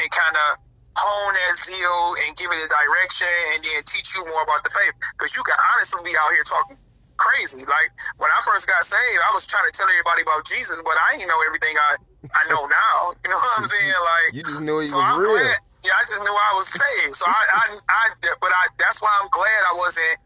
and 0.00 0.08
kind 0.08 0.36
of 0.48 0.48
hone 0.96 1.32
that 1.36 1.54
zeal 1.54 2.00
and 2.24 2.32
give 2.40 2.48
it 2.50 2.58
a 2.58 2.68
direction 2.68 3.30
and 3.54 3.60
then 3.62 3.78
teach 3.84 4.16
you 4.16 4.24
more 4.32 4.40
about 4.42 4.64
the 4.64 4.72
faith. 4.72 4.96
Because 5.14 5.36
you 5.36 5.44
can 5.44 5.54
honestly 5.76 6.00
be 6.02 6.16
out 6.16 6.32
here 6.32 6.42
talking 6.48 6.80
crazy. 7.20 7.60
Like 7.68 7.92
when 8.16 8.32
I 8.32 8.40
first 8.48 8.64
got 8.64 8.80
saved, 8.80 9.20
I 9.20 9.36
was 9.36 9.44
trying 9.44 9.68
to 9.68 9.74
tell 9.76 9.86
everybody 9.92 10.24
about 10.24 10.48
Jesus, 10.48 10.80
but 10.80 10.96
I 10.96 11.20
didn't 11.20 11.28
know 11.28 11.44
everything 11.44 11.76
I 11.76 12.00
I 12.32 12.42
know 12.48 12.64
now. 12.64 12.96
You 13.20 13.28
know 13.30 13.38
what 13.38 13.52
I'm 13.60 13.68
saying? 13.68 14.00
Like 14.00 14.28
You 14.32 14.42
just 14.48 14.64
knew 14.64 14.80
he 14.80 14.88
so 14.88 14.96
was 14.96 15.04
I'm 15.04 15.20
real. 15.20 15.36
glad. 15.36 15.60
Yeah, 15.88 15.96
I 15.96 16.04
just 16.04 16.20
knew 16.20 16.36
I 16.36 16.52
was 16.52 16.68
saved. 16.68 17.16
So 17.16 17.24
I, 17.24 17.32
I, 17.32 17.64
I, 17.88 18.02
but 18.44 18.52
I, 18.52 18.62
that's 18.76 19.00
why 19.00 19.08
I'm 19.08 19.28
glad 19.32 19.60
I 19.72 19.74
wasn't. 19.80 20.20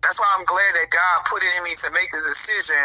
That's 0.00 0.16
why 0.16 0.24
I'm 0.40 0.48
glad 0.48 0.72
that 0.72 0.88
God 0.88 1.16
put 1.28 1.44
it 1.44 1.52
in 1.52 1.62
me 1.68 1.76
to 1.84 1.88
make 1.92 2.08
the 2.08 2.24
decision 2.24 2.80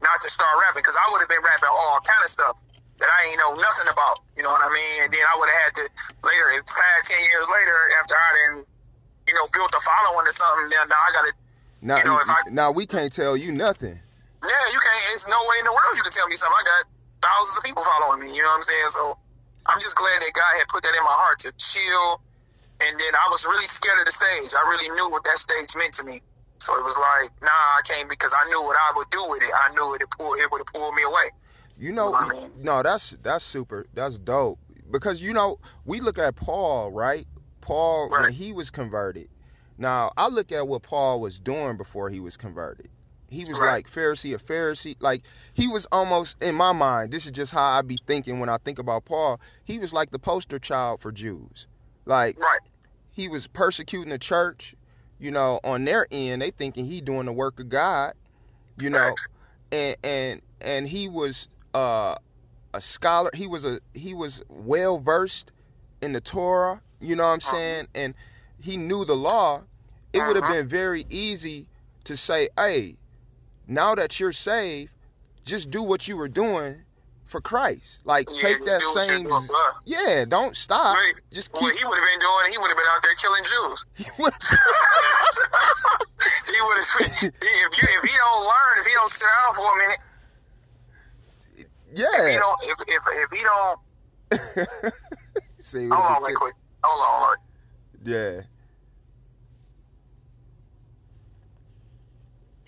not 0.00 0.24
to 0.24 0.28
start 0.32 0.48
rapping 0.64 0.80
because 0.80 0.96
I 0.96 1.04
would 1.12 1.20
have 1.20 1.28
been 1.28 1.44
rapping 1.44 1.68
all 1.68 2.00
kind 2.00 2.16
of 2.24 2.32
stuff 2.32 2.56
that 2.96 3.12
I 3.12 3.28
ain't 3.28 3.36
know 3.36 3.52
nothing 3.60 3.92
about. 3.92 4.24
You 4.40 4.48
know 4.48 4.56
what 4.56 4.64
I 4.64 4.72
mean? 4.72 5.04
And 5.04 5.12
then 5.12 5.20
I 5.20 5.36
would 5.36 5.52
have 5.52 5.60
had 5.68 5.72
to 5.80 5.84
later, 6.24 6.64
five, 6.64 7.00
ten 7.04 7.20
years 7.28 7.46
later, 7.52 7.76
after 8.00 8.16
I 8.16 8.30
didn't, 8.40 8.64
you 9.28 9.34
know, 9.36 9.44
built 9.52 9.76
a 9.76 9.82
following 9.84 10.24
or 10.24 10.32
something. 10.32 10.72
Then 10.72 10.80
now 10.88 10.96
I 10.96 11.10
got 11.12 11.24
to. 11.28 11.32
Now, 11.84 11.96
You 12.00 12.04
know, 12.08 12.16
if 12.24 12.32
I- 12.32 12.48
now 12.48 12.72
we 12.72 12.88
can't 12.88 13.12
tell 13.12 13.36
you 13.36 13.52
nothing. 13.52 14.00
Yeah, 14.40 14.64
you 14.72 14.80
can't. 14.80 15.02
It's 15.12 15.28
no 15.28 15.36
way 15.44 15.60
in 15.60 15.68
the 15.68 15.76
world 15.76 15.92
you 15.92 16.04
can 16.08 16.12
tell 16.16 16.24
me 16.32 16.40
something. 16.40 16.56
I 16.56 16.64
got 16.64 16.82
thousands 17.20 17.60
of 17.60 17.64
people 17.68 17.84
following 17.84 18.24
me. 18.24 18.32
You 18.32 18.40
know 18.40 18.48
what 18.48 18.64
I'm 18.64 18.68
saying? 18.72 18.88
So 18.96 19.04
I'm 19.66 19.80
just 19.80 19.96
glad 19.96 20.20
that 20.20 20.32
God 20.34 20.52
had 20.58 20.68
put 20.68 20.82
that 20.82 20.92
in 20.94 21.04
my 21.04 21.16
heart 21.16 21.38
to 21.40 21.52
chill. 21.56 22.20
And 22.80 22.92
then 23.00 23.14
I 23.14 23.26
was 23.30 23.46
really 23.46 23.64
scared 23.64 23.98
of 24.00 24.06
the 24.06 24.12
stage. 24.12 24.52
I 24.52 24.62
really 24.68 24.88
knew 24.94 25.10
what 25.10 25.24
that 25.24 25.36
stage 25.36 25.72
meant 25.76 25.92
to 25.94 26.04
me. 26.04 26.20
So 26.58 26.76
it 26.78 26.84
was 26.84 26.98
like, 26.98 27.30
nah, 27.42 27.48
I 27.48 27.80
came 27.84 28.08
because 28.08 28.34
I 28.34 28.44
knew 28.48 28.62
what 28.62 28.76
I 28.76 28.92
would 28.96 29.08
do 29.10 29.24
with 29.28 29.42
it. 29.42 29.50
I 29.52 29.72
knew 29.74 29.94
it 29.94 30.00
would 30.02 30.10
pull, 30.18 30.34
it 30.34 30.50
would 30.50 30.58
have 30.58 30.66
pulled 30.74 30.94
me 30.94 31.02
away. 31.02 31.30
You 31.78 31.92
know, 31.92 32.14
I 32.14 32.28
mean- 32.28 32.50
no, 32.62 32.82
that's 32.82 33.10
that's 33.22 33.44
super. 33.44 33.86
That's 33.94 34.18
dope. 34.18 34.58
Because 34.90 35.22
you 35.22 35.32
know, 35.32 35.58
we 35.84 36.00
look 36.00 36.18
at 36.18 36.36
Paul, 36.36 36.92
right? 36.92 37.26
Paul 37.60 38.08
when 38.10 38.32
he 38.32 38.52
was 38.52 38.70
converted. 38.70 39.28
Now, 39.76 40.12
I 40.16 40.28
look 40.28 40.52
at 40.52 40.68
what 40.68 40.82
Paul 40.82 41.20
was 41.20 41.40
doing 41.40 41.76
before 41.76 42.10
he 42.10 42.20
was 42.20 42.36
converted. 42.36 42.88
He 43.34 43.44
was 43.44 43.60
Right. 43.60 43.68
like 43.70 43.90
Pharisee 43.90 44.34
of 44.34 44.44
Pharisee. 44.44 44.96
Like 45.00 45.22
he 45.52 45.68
was 45.68 45.86
almost 45.92 46.42
in 46.42 46.54
my 46.54 46.72
mind. 46.72 47.12
This 47.12 47.26
is 47.26 47.32
just 47.32 47.52
how 47.52 47.62
I 47.62 47.82
be 47.82 47.98
thinking 48.06 48.40
when 48.40 48.48
I 48.48 48.56
think 48.64 48.78
about 48.78 49.04
Paul. 49.04 49.40
He 49.64 49.78
was 49.78 49.92
like 49.92 50.10
the 50.10 50.18
poster 50.18 50.58
child 50.58 51.00
for 51.00 51.12
Jews. 51.12 51.66
Like 52.06 52.38
Right. 52.38 52.60
he 53.12 53.28
was 53.28 53.46
persecuting 53.46 54.10
the 54.10 54.18
church. 54.18 54.74
You 55.18 55.30
know, 55.30 55.60
on 55.64 55.84
their 55.84 56.06
end, 56.10 56.42
they 56.42 56.50
thinking 56.50 56.86
he 56.86 57.00
doing 57.00 57.26
the 57.26 57.32
work 57.32 57.60
of 57.60 57.68
God. 57.68 58.14
You 58.82 58.90
know, 58.90 59.14
and 59.70 59.96
and 60.02 60.42
and 60.60 60.88
he 60.88 61.08
was 61.08 61.48
uh, 61.74 62.16
a 62.72 62.80
scholar. 62.80 63.30
He 63.34 63.46
was 63.46 63.64
a 63.64 63.78
he 63.94 64.14
was 64.14 64.42
well 64.48 64.98
versed 64.98 65.52
in 66.02 66.12
the 66.12 66.20
Torah. 66.20 66.82
You 67.00 67.14
know 67.16 67.24
what 67.24 67.30
I'm 67.30 67.38
Uh-huh. 67.38 67.52
saying? 67.52 67.88
And 67.94 68.14
he 68.60 68.76
knew 68.76 69.04
the 69.04 69.14
law. 69.16 69.62
It 70.12 70.18
would 70.26 70.36
have 70.36 70.44
Uh-huh. 70.44 70.54
been 70.54 70.68
very 70.68 71.06
easy 71.08 71.68
to 72.04 72.16
say, 72.16 72.48
"Hey, 72.56 72.96
now 73.66 73.94
that 73.94 74.18
you're 74.20 74.32
saved, 74.32 74.92
just 75.44 75.70
do 75.70 75.82
what 75.82 76.08
you 76.08 76.16
were 76.16 76.28
doing 76.28 76.82
for 77.24 77.40
Christ. 77.40 78.00
Like 78.04 78.26
Yeah, 78.30 78.38
take 78.38 78.58
that 78.64 78.80
do 78.80 78.86
what 78.86 78.94
you're 78.94 79.02
same, 79.04 79.28
yeah. 79.84 80.24
Don't 80.26 80.56
stop. 80.56 80.96
Right. 80.96 81.14
Just 81.32 81.52
What 81.52 81.72
keep." 81.72 81.80
he 81.80 81.86
would 81.86 81.98
have 81.98 82.08
been 82.08 82.20
doing, 82.20 82.52
he 82.52 82.58
would 82.58 82.68
have 82.68 82.76
been 82.76 82.86
out 82.90 83.02
there 83.02 83.14
killing 83.14 83.44
Jews. 83.44 83.86
he 83.96 84.04
would 84.22 84.32
have. 86.84 87.04
If 87.04 87.82
you 87.82 87.88
if 87.98 88.02
he 88.04 88.16
don't 88.16 88.40
learn, 88.42 88.74
if 88.80 88.86
he 88.86 88.92
don't 88.94 89.10
sit 89.10 89.26
down 89.26 89.54
for 89.54 89.66
a 89.66 89.76
minute, 89.78 89.98
if 91.56 91.66
he 91.96 92.00
yeah. 92.02 92.38
don't, 92.38 92.58
if 92.62 92.78
if 92.88 93.02
if 93.12 93.30
he 93.30 93.42
don't, 93.44 94.94
See, 95.58 95.88
hold 95.90 96.24
on, 96.24 96.34
quick, 96.34 96.54
hold 96.82 97.00
on, 97.02 97.10
hold 97.24 97.24
on. 97.30 97.36
yeah. 98.04 98.42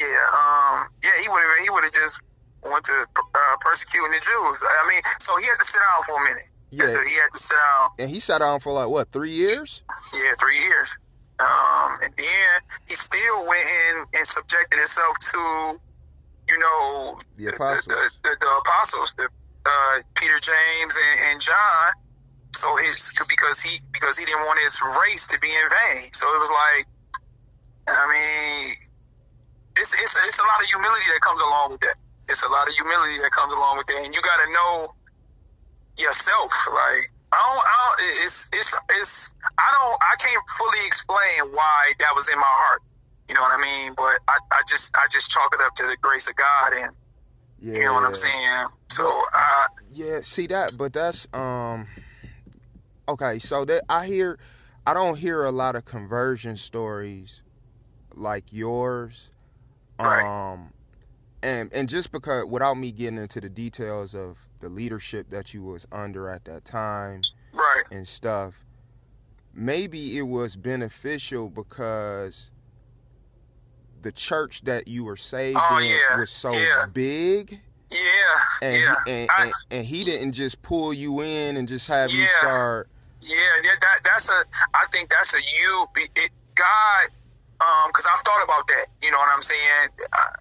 Yeah, 0.00 0.06
um, 0.06 0.86
yeah, 1.02 1.10
he 1.22 1.28
would 1.28 1.40
have 1.40 1.64
he 1.64 1.70
would 1.70 1.84
have 1.84 1.92
just 1.92 2.20
went 2.62 2.84
to 2.84 2.92
uh, 2.92 3.56
persecuting 3.60 4.10
the 4.12 4.20
Jews. 4.20 4.64
I 4.64 4.88
mean, 4.88 5.00
so 5.20 5.36
he 5.38 5.46
had 5.46 5.56
to 5.56 5.64
sit 5.64 5.80
down 5.80 6.02
for 6.04 6.20
a 6.20 6.24
minute. 6.24 6.48
Yeah. 6.70 7.02
He 7.08 7.14
had 7.14 7.32
to 7.32 7.38
sit 7.38 7.56
down. 7.56 7.90
And 7.98 8.10
he 8.10 8.20
sat 8.20 8.40
down 8.40 8.60
for 8.60 8.72
like 8.72 8.88
what 8.88 9.10
three 9.12 9.30
years? 9.30 9.82
Yeah, 10.14 10.32
three 10.38 10.58
years. 10.60 10.98
Um, 11.40 11.90
and 12.02 12.12
then 12.16 12.60
he 12.88 12.94
still 12.94 13.48
went 13.48 13.68
in 13.68 14.04
and 14.14 14.26
subjected 14.26 14.76
himself 14.76 15.16
to, 15.32 15.78
you 16.48 16.58
know, 16.58 17.20
The 17.36 17.46
apostles. 17.54 17.84
the, 17.86 18.10
the, 18.22 18.36
the 18.40 18.52
apostles, 18.64 19.14
the 19.14 19.28
uh, 19.66 19.96
Peter, 20.14 20.40
James, 20.40 20.96
and, 20.96 21.32
and 21.32 21.40
John. 21.40 21.92
So 22.54 22.74
his 22.76 23.12
because 23.28 23.60
he 23.62 23.76
because 23.92 24.18
he 24.18 24.24
didn't 24.24 24.40
want 24.40 24.58
his 24.60 24.80
race 25.04 25.28
to 25.28 25.38
be 25.40 25.48
in 25.48 25.66
vain. 25.92 26.08
So 26.12 26.26
it 26.34 26.38
was 26.38 26.50
like, 26.50 26.86
I 27.88 28.04
mean, 28.12 28.74
it's 29.76 29.92
it's 29.94 30.14
it's 30.16 30.38
a 30.40 30.46
lot 30.46 30.58
of 30.60 30.66
humility 30.68 31.06
that 31.12 31.20
comes 31.20 31.40
along 31.42 31.66
with 31.76 31.82
that. 31.86 31.96
It's 32.28 32.42
a 32.42 32.50
lot 32.50 32.66
of 32.66 32.74
humility 32.74 33.22
that 33.22 33.30
comes 33.30 33.54
along 33.54 33.78
with 33.78 33.86
that, 33.86 34.02
and 34.04 34.12
you 34.14 34.20
got 34.20 34.38
to 34.42 34.48
know 34.52 34.72
yourself. 35.98 36.50
Like 36.72 37.06
I 37.32 37.38
don't, 37.38 37.64
I 37.64 37.74
don't, 37.76 37.96
it's 38.24 38.48
it's 38.52 38.70
it's 38.98 39.34
I 39.58 39.68
don't 39.78 39.96
I 40.02 40.14
can't 40.18 40.44
fully 40.58 40.82
explain 40.86 41.52
why 41.54 41.92
that 42.00 42.12
was 42.14 42.28
in 42.28 42.38
my 42.38 42.54
heart. 42.66 42.82
You 43.28 43.34
know 43.34 43.42
what 43.42 43.58
I 43.58 43.62
mean? 43.62 43.94
But 43.96 44.18
I, 44.28 44.38
I 44.52 44.60
just 44.68 44.96
I 44.96 45.06
just 45.10 45.30
chalk 45.30 45.50
it 45.54 45.60
up 45.60 45.74
to 45.76 45.82
the 45.84 45.96
grace 46.00 46.28
of 46.28 46.36
God, 46.36 46.72
and 46.82 46.92
Yeah. 47.58 47.74
you 47.78 47.84
know 47.84 47.94
what 47.94 48.04
I'm 48.04 48.14
saying. 48.14 48.66
So 48.90 49.04
I 49.34 49.66
Yeah, 49.90 50.20
see 50.22 50.46
that, 50.48 50.74
but 50.78 50.92
that's 50.92 51.26
um 51.32 51.86
okay, 53.08 53.38
so 53.38 53.64
that 53.64 53.84
I 53.88 54.06
hear 54.06 54.38
I 54.86 54.94
don't 54.94 55.16
hear 55.18 55.44
a 55.44 55.50
lot 55.50 55.74
of 55.74 55.84
conversion 55.84 56.56
stories 56.56 57.42
like 58.14 58.52
yours. 58.52 59.30
Right. 60.00 60.52
Um 60.52 60.72
and 61.42 61.72
and 61.72 61.88
just 61.88 62.12
because 62.12 62.46
without 62.46 62.74
me 62.74 62.92
getting 62.92 63.18
into 63.18 63.40
the 63.40 63.48
details 63.48 64.14
of 64.14 64.38
the 64.60 64.68
leadership 64.68 65.28
that 65.30 65.52
you 65.54 65.62
was 65.62 65.86
under 65.92 66.28
at 66.30 66.44
that 66.46 66.64
time 66.64 67.20
right, 67.52 67.82
and 67.92 68.08
stuff, 68.08 68.64
maybe 69.54 70.16
it 70.18 70.22
was 70.22 70.56
beneficial 70.56 71.48
because 71.50 72.50
the 74.02 74.12
church 74.12 74.62
that 74.62 74.88
you 74.88 75.04
were 75.04 75.16
saved 75.16 75.58
Oh, 75.60 75.78
in 75.78 75.84
yeah, 75.86 76.18
was 76.18 76.30
so 76.30 76.50
yeah. 76.52 76.86
big 76.92 77.60
yeah, 77.92 77.98
and 78.62 78.74
yeah. 78.82 78.94
he, 79.04 79.12
and, 79.12 79.30
I- 79.36 79.42
and, 79.44 79.52
and 79.70 79.86
he 79.86 80.04
didn't 80.04 80.32
just 80.32 80.60
pull 80.62 80.92
you 80.92 81.20
in 81.22 81.56
and 81.56 81.68
just 81.68 81.86
have 81.88 82.10
you 82.10 82.26
start. 82.40 82.88
Yeah, 83.22 83.36
yeah, 83.62 83.70
that 83.80 84.00
that's 84.04 84.28
a. 84.28 84.42
I 84.74 84.84
think 84.92 85.08
that's 85.08 85.34
a 85.34 85.38
you. 85.38 85.86
It, 86.16 86.30
God, 86.54 87.06
um, 87.60 87.88
because 87.88 88.06
I've 88.06 88.20
thought 88.20 88.42
about 88.44 88.66
that. 88.68 88.86
You 89.02 89.10
know 89.10 89.18
what 89.18 89.30
I'm 89.32 89.42
saying? 89.42 89.88
Uh, 90.12 90.34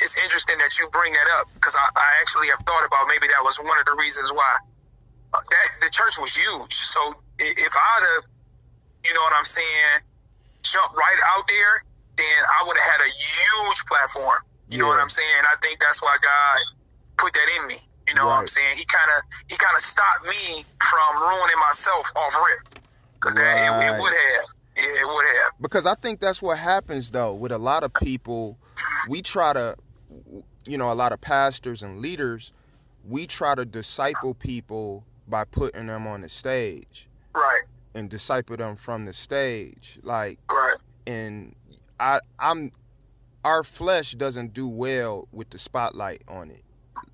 it's 0.00 0.18
interesting 0.18 0.58
that 0.58 0.76
you 0.78 0.88
bring 0.92 1.12
that 1.12 1.28
up 1.40 1.48
because 1.54 1.76
I, 1.76 1.86
I 1.96 2.08
actually 2.20 2.48
have 2.48 2.60
thought 2.68 2.84
about 2.84 3.08
maybe 3.08 3.28
that 3.32 3.42
was 3.42 3.56
one 3.58 3.78
of 3.78 3.86
the 3.86 3.96
reasons 3.96 4.32
why 4.32 4.52
uh, 5.32 5.40
that 5.40 5.68
the 5.80 5.90
church 5.90 6.20
was 6.20 6.36
huge. 6.36 6.74
So 6.74 7.00
if 7.38 7.72
I'd 7.72 8.04
have, 8.14 8.24
you 9.04 9.14
know 9.14 9.24
what 9.24 9.34
I'm 9.36 9.48
saying, 9.48 10.04
jumped 10.62 10.96
right 10.96 11.20
out 11.36 11.48
there, 11.48 11.84
then 12.16 12.38
I 12.60 12.64
would 12.66 12.76
have 12.76 12.90
had 12.96 13.02
a 13.08 13.12
huge 13.12 13.80
platform. 13.86 14.40
You 14.68 14.82
know 14.82 14.88
what 14.88 14.98
I'm 14.98 15.08
saying? 15.08 15.42
I 15.46 15.54
think 15.62 15.78
that's 15.78 16.02
why 16.02 16.16
God 16.18 16.58
put 17.16 17.32
that 17.32 17.48
in 17.60 17.68
me. 17.68 17.78
You 18.08 18.14
know 18.14 18.26
what 18.26 18.38
I'm 18.38 18.46
saying? 18.46 18.74
He 18.76 18.84
kind 18.86 19.10
of 19.18 19.18
he 19.50 19.56
kind 19.56 19.74
of 19.74 19.80
stopped 19.82 20.26
me 20.26 20.62
from 20.78 21.10
ruining 21.22 21.60
myself 21.62 22.10
off 22.14 22.34
rip 22.34 22.62
because 23.18 23.34
that 23.34 23.58
it, 23.58 23.70
it 23.90 24.00
would 24.00 24.12
have. 24.12 24.46
Yeah, 24.76 24.82
it 24.84 25.06
would 25.06 25.24
have. 25.26 25.52
Because 25.60 25.86
I 25.86 25.94
think 25.94 26.20
that's 26.20 26.42
what 26.42 26.58
happens 26.58 27.10
though 27.10 27.32
with 27.32 27.52
a 27.52 27.58
lot 27.58 27.82
of 27.82 27.92
people. 27.94 28.58
We 29.08 29.22
try 29.22 29.52
to, 29.52 29.76
you 30.66 30.76
know, 30.76 30.92
a 30.92 30.94
lot 30.94 31.12
of 31.12 31.20
pastors 31.20 31.82
and 31.82 32.00
leaders, 32.00 32.52
we 33.08 33.26
try 33.26 33.54
to 33.54 33.64
disciple 33.64 34.34
people 34.34 35.04
by 35.28 35.44
putting 35.44 35.86
them 35.86 36.06
on 36.06 36.20
the 36.20 36.28
stage 36.28 37.08
Right, 37.34 37.62
and 37.94 38.08
disciple 38.08 38.56
them 38.56 38.76
from 38.76 39.04
the 39.04 39.12
stage. 39.12 39.98
Like, 40.02 40.38
right, 40.50 40.76
and 41.06 41.54
I, 42.00 42.20
I'm, 42.38 42.72
our 43.44 43.62
flesh 43.62 44.12
doesn't 44.12 44.54
do 44.54 44.66
well 44.66 45.28
with 45.32 45.50
the 45.50 45.58
spotlight 45.58 46.22
on 46.28 46.50
it. 46.50 46.62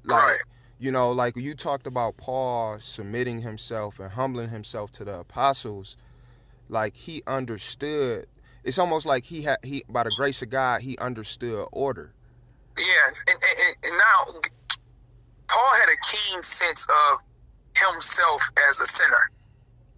Like, 0.05 0.23
right. 0.23 0.39
you 0.79 0.91
know, 0.91 1.13
like 1.13 1.37
you 1.37 1.55
talked 1.55 1.87
about 1.87 2.17
Paul 2.17 2.79
submitting 2.81 3.41
himself 3.41 3.99
and 3.99 4.11
humbling 4.11 4.49
himself 4.51 4.93
to 4.93 5.05
the 5.05 5.21
apostles, 5.21 5.97
like 6.73 6.97
he 6.97 7.23
understood. 7.27 8.27
It's 8.65 8.79
almost 8.79 9.07
like 9.07 9.25
he 9.25 9.43
had 9.43 9.59
he 9.63 9.85
by 9.89 10.05
the 10.05 10.13
grace 10.17 10.43
of 10.43 10.51
God 10.51 10.83
he 10.83 10.97
understood 10.99 11.67
order. 11.71 12.13
Yeah, 12.77 12.85
and, 13.09 13.17
and, 13.29 13.77
and 13.85 13.99
now 13.99 14.41
Paul 15.49 15.73
had 15.75 15.89
a 15.93 15.99
keen 16.09 16.43
sense 16.43 16.89
of 16.89 17.21
himself 17.77 18.43
as 18.69 18.81
a 18.81 18.87
sinner. 18.87 19.31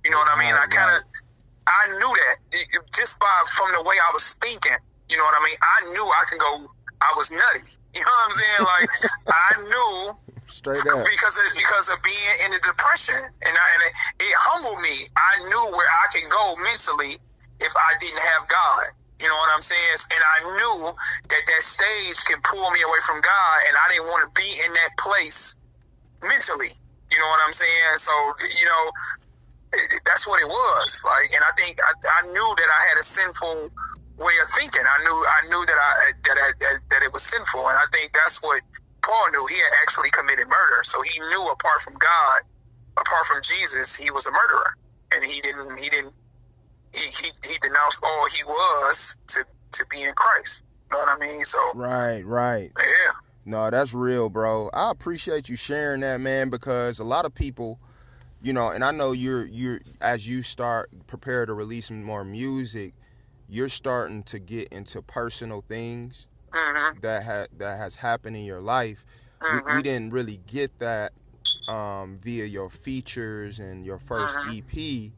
You 0.05 0.11
know 0.11 0.19
what 0.19 0.37
I 0.37 0.41
mean? 0.41 0.53
I 0.53 0.67
kind 0.67 0.91
of, 0.99 1.03
right. 1.03 1.25
I 1.67 1.87
knew 1.99 2.13
that 2.13 2.37
just 2.95 3.19
by 3.21 3.27
from 3.57 3.69
the 3.77 3.83
way 3.83 3.95
I 3.97 4.11
was 4.13 4.35
thinking. 4.43 4.77
You 5.09 5.17
know 5.17 5.25
what 5.25 5.41
I 5.41 5.45
mean? 5.45 5.57
I 5.63 5.93
knew 5.93 6.05
I 6.05 6.25
can 6.29 6.39
go. 6.39 6.71
I 7.01 7.13
was 7.17 7.31
nutty. 7.31 7.79
You 7.95 8.01
know 8.01 8.11
what 8.11 8.25
I'm 8.27 8.31
saying? 8.33 8.63
Like 8.75 8.91
I 9.29 9.51
knew 9.71 10.43
Straight 10.65 10.97
up. 10.97 11.05
because 11.05 11.37
of 11.37 11.45
because 11.53 11.87
of 11.93 12.01
being 12.01 12.35
in 12.49 12.57
the 12.57 12.63
depression, 12.65 13.21
and, 13.21 13.53
I, 13.53 13.67
and 13.77 13.81
it, 13.85 13.93
it 14.25 14.35
humbled 14.49 14.81
me. 14.81 14.97
I 15.13 15.33
knew 15.53 15.77
where 15.77 15.91
I 15.93 16.05
could 16.09 16.25
go 16.33 16.57
mentally 16.65 17.21
if 17.61 17.73
I 17.77 17.91
didn't 18.01 18.25
have 18.33 18.49
God. 18.49 18.85
You 19.21 19.29
know 19.29 19.37
what 19.37 19.53
I'm 19.53 19.61
saying? 19.61 19.97
And 20.09 20.23
I 20.25 20.39
knew 20.57 20.77
that 21.29 21.43
that 21.45 21.63
stage 21.63 22.17
can 22.25 22.41
pull 22.49 22.65
me 22.73 22.81
away 22.81 23.01
from 23.05 23.21
God, 23.21 23.57
and 23.69 23.77
I 23.77 23.87
didn't 23.93 24.09
want 24.09 24.25
to 24.25 24.33
be 24.33 24.49
in 24.65 24.73
that 24.73 24.93
place 24.97 25.53
mentally. 26.25 26.73
You 27.13 27.21
know 27.21 27.29
what 27.29 27.45
I'm 27.45 27.53
saying? 27.53 28.01
So 28.01 28.15
you 28.57 28.65
know, 28.65 28.83
that's 30.09 30.25
what 30.25 30.41
it 30.41 30.49
was 30.49 30.91
like. 31.05 31.29
And 31.37 31.45
I 31.45 31.53
think 31.61 31.77
I, 31.77 31.93
I 31.93 32.21
knew 32.33 32.49
that 32.57 32.71
I 32.73 32.81
had 32.89 32.97
a 32.97 33.05
sinful 33.05 33.69
way 34.17 34.35
of 34.41 34.49
thinking. 34.57 34.81
I 34.81 34.99
knew 35.05 35.17
I 35.29 35.41
knew 35.53 35.63
that 35.69 35.77
I 35.77 35.93
that, 36.25 36.37
I, 36.41 36.49
that 36.57 36.75
that 36.89 37.01
it 37.05 37.13
was 37.13 37.23
sinful, 37.23 37.69
and 37.69 37.77
I 37.77 37.85
think 37.93 38.17
that's 38.17 38.41
what 38.41 38.65
Paul 39.05 39.31
knew. 39.33 39.47
He 39.47 39.59
had 39.59 39.73
actually 39.83 40.11
committed 40.11 40.47
murder, 40.47 40.83
so 40.83 41.03
he 41.03 41.19
knew 41.19 41.49
apart 41.51 41.81
from 41.81 41.95
God, 41.99 42.41
apart 42.99 43.27
from 43.27 43.41
Jesus, 43.43 43.97
he 43.97 44.11
was 44.11 44.27
a 44.27 44.33
murderer, 44.33 44.73
and 45.13 45.25
he 45.25 45.41
didn't 45.41 45.79
he 45.79 45.89
didn't 45.91 46.15
he 46.95 47.05
he, 47.05 47.31
he 47.53 47.59
denounced 47.61 48.03
all 48.05 48.27
he 48.27 48.43
was 48.45 49.17
to 49.29 49.45
to 49.73 49.87
be 49.91 50.03
in 50.03 50.13
Christ. 50.17 50.65
You 50.91 50.97
know 50.97 51.05
what 51.05 51.23
I 51.23 51.27
mean? 51.27 51.45
So 51.45 51.59
Right, 51.75 52.25
right. 52.25 52.71
yeah, 52.79 53.13
No, 53.45 53.71
that's 53.71 53.93
real, 53.93 54.29
bro. 54.29 54.71
I 54.73 54.91
appreciate 54.91 55.49
you 55.49 55.57
sharing 55.57 56.01
that, 56.01 56.21
man, 56.21 56.51
because 56.51 56.99
a 56.99 57.05
lot 57.05 57.25
of 57.25 57.35
people, 57.35 57.81
you 58.43 58.53
know, 58.53 58.71
and 58.71 58.85
I 58.85 58.93
know 58.93 59.13
you're 59.13 59.45
you're 59.45 59.81
as 60.01 60.27
you 60.29 60.43
start 60.43 60.91
prepare 61.07 61.47
to 61.47 61.53
release 61.53 61.91
more 61.91 62.25
music, 62.25 62.95
you're 63.49 63.69
starting 63.69 64.23
to 64.25 64.39
get 64.39 64.69
into 64.69 65.03
personal 65.03 65.63
things 65.67 66.29
hmm 66.55 67.01
that 67.01 67.23
had 67.25 67.49
that 67.59 67.79
has 67.79 67.97
happened 67.97 68.37
in 68.37 68.45
your 68.45 68.61
life. 68.61 69.05
We, 69.53 69.61
we 69.77 69.83
didn't 69.83 70.13
really 70.13 70.41
get 70.47 70.79
that 70.79 71.13
um, 71.69 72.19
via 72.23 72.45
your 72.45 72.71
features 72.71 73.59
and 73.61 73.85
your 73.85 73.99
1st 73.99 74.39
EP. 74.45 75.13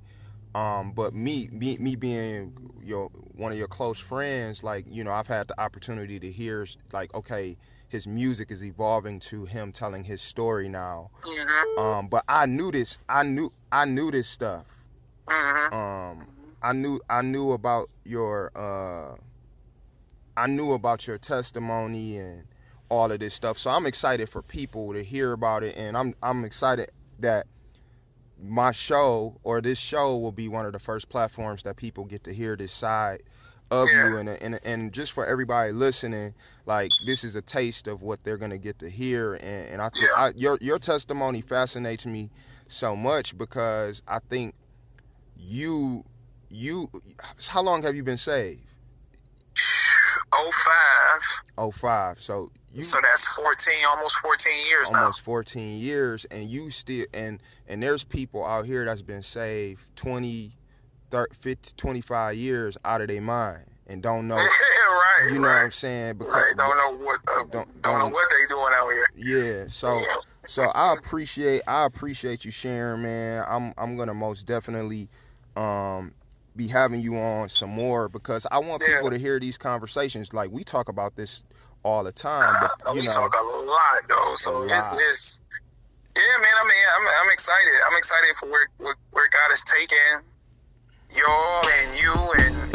Um, 0.55 0.92
but 0.92 1.14
me, 1.14 1.49
me, 1.53 1.77
me 1.79 1.96
being 1.96 2.55
your 2.83 3.09
one 3.35 3.53
of 3.53 3.59
your 3.59 3.68
close 3.68 3.99
friends, 3.99 4.62
like 4.64 4.87
you 4.90 5.05
know, 5.05 5.12
I've 5.12 5.27
had 5.27 5.49
the 5.49 5.61
opportunity 5.61 6.18
to 6.18 6.31
hear 6.33 6.66
like, 6.92 7.14
okay, 7.14 7.57
his 7.88 8.07
music 8.07 8.51
is 8.51 8.64
evolving 8.64 9.20
to 9.20 9.44
him 9.44 9.72
telling 9.72 10.05
his 10.05 10.22
story 10.22 10.68
now. 10.68 11.11
hmm 11.25 11.81
Um, 11.81 12.09
but 12.09 12.25
I 12.29 12.46
knew 12.46 12.70
this. 12.72 12.99
I 13.09 13.22
knew 13.22 13.53
I 13.70 13.85
knew 13.85 14.11
this 14.11 14.29
stuff. 14.29 14.66
hmm 15.29 15.75
Um, 15.75 16.18
I 16.62 16.72
knew 16.72 17.01
I 17.09 17.22
knew 17.22 17.53
about 17.53 17.88
your 18.05 18.51
uh, 18.57 19.16
I 20.37 20.46
knew 20.46 20.72
about 20.72 21.07
your 21.07 21.18
testimony 21.18 22.18
and 22.18 22.44
all 22.88 23.11
of 23.11 23.18
this 23.20 23.35
stuff. 23.35 23.59
So 23.59 23.70
I'm 23.70 23.87
excited 23.87 24.29
for 24.29 24.42
people 24.42 24.92
to 24.92 25.03
hear 25.03 25.33
about 25.33 25.63
it, 25.63 25.77
and 25.77 25.96
I'm 25.96 26.15
I'm 26.23 26.44
excited 26.44 26.90
that 27.21 27.46
my 28.42 28.71
show 28.71 29.38
or 29.42 29.60
this 29.60 29.79
show 29.79 30.17
will 30.19 30.33
be 30.33 30.48
one 30.48 30.67
of 30.67 30.73
the 30.73 30.79
first 30.79 31.08
platforms 31.08 31.63
that 31.63 31.77
people 31.77 32.04
get 32.04 32.23
to 32.25 32.35
hear 32.35 32.54
this 32.56 32.73
side 32.73 33.23
of 33.71 33.88
Yeah. 33.90 34.10
you 34.10 34.19
and 34.19 34.29
and 34.29 34.60
and 34.65 34.92
just 34.92 35.13
for 35.13 35.27
everybody 35.27 35.73
listening 35.73 36.35
like 36.67 36.90
this 37.04 37.25
is 37.25 37.35
a 37.35 37.42
taste 37.42 37.88
of 37.88 38.02
what 38.02 38.23
they're 38.23 38.37
gonna 38.37 38.58
get 38.58 38.79
to 38.79 38.88
hear 38.90 39.35
and, 39.35 39.69
and 39.71 39.83
I 39.83 39.88
think 39.88 40.04
Yeah. 40.04 40.25
I, 40.25 40.33
your 40.37 40.58
your 40.60 40.79
testimony 40.79 41.40
fascinates 41.40 42.06
me 42.06 42.31
so 42.69 42.94
much 42.94 43.37
because 43.37 44.02
I 44.06 44.19
think 44.29 44.54
you 45.37 46.04
you 46.50 46.90
how 47.48 47.63
long 47.63 47.83
have 47.83 47.96
you 47.96 48.02
been 48.04 48.19
saved? 48.19 48.60
Oh 50.38 50.50
five. 50.64 51.44
Oh 51.58 51.70
five. 51.70 52.20
So 52.20 52.50
you 52.72 52.82
So 52.82 52.98
that's 53.02 53.37
fourteen, 53.37 53.74
almost 53.88 54.18
fourteen 54.18 54.66
years 54.68 54.92
now. 54.92 55.00
almost 55.00 55.20
14 55.22 55.78
years 55.78 56.26
and 56.30 56.48
you 56.50 56.68
still 56.70 57.06
and 57.14 57.40
and 57.68 57.82
there's 57.82 58.04
people 58.04 58.44
out 58.44 58.66
here 58.66 58.84
that's 58.84 59.02
been 59.02 59.22
saved 59.22 59.80
20 59.96 60.52
30 61.10 61.34
50 61.34 61.72
25 61.76 62.34
years 62.37 62.76
out 62.84 63.00
of 63.00 63.08
their 63.08 63.22
mind 63.22 63.64
and 63.87 64.02
don't 64.02 64.26
know 64.28 64.34
right. 64.34 65.28
you 65.32 65.38
know 65.38 65.48
what. 65.48 65.56
I'm 65.56 65.70
saying 65.70 66.18
because 66.18 66.34
Right. 66.34 66.52
Don't 66.56 66.76
know 67.00 67.04
what 67.04 67.20
uh, 67.28 67.34
Don't- 67.50 67.82
don't, 67.82 67.92
know 67.94 67.98
don't- 68.04 68.12
what 68.12 68.28
they 68.38 68.46
doing 68.46 68.72
out 68.74 68.90
here. 68.90 69.62
yeah 69.62 69.64
so 69.70 69.98
So 70.48 70.62
I 70.74 70.94
appreciate 70.98 71.62
I 71.66 71.87
appreciate 71.87 72.44
you 72.44 72.50
sharing, 72.50 73.02
man. 73.02 73.44
I'm 73.48 73.72
I'm 73.78 73.96
gonna 73.96 74.12
most 74.14 74.44
definitely 74.46 75.08
um 75.56 76.12
be 76.57 76.69
having 76.69 77.00
you 77.00 77.17
on 77.17 77.48
some 77.48 77.71
more 77.71 78.09
because 78.09 78.46
I 78.50 78.59
want 78.59 78.81
Yeah. 78.83 78.96
people 78.96 79.11
to 79.11 79.19
hear 79.19 79.38
these 79.38 79.59
conversations. 79.59 80.33
Like 80.33 80.50
we 80.50 80.65
talk 80.65 80.88
about 80.88 81.17
this 81.17 81.42
all 81.83 82.02
the 82.04 82.13
time, 82.13 82.59
but 82.61 82.71
you 82.94 83.00
we 83.00 83.07
know, 83.07 83.13
talk 83.13 83.35
a 83.35 83.44
lot 83.44 83.98
though, 84.09 84.33
so 84.37 84.63
it's 84.65 84.92
lot. 84.92 85.00
it's 85.11 85.40
yeah, 86.17 86.23
man. 86.23 86.54
I 86.57 86.65
mean, 86.65 86.85
I'm 86.98 87.07
I'm 87.27 87.33
excited. 87.33 87.75
I'm 87.90 87.96
excited 87.98 88.37
for 88.37 88.50
where 88.50 88.69
where, 88.79 88.96
where 89.13 89.29
God 89.29 89.52
is 89.52 89.65
taking 89.65 90.25
y'all 91.15 91.65
and 91.81 92.00
you 92.00 92.13
and 92.13 92.65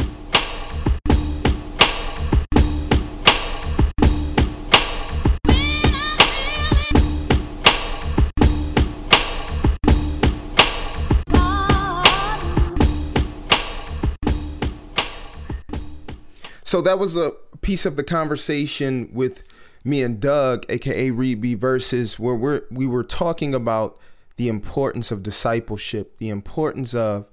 So 16.72 16.80
that 16.84 17.00
was 17.00 17.18
a 17.18 17.34
piece 17.60 17.86
of 17.86 17.98
the 17.98 18.04
conversation 18.06 19.10
with 19.12 19.44
me 19.84 20.02
and 20.02 20.22
Doug, 20.22 20.66
aka 20.70 21.12
Reed 21.12 21.42
B. 21.42 21.54
Verses 21.54 22.18
where 22.18 22.34
we're 22.34 22.62
we 22.72 22.86
were 22.88 23.04
talking 23.04 23.54
about 23.54 24.00
the 24.38 24.48
importance 24.48 25.12
of 25.12 25.22
discipleship, 25.22 26.16
the 26.16 26.30
importance 26.30 26.96
of 26.96 27.28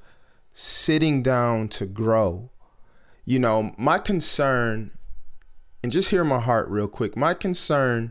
sitting 0.53 1.23
down 1.23 1.69
to 1.69 1.87
grow. 1.87 2.51
You 3.25 3.39
know, 3.39 3.77
my 3.79 4.01
concern, 4.01 4.91
and 5.85 5.93
just 5.93 6.09
hear 6.09 6.25
my 6.25 6.41
heart 6.41 6.69
real 6.69 6.89
quick, 6.89 7.17
my 7.17 7.33
concern 7.33 8.11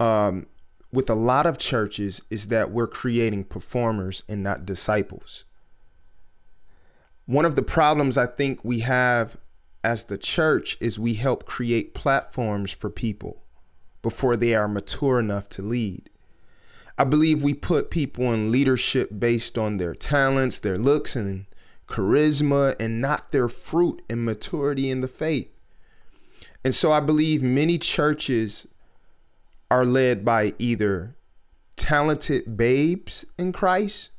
um 0.00 0.48
with 0.90 1.08
a 1.08 1.14
lot 1.14 1.46
of 1.46 1.56
churches 1.56 2.20
is 2.30 2.48
that 2.48 2.72
we're 2.72 2.88
creating 2.88 3.44
performers 3.44 4.24
and 4.28 4.42
not 4.42 4.66
disciples 4.66 5.44
one 7.26 7.44
of 7.44 7.54
the 7.54 7.62
problems 7.62 8.18
I 8.18 8.26
think 8.26 8.64
we 8.64 8.80
have 8.80 9.36
as 9.82 10.04
the 10.04 10.18
church 10.18 10.76
is 10.80 10.98
we 10.98 11.14
help 11.14 11.44
create 11.44 11.94
platforms 11.94 12.70
for 12.70 12.90
people 12.90 13.42
before 14.02 14.36
they 14.36 14.54
are 14.54 14.68
mature 14.68 15.18
enough 15.18 15.48
to 15.50 15.62
lead. 15.62 16.10
I 16.98 17.04
believe 17.04 17.42
we 17.42 17.54
put 17.54 17.90
people 17.90 18.32
in 18.32 18.52
leadership 18.52 19.10
based 19.18 19.56
on 19.56 19.78
their 19.78 19.94
talents, 19.94 20.60
their 20.60 20.76
looks, 20.76 21.16
and 21.16 21.46
charisma, 21.86 22.76
and 22.78 23.00
not 23.00 23.32
their 23.32 23.48
fruit 23.48 24.02
and 24.10 24.24
maturity 24.24 24.90
in 24.90 25.00
the 25.00 25.08
faith. 25.08 25.50
And 26.62 26.74
so 26.74 26.92
I 26.92 27.00
believe 27.00 27.42
many 27.42 27.78
churches 27.78 28.66
are 29.70 29.86
led 29.86 30.24
by 30.24 30.52
either 30.58 31.16
talented 31.76 32.56
babes 32.56 33.24
in 33.38 33.52
Christ 33.52 34.10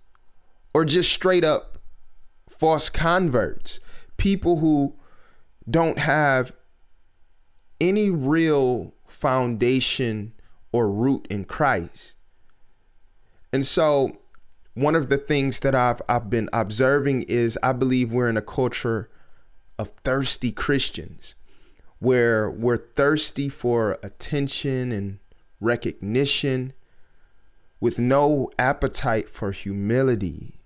or 0.73 0.85
just 0.85 1.11
straight 1.11 1.43
up 1.43 1.77
false 2.49 2.89
converts, 2.89 3.79
people 4.17 4.57
who 4.57 4.95
don't 5.69 5.99
have 5.99 6.53
any 7.79 8.09
real 8.09 8.93
foundation 9.07 10.33
or 10.71 10.89
root 10.89 11.27
in 11.29 11.45
Christ. 11.45 12.15
And 13.53 13.65
so 13.65 14.17
one 14.73 14.95
of 14.95 15.09
the 15.09 15.17
things 15.17 15.59
that 15.61 15.75
I've 15.75 16.01
I've 16.07 16.29
been 16.29 16.49
observing 16.53 17.23
is 17.23 17.59
I 17.61 17.73
believe 17.73 18.11
we're 18.11 18.29
in 18.29 18.37
a 18.37 18.41
culture 18.41 19.09
of 19.77 19.89
thirsty 20.03 20.51
Christians 20.51 21.35
where 21.99 22.49
we're 22.49 22.77
thirsty 22.77 23.49
for 23.49 23.99
attention 24.01 24.91
and 24.91 25.19
recognition 25.59 26.73
with 27.79 27.99
no 27.99 28.49
appetite 28.57 29.29
for 29.29 29.51
humility 29.51 30.61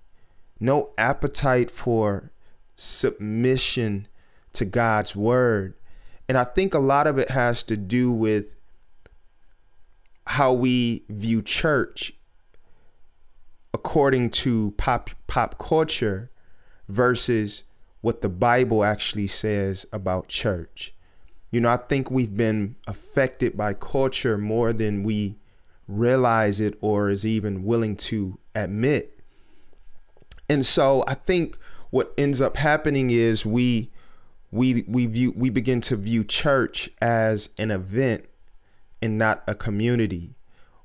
no 0.60 0.92
appetite 0.98 1.70
for 1.70 2.32
submission 2.76 4.08
to 4.56 4.66
God's 4.66 5.16
word. 5.16 5.76
And 6.28 6.38
I 6.38 6.44
think 6.44 6.74
a 6.74 6.80
lot 6.80 7.08
of 7.08 7.18
it 7.18 7.30
has 7.30 7.64
to 7.64 7.78
do 7.78 8.12
with 8.12 8.56
how 10.28 10.54
we 10.54 11.04
view 11.10 11.42
church 11.42 12.14
according 13.74 14.30
to 14.32 14.74
pop 14.78 15.12
pop 15.28 15.60
culture 15.60 16.32
versus 16.88 17.64
what 18.02 18.22
the 18.22 18.30
Bible 18.30 18.84
actually 18.84 19.28
says 19.28 19.86
about 19.92 20.28
church. 20.28 20.94
You 21.52 21.62
know, 21.62 21.70
I 21.70 21.78
think 21.78 22.10
we've 22.10 22.36
been 22.36 22.76
affected 22.88 23.56
by 23.56 23.74
culture 23.74 24.38
more 24.38 24.74
than 24.74 25.04
we 25.04 25.36
realize 25.88 26.60
it 26.60 26.78
or 26.82 27.10
is 27.10 27.26
even 27.26 27.64
willing 27.64 27.96
to 27.96 28.38
admit. 28.54 29.20
And 30.50 30.66
so 30.66 31.04
I 31.08 31.16
think 31.16 31.58
what 31.90 32.14
ends 32.18 32.42
up 32.42 32.58
happening 32.58 33.10
is 33.10 33.46
we 33.46 33.90
we 34.56 34.86
we 34.88 35.06
view 35.06 35.34
we 35.36 35.50
begin 35.50 35.82
to 35.82 35.98
view 35.98 36.24
church 36.24 36.90
as 37.02 37.50
an 37.60 37.72
event 37.72 38.24
and 39.02 39.18
not 39.18 39.44
a 39.48 39.54
community. 39.54 40.36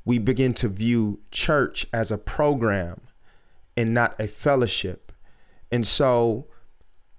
We 0.04 0.18
begin 0.18 0.54
to 0.54 0.68
view 0.68 1.20
church 1.30 1.86
as 1.92 2.10
a 2.10 2.18
program 2.18 3.00
and 3.76 3.94
not 3.94 4.18
a 4.18 4.26
fellowship. 4.26 5.12
And 5.70 5.86
so 5.86 6.48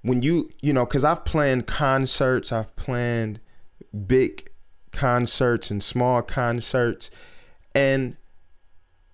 when 0.01 0.21
you 0.23 0.49
you 0.61 0.73
know 0.73 0.85
cuz 0.85 1.05
I've 1.05 1.23
planned 1.23 1.67
concerts, 1.67 2.51
I've 2.51 2.75
planned 2.75 3.39
big 4.05 4.51
concerts 4.91 5.71
and 5.71 5.81
small 5.81 6.21
concerts 6.21 7.09
and 7.73 8.17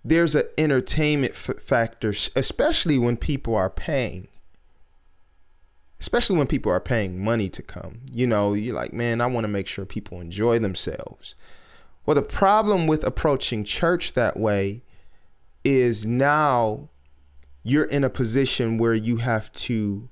there's 0.03 0.35
an 0.35 0.45
entertainment 0.57 1.33
f- 1.33 1.59
factor, 1.59 2.09
especially 2.35 2.97
when 2.97 3.15
people 3.15 3.53
are 3.53 3.69
paying. 3.69 4.27
Especially 5.99 6.37
when 6.37 6.47
people 6.47 6.71
are 6.71 6.79
paying 6.79 7.23
money 7.23 7.49
to 7.49 7.61
come. 7.61 8.01
You 8.11 8.27
know, 8.27 8.53
you're 8.53 8.75
like, 8.75 8.93
man, 8.93 9.19
I 9.19 9.25
want 9.25 9.45
to 9.45 9.49
make 9.49 9.67
sure 9.67 9.85
people 9.85 10.21
enjoy 10.21 10.59
themselves. 10.59 11.35
Well, 12.05 12.15
the 12.15 12.21
problem 12.21 12.87
with 12.87 13.03
approaching 13.03 13.63
church 13.63 14.13
that 14.13 14.37
way 14.37 14.83
is 15.63 16.05
now 16.05 16.89
you're 17.63 17.85
in 17.85 18.03
a 18.03 18.09
position 18.09 18.77
where 18.77 18.93
you 18.93 19.17
have 19.17 19.51
to 19.53 20.07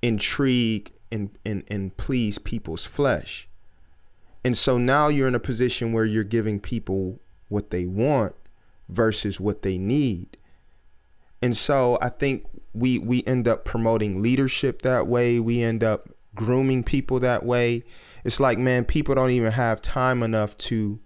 intrigue 0.00 0.92
and, 1.12 1.30
and, 1.44 1.62
and 1.68 1.96
please 1.96 2.38
people's 2.38 2.86
flesh. 2.86 3.48
And 4.44 4.58
so 4.58 4.78
now 4.78 5.08
you're 5.08 5.28
in 5.28 5.34
a 5.36 5.40
position 5.40 5.92
where 5.92 6.04
you're 6.04 6.24
giving 6.24 6.58
people 6.58 7.20
what 7.48 7.70
they 7.70 7.86
want 7.86 8.34
versus 8.88 9.38
what 9.38 9.62
they 9.62 9.78
need. 9.78 10.36
And 11.40 11.56
so 11.56 11.98
I 12.00 12.08
think 12.08 12.46
we 12.74 12.98
we 12.98 13.22
end 13.24 13.46
up 13.46 13.64
promoting 13.64 14.22
leadership 14.22 14.82
that 14.82 15.06
way. 15.06 15.38
We 15.38 15.62
end 15.62 15.84
up 15.84 16.08
grooming 16.34 16.84
people 16.84 17.20
that 17.20 17.44
way. 17.44 17.84
It's 18.24 18.40
like, 18.40 18.58
man, 18.58 18.84
people 18.84 19.14
don't 19.14 19.30
even 19.30 19.52
have 19.52 19.82
time 19.82 20.22
enough 20.22 20.56
to 20.58 21.00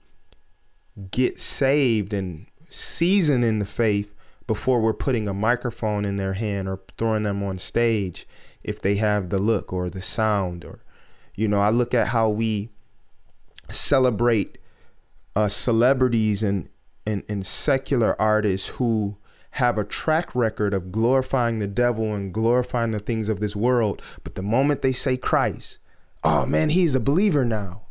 get 1.10 1.40
saved 1.40 2.12
and 2.12 2.46
season 2.68 3.42
in 3.42 3.58
the 3.58 3.64
faith 3.64 4.14
before 4.46 4.80
we're 4.80 4.94
putting 4.94 5.28
a 5.28 5.34
microphone 5.34 6.04
in 6.04 6.16
their 6.16 6.34
hand 6.34 6.68
or 6.68 6.80
throwing 6.96 7.24
them 7.24 7.42
on 7.42 7.58
stage 7.58 8.26
if 8.62 8.80
they 8.80 8.96
have 8.96 9.30
the 9.30 9.38
look 9.38 9.72
or 9.72 9.90
the 9.90 10.02
sound 10.02 10.64
or 10.64 10.80
you 11.36 11.46
know, 11.46 11.60
I 11.60 11.68
look 11.68 11.92
at 11.94 12.08
how 12.08 12.30
we 12.30 12.70
celebrate 13.68 14.58
uh, 15.36 15.48
celebrities 15.48 16.42
and, 16.42 16.70
and 17.04 17.22
and 17.28 17.44
secular 17.44 18.20
artists 18.20 18.68
who 18.68 19.18
have 19.56 19.78
a 19.78 19.84
track 19.84 20.34
record 20.34 20.74
of 20.74 20.92
glorifying 20.92 21.58
the 21.58 21.66
devil 21.66 22.14
and 22.14 22.32
glorifying 22.32 22.90
the 22.90 22.98
things 22.98 23.30
of 23.30 23.40
this 23.40 23.56
world, 23.56 24.02
but 24.22 24.34
the 24.34 24.42
moment 24.42 24.82
they 24.82 24.92
say 24.92 25.16
Christ, 25.16 25.78
oh 26.22 26.44
man, 26.44 26.68
he's 26.68 26.94
a 26.94 27.00
believer 27.00 27.42
now. 27.42 27.82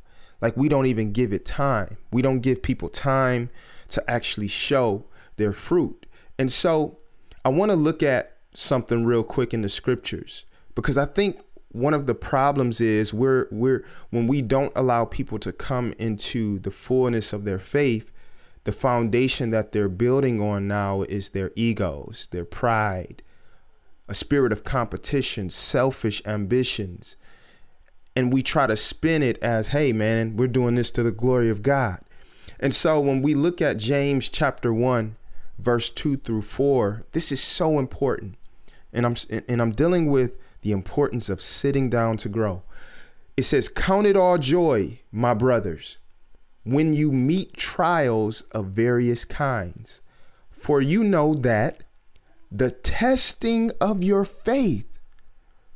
Like 0.42 0.56
we 0.56 0.70
don't 0.70 0.86
even 0.86 1.12
give 1.12 1.34
it 1.34 1.44
time. 1.44 1.98
We 2.12 2.22
don't 2.22 2.42
give 2.42 2.62
people 2.62 2.90
time 2.90 3.50
to 3.90 4.04
actually 4.10 4.48
show 4.48 5.06
their 5.38 5.54
fruit. 5.54 6.06
And 6.38 6.52
so 6.52 7.00
I 7.44 7.50
want 7.50 7.72
to 7.72 7.76
look 7.76 8.04
at 8.04 8.38
something 8.54 9.04
real 9.04 9.24
quick 9.24 9.52
in 9.52 9.64
the 9.64 9.70
scriptures 9.70 10.46
because 10.76 11.00
I 11.00 11.06
think 11.06 11.40
one 11.72 11.96
of 11.96 12.06
the 12.06 12.16
problems 12.16 12.80
is 12.80 13.12
we're 13.12 13.48
we're 13.52 13.84
when 14.12 14.28
we 14.28 14.44
don't 14.44 14.72
allow 14.76 15.06
people 15.06 15.40
to 15.40 15.52
come 15.52 15.96
into 15.98 16.60
the 16.60 16.72
fullness 16.72 17.34
of 17.34 17.44
their 17.44 17.60
faith, 17.60 18.12
the 18.66 18.72
foundation 18.72 19.52
that 19.52 19.72
they're 19.72 19.88
building 19.88 20.42
on 20.42 20.68
now 20.68 21.04
is 21.04 21.30
their 21.30 21.52
egos, 21.56 22.28
their 22.32 22.46
pride, 22.46 23.22
a 24.10 24.16
spirit 24.16 24.52
of 24.52 24.64
competition, 24.64 25.50
selfish 25.50 26.22
ambitions. 26.26 27.16
And 28.16 28.34
we 28.34 28.42
try 28.42 28.66
to 28.68 28.76
spin 28.76 29.22
it 29.22 29.38
as, 29.42 29.70
hey 29.70 29.94
man, 29.94 30.36
we're 30.36 30.48
doing 30.48 30.76
this 30.76 30.92
to 30.92 31.04
the 31.04 31.12
glory 31.12 31.50
of 31.50 31.62
God. 31.62 32.02
And 32.60 32.74
so 32.74 33.00
when 33.00 33.22
we 33.22 33.36
look 33.36 33.62
at 33.62 33.78
James 33.78 34.30
chapter 34.30 34.74
1, 34.74 35.16
verse 35.60 35.90
2 35.92 36.18
through 36.18 36.42
4, 36.42 37.06
this 37.12 37.32
is 37.32 37.42
so 37.42 37.78
important. 37.78 38.36
And 38.92 39.06
I'm 39.06 39.16
and 39.48 39.62
I'm 39.62 39.74
dealing 39.74 40.10
with 40.10 40.38
the 40.62 40.72
importance 40.72 41.30
of 41.30 41.42
sitting 41.42 41.90
down 41.90 42.18
to 42.18 42.30
grow. 42.30 42.64
It 43.38 43.44
says, 43.44 43.68
Count 43.68 44.08
it 44.08 44.16
all 44.16 44.38
joy, 44.38 45.02
my 45.12 45.34
brothers, 45.34 45.98
when 46.66 46.94
you 46.94 47.12
meet 47.12 47.54
trials 47.54 48.42
of 48.52 48.66
various 48.68 49.24
kinds. 49.24 50.02
For 50.52 50.82
you 50.82 51.04
know 51.04 51.34
that 51.36 51.84
the 52.52 52.72
testing 52.72 53.72
of 53.80 54.04
your 54.04 54.26
faith 54.26 55.00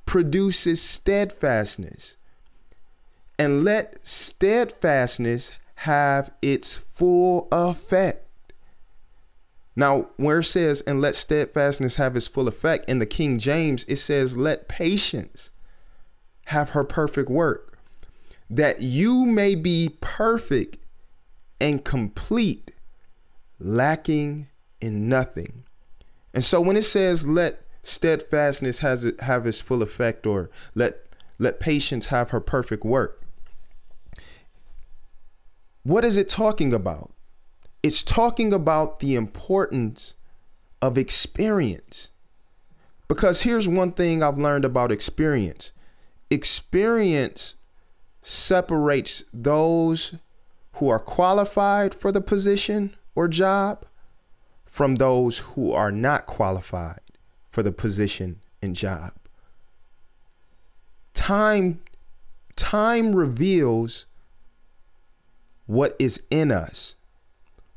produces 0.05 0.81
steadfastness. 0.81 2.17
And 3.37 3.63
let 3.63 4.05
steadfastness 4.05 5.51
have 5.75 6.33
its 6.41 6.75
full 6.75 7.47
effect. 7.51 8.25
Now, 9.75 10.07
where 10.17 10.39
it 10.39 10.45
says, 10.45 10.81
and 10.81 10.99
let 10.99 11.15
steadfastness 11.15 11.95
have 11.95 12.17
its 12.17 12.27
full 12.27 12.49
effect, 12.49 12.89
in 12.89 12.99
the 12.99 13.05
King 13.05 13.39
James, 13.39 13.85
it 13.87 13.95
says, 13.97 14.35
let 14.35 14.67
patience 14.67 15.51
have 16.47 16.71
her 16.71 16.83
perfect 16.83 17.29
work, 17.29 17.68
that 18.49 18.81
you 18.81 19.25
may 19.25 19.55
be 19.55 19.97
perfect 20.01 20.77
and 21.61 21.83
complete, 21.83 22.71
lacking 23.59 24.47
in 24.81 25.09
nothing. 25.09 25.63
And 26.33 26.43
so 26.43 26.61
when 26.61 26.77
it 26.77 26.83
says 26.83 27.27
let 27.27 27.61
steadfastness 27.81 28.79
has 28.79 29.05
it 29.05 29.21
have 29.21 29.47
its 29.47 29.59
full 29.59 29.81
effect 29.81 30.25
or 30.25 30.49
let 30.75 31.05
let 31.37 31.59
patience 31.59 32.07
have 32.07 32.31
her 32.31 32.41
perfect 32.41 32.83
work. 32.83 33.23
What 35.83 36.03
is 36.03 36.17
it 36.17 36.27
talking 36.27 36.73
about? 36.73 37.11
It's 37.81 38.03
talking 38.03 38.51
about 38.51 38.99
the 38.99 39.15
importance 39.15 40.15
of 40.81 40.97
experience. 40.97 42.11
Because 43.07 43.41
here's 43.41 43.67
one 43.67 43.93
thing 43.93 44.21
I've 44.21 44.37
learned 44.37 44.65
about 44.65 44.91
experience. 44.91 45.71
Experience 46.29 47.55
separates 48.21 49.23
those 49.33 50.15
who 50.73 50.89
are 50.89 50.99
qualified 50.99 51.93
for 51.93 52.11
the 52.11 52.21
position 52.21 52.95
or 53.15 53.27
job 53.27 53.85
from 54.65 54.95
those 54.95 55.39
who 55.39 55.71
are 55.71 55.91
not 55.91 56.25
qualified 56.25 57.01
for 57.49 57.63
the 57.63 57.71
position 57.71 58.39
and 58.61 58.75
job. 58.75 59.11
Time 61.13 61.81
time 62.55 63.15
reveals 63.15 64.05
what 65.65 65.95
is 65.97 66.21
in 66.29 66.51
us, 66.51 66.95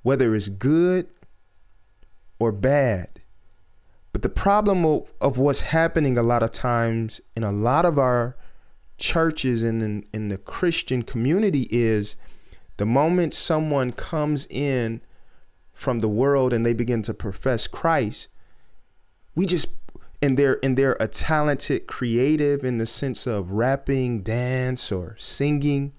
whether 0.02 0.34
it's 0.34 0.48
good 0.48 1.06
or 2.38 2.52
bad. 2.52 3.20
But 4.12 4.22
the 4.22 4.28
problem 4.28 4.84
of, 4.84 5.12
of 5.20 5.38
what's 5.38 5.60
happening 5.60 6.18
a 6.18 6.22
lot 6.22 6.42
of 6.42 6.52
times 6.52 7.20
in 7.36 7.44
a 7.44 7.52
lot 7.52 7.84
of 7.84 7.98
our 7.98 8.36
churches 8.98 9.62
and 9.62 9.82
in, 9.82 10.04
in 10.12 10.28
the 10.28 10.38
Christian 10.38 11.02
community 11.02 11.68
is 11.70 12.16
the 12.76 12.86
moment 12.86 13.34
someone 13.34 13.92
comes 13.92 14.46
in 14.46 15.00
from 15.72 16.00
the 16.00 16.08
world 16.08 16.52
and 16.52 16.64
they 16.64 16.72
begin 16.72 17.02
to 17.02 17.14
profess 17.14 17.66
Christ, 17.66 18.28
we 19.34 19.46
just 19.46 19.68
and 20.22 20.38
they're 20.38 20.64
and 20.64 20.76
they're 20.76 20.96
a 21.00 21.08
talented 21.08 21.86
creative 21.86 22.64
in 22.64 22.78
the 22.78 22.86
sense 22.86 23.26
of 23.26 23.52
rapping, 23.52 24.22
dance, 24.22 24.92
or 24.92 25.16
singing, 25.18 25.92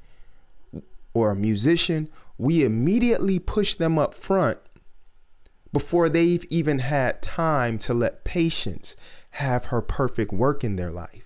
or 1.14 1.32
a 1.32 1.36
musician, 1.36 2.10
we 2.38 2.64
immediately 2.64 3.40
push 3.40 3.76
them 3.76 4.00
up 4.00 4.14
front 4.14 4.58
before 5.72 6.08
they've 6.08 6.46
even 6.50 6.80
had 6.80 7.22
time 7.22 7.78
to 7.80 7.94
let 7.94 8.24
patience 8.24 8.96
have 9.32 9.66
her 9.66 9.82
perfect 9.82 10.32
work 10.32 10.64
in 10.64 10.76
their 10.76 10.92
life. 10.92 11.23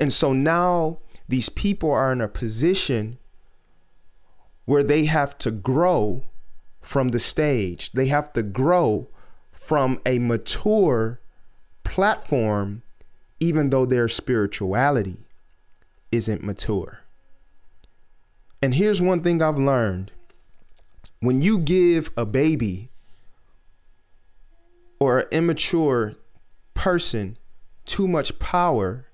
And 0.00 0.12
so 0.12 0.32
now 0.32 0.98
these 1.28 1.48
people 1.48 1.90
are 1.90 2.12
in 2.12 2.20
a 2.20 2.28
position 2.28 3.18
where 4.64 4.82
they 4.82 5.04
have 5.04 5.36
to 5.38 5.50
grow 5.50 6.24
from 6.80 7.08
the 7.08 7.18
stage. 7.18 7.92
They 7.92 8.06
have 8.06 8.32
to 8.34 8.42
grow 8.42 9.08
from 9.52 10.00
a 10.04 10.18
mature 10.18 11.20
platform, 11.82 12.82
even 13.40 13.70
though 13.70 13.86
their 13.86 14.08
spirituality 14.08 15.26
isn't 16.12 16.42
mature. 16.42 17.00
And 18.62 18.74
here's 18.74 19.02
one 19.02 19.22
thing 19.22 19.42
I've 19.42 19.58
learned 19.58 20.12
when 21.20 21.42
you 21.42 21.58
give 21.58 22.10
a 22.16 22.24
baby 22.24 22.90
or 24.98 25.20
an 25.20 25.26
immature 25.30 26.14
person 26.72 27.36
too 27.84 28.08
much 28.08 28.38
power 28.38 29.06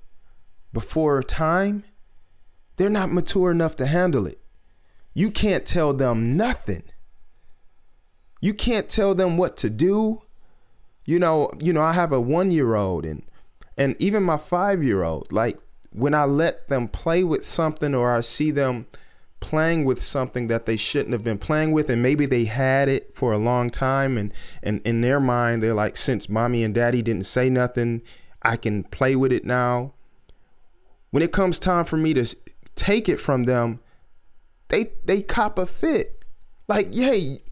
before 0.73 1.23
time, 1.23 1.85
they're 2.77 2.91
not 2.91 3.13
mature 3.13 3.51
enough 3.51 3.77
to 3.77 3.87
handle 3.87 4.27
it. 4.27 4.41
You 5.15 5.31
can't 5.31 5.67
tell 5.67 5.93
them 5.93 6.37
nothing. 6.37 6.85
You 8.41 8.55
can't 8.55 8.89
tell 8.89 9.15
them 9.15 9.37
what 9.37 9.57
to 9.59 9.71
do. 9.71 10.23
You 11.05 11.19
know, 11.19 11.51
you 11.61 11.73
know, 11.73 11.83
I 11.83 11.93
have 11.93 12.13
a 12.13 12.21
1-year-old 12.21 13.05
and 13.05 13.23
and 13.77 13.97
even 13.99 14.23
my 14.23 14.37
5-year-old, 14.37 15.33
like 15.33 15.59
when 15.91 16.15
I 16.15 16.25
let 16.25 16.69
them 16.69 16.87
play 16.89 17.25
with 17.25 17.47
something 17.47 17.95
or 17.95 18.15
I 18.15 18.21
see 18.21 18.51
them 18.51 18.87
playing 19.41 19.85
with 19.85 20.03
something 20.03 20.49
that 20.49 20.67
they 20.67 20.77
shouldn't 20.77 21.13
have 21.13 21.25
been 21.25 21.39
playing 21.39 21.73
with 21.73 21.89
and 21.89 22.03
maybe 22.03 22.27
they 22.27 22.45
had 22.45 22.89
it 22.89 23.15
for 23.15 23.33
a 23.33 23.39
long 23.39 23.71
time 23.71 24.19
and 24.19 24.33
and 24.63 24.83
in 24.85 25.01
their 25.01 25.19
mind 25.19 25.63
they're 25.63 25.75
like 25.75 25.97
since 25.97 26.29
mommy 26.29 26.63
and 26.63 26.75
daddy 26.75 27.01
didn't 27.01 27.25
say 27.25 27.49
nothing 27.49 28.03
I 28.43 28.57
can 28.57 28.85
play 28.85 29.17
with 29.17 29.33
it 29.33 29.45
now 29.45 29.95
when 31.11 31.23
it 31.23 31.33
comes 31.33 31.59
time 31.59 31.85
for 31.85 31.97
me 31.97 32.15
to 32.15 32.37
take 32.77 33.09
it 33.09 33.21
from 33.21 33.45
them 33.45 33.81
they 34.71 34.93
they 35.05 35.21
cop 35.21 35.59
a 35.59 35.67
fit. 35.67 36.25
Like, 36.67 36.89
yay, 36.93 37.43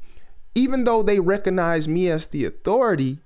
even 0.55 0.85
though 0.85 1.03
they 1.03 1.21
recognize 1.21 1.87
me 1.87 2.09
as 2.09 2.27
the 2.27 2.45
authority, 2.45 3.19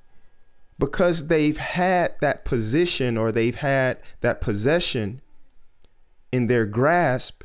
because 0.79 1.29
they've 1.29 1.59
had 1.59 2.15
that 2.21 2.45
position 2.45 3.17
or 3.17 3.31
they've 3.31 3.57
had 3.57 3.99
that 4.23 4.41
possession 4.41 5.21
in 6.33 6.47
their 6.47 6.65
grasp, 6.65 7.45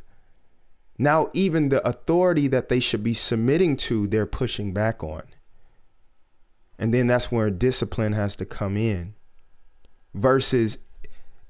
now 0.97 1.29
even 1.33 1.69
the 1.69 1.85
authority 1.85 2.47
that 2.47 2.69
they 2.69 2.79
should 2.79 3.03
be 3.03 3.13
submitting 3.13 3.75
to, 3.75 4.07
they're 4.07 4.25
pushing 4.25 4.73
back 4.73 5.03
on. 5.03 5.23
And 6.79 6.93
then 6.93 7.07
that's 7.07 7.31
where 7.31 7.49
discipline 7.49 8.13
has 8.13 8.35
to 8.37 8.45
come 8.45 8.77
in. 8.77 9.13
Versus 10.13 10.77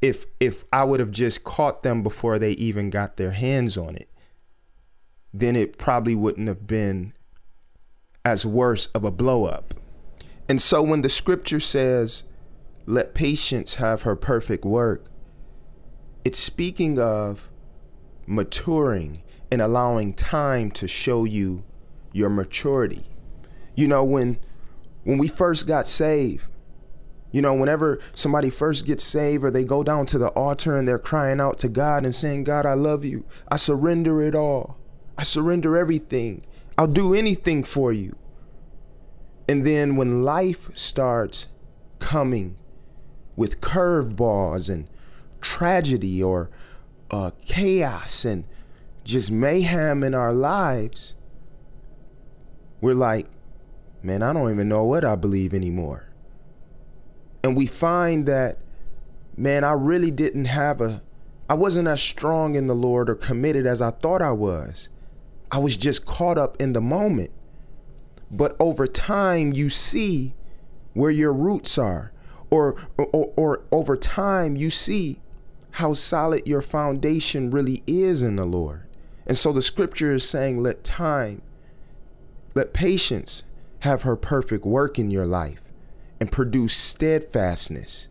if 0.02 0.26
if 0.39 0.64
I 0.72 0.84
would 0.84 1.00
have 1.00 1.12
just 1.12 1.43
caught 1.43 1.82
them 1.82 2.04
before 2.04 2.39
they 2.39 2.52
even 2.52 2.89
got 2.89 3.18
their 3.18 3.32
hands 3.32 3.78
on 3.78 3.95
it 3.95 4.10
then 5.34 5.56
it 5.56 5.78
probably 5.78 6.16
wouldn't 6.16 6.48
have 6.48 6.66
been 6.66 7.14
as 8.26 8.45
worse 8.45 8.88
of 8.88 9.04
a 9.04 9.12
blow 9.12 9.45
up. 9.45 9.74
And 10.50 10.62
so 10.62 10.82
when 10.82 11.02
the 11.02 11.10
scripture 11.10 11.60
says, 11.60 12.24
let 12.86 13.14
patience 13.14 13.76
have 13.76 14.04
her 14.04 14.16
perfect 14.16 14.66
work, 14.66 15.06
it's 16.24 16.39
speaking 16.39 17.00
of 17.00 17.50
maturing 18.26 19.22
and 19.52 19.62
allowing 19.62 20.14
time 20.14 20.72
to 20.72 20.88
show 20.88 21.24
you 21.24 21.64
your 22.12 22.30
maturity. 22.30 23.06
You 23.76 23.88
know, 23.88 24.04
when 24.04 24.39
when 25.04 25.18
we 25.18 25.30
first 25.30 25.68
got 25.68 25.88
saved, 25.88 26.48
you 27.32 27.41
know, 27.41 27.53
whenever 27.53 27.99
somebody 28.13 28.49
first 28.49 28.86
gets 28.86 29.03
saved 29.03 29.43
or 29.43 29.51
they 29.51 29.63
go 29.63 29.84
down 29.84 30.05
to 30.07 30.17
the 30.17 30.30
altar 30.30 30.78
and 30.78 30.88
they're 30.88 30.99
crying 30.99 31.41
out 31.41 31.59
to 31.59 31.69
God 31.69 32.05
and 32.05 32.15
saying, 32.15 32.45
God, 32.45 32.65
I 32.65 32.73
love 32.73 33.03
you. 33.03 33.25
I 33.49 33.57
surrender 33.57 34.21
it 34.21 34.34
all. 34.34 34.78
I 35.17 35.23
surrender 35.23 35.75
everything. 35.75 36.45
I'll 36.78 36.88
do 36.88 37.13
anything 37.13 37.63
for 37.63 37.91
you. 37.91 38.15
And 39.47 39.65
then 39.65 39.95
when 39.95 40.23
life 40.23 40.69
starts 40.73 41.47
coming 41.99 42.55
with 43.36 43.61
curveballs 43.61 44.69
and 44.69 44.88
tragedy 45.41 46.21
or 46.21 46.49
uh, 47.11 47.32
chaos 47.45 48.25
and 48.25 48.45
just 49.03 49.32
mayhem 49.32 50.03
in 50.03 50.13
our 50.13 50.34
lives, 50.34 51.15
we're 52.82 52.93
like, 52.93 53.28
man, 54.03 54.21
I 54.21 54.34
don't 54.34 54.51
even 54.51 54.69
know 54.69 54.84
what 54.84 55.03
I 55.03 55.15
believe 55.15 55.53
anymore. 55.53 56.07
And 57.44 57.56
we 57.56 57.66
find 57.66 58.26
that, 58.28 58.58
man, 59.36 59.64
I 59.64 59.74
really 59.74 60.12
didn't 60.12 60.46
have 60.46 60.82
a, 60.82 61.02
I 61.50 61.54
wasn't 61.54 61.88
as 61.88 62.02
strong 62.02 62.56
in 62.56 62.68
the 62.68 62.76
Lord 62.76 63.10
or 63.10 63.16
committed 63.16 63.66
as 63.66 63.82
I 63.82 63.92
thought 63.92 64.22
I 64.22 64.32
was. 64.32 64.90
I 65.52 65.60
was 65.60 65.78
just 65.78 66.06
caught 66.06 66.38
up 66.38 66.58
in 66.60 66.74
the 66.74 66.82
moment. 66.82 67.32
But 68.30 68.58
over 68.60 68.86
time, 68.86 69.54
you 69.54 69.70
see 69.70 70.34
where 70.94 71.12
your 71.12 71.32
roots 71.32 71.78
are, 71.78 72.12
or, 72.50 72.76
or, 72.98 73.32
or 73.38 73.64
over 73.72 73.96
time, 73.96 74.56
you 74.56 74.70
see 74.70 75.22
how 75.72 75.94
solid 75.94 76.46
your 76.48 76.62
foundation 76.62 77.52
really 77.52 77.84
is 77.86 78.24
in 78.24 78.36
the 78.36 78.46
Lord. 78.46 78.88
And 79.26 79.38
so 79.38 79.54
the 79.54 79.62
scripture 79.62 80.12
is 80.12 80.28
saying, 80.28 80.60
let 80.60 80.84
time, 80.84 81.42
let 82.56 82.74
patience 82.74 83.44
have 83.80 84.02
her 84.02 84.16
perfect 84.16 84.66
work 84.66 84.98
in 84.98 85.12
your 85.12 85.26
life 85.26 85.62
and 86.20 86.32
produce 86.32 86.74
steadfastness. 86.76 88.07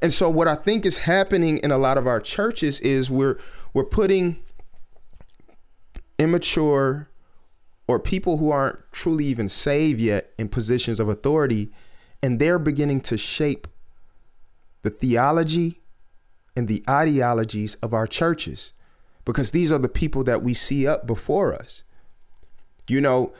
And 0.00 0.12
so 0.12 0.28
what 0.28 0.48
I 0.48 0.54
think 0.54 0.84
is 0.84 0.98
happening 0.98 1.58
in 1.58 1.70
a 1.70 1.78
lot 1.78 1.96
of 1.96 2.06
our 2.06 2.20
churches 2.20 2.80
is 2.80 3.10
we're 3.10 3.38
we're 3.72 3.84
putting 3.84 4.42
immature 6.18 7.08
or 7.88 7.98
people 7.98 8.38
who 8.38 8.50
aren't 8.50 8.78
truly 8.92 9.24
even 9.26 9.48
saved 9.48 10.00
yet 10.00 10.32
in 10.38 10.48
positions 10.48 11.00
of 11.00 11.08
authority, 11.08 11.72
and 12.22 12.38
they're 12.38 12.58
beginning 12.58 13.00
to 13.02 13.16
shape 13.16 13.66
the 14.82 14.90
theology 14.90 15.80
and 16.56 16.68
the 16.68 16.84
ideologies 16.88 17.74
of 17.76 17.92
our 17.92 18.06
churches 18.06 18.72
because 19.24 19.50
these 19.50 19.72
are 19.72 19.78
the 19.78 19.88
people 19.88 20.22
that 20.24 20.42
we 20.42 20.54
see 20.54 20.86
up 20.86 21.06
before 21.06 21.54
us. 21.54 21.82
You 22.88 23.00
know, 23.00 23.32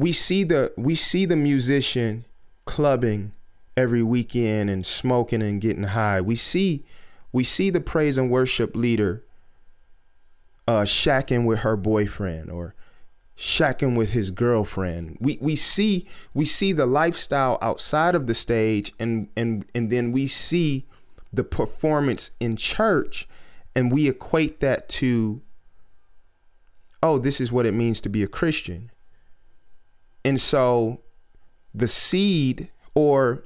we 0.00 0.12
see 0.12 0.44
the 0.44 0.72
we 0.78 0.94
see 0.94 1.26
the 1.26 1.36
musician 1.36 2.24
clubbing 2.64 3.32
every 3.76 4.02
weekend 4.02 4.70
and 4.70 4.86
smoking 4.86 5.42
and 5.42 5.60
getting 5.60 5.82
high. 5.82 6.22
We 6.22 6.36
see 6.36 6.86
we 7.32 7.44
see 7.44 7.68
the 7.68 7.82
praise 7.82 8.16
and 8.16 8.30
worship 8.30 8.74
leader 8.74 9.22
uh 10.66 10.82
shacking 10.82 11.44
with 11.44 11.58
her 11.58 11.76
boyfriend 11.76 12.50
or 12.50 12.74
shacking 13.36 13.94
with 13.94 14.12
his 14.12 14.30
girlfriend. 14.30 15.18
We 15.20 15.36
we 15.42 15.54
see 15.54 16.06
we 16.32 16.46
see 16.46 16.72
the 16.72 16.86
lifestyle 16.86 17.58
outside 17.60 18.14
of 18.14 18.26
the 18.26 18.34
stage 18.34 18.94
and 18.98 19.28
and 19.36 19.66
and 19.74 19.92
then 19.92 20.12
we 20.12 20.26
see 20.28 20.86
the 21.30 21.44
performance 21.44 22.30
in 22.40 22.56
church 22.56 23.28
and 23.76 23.92
we 23.92 24.08
equate 24.08 24.60
that 24.60 24.88
to 25.00 25.42
oh 27.02 27.18
this 27.18 27.38
is 27.38 27.52
what 27.52 27.66
it 27.66 27.74
means 27.74 28.00
to 28.00 28.08
be 28.08 28.22
a 28.22 28.26
christian 28.26 28.90
and 30.24 30.40
so 30.40 31.00
the 31.74 31.88
seed 31.88 32.70
or 32.94 33.44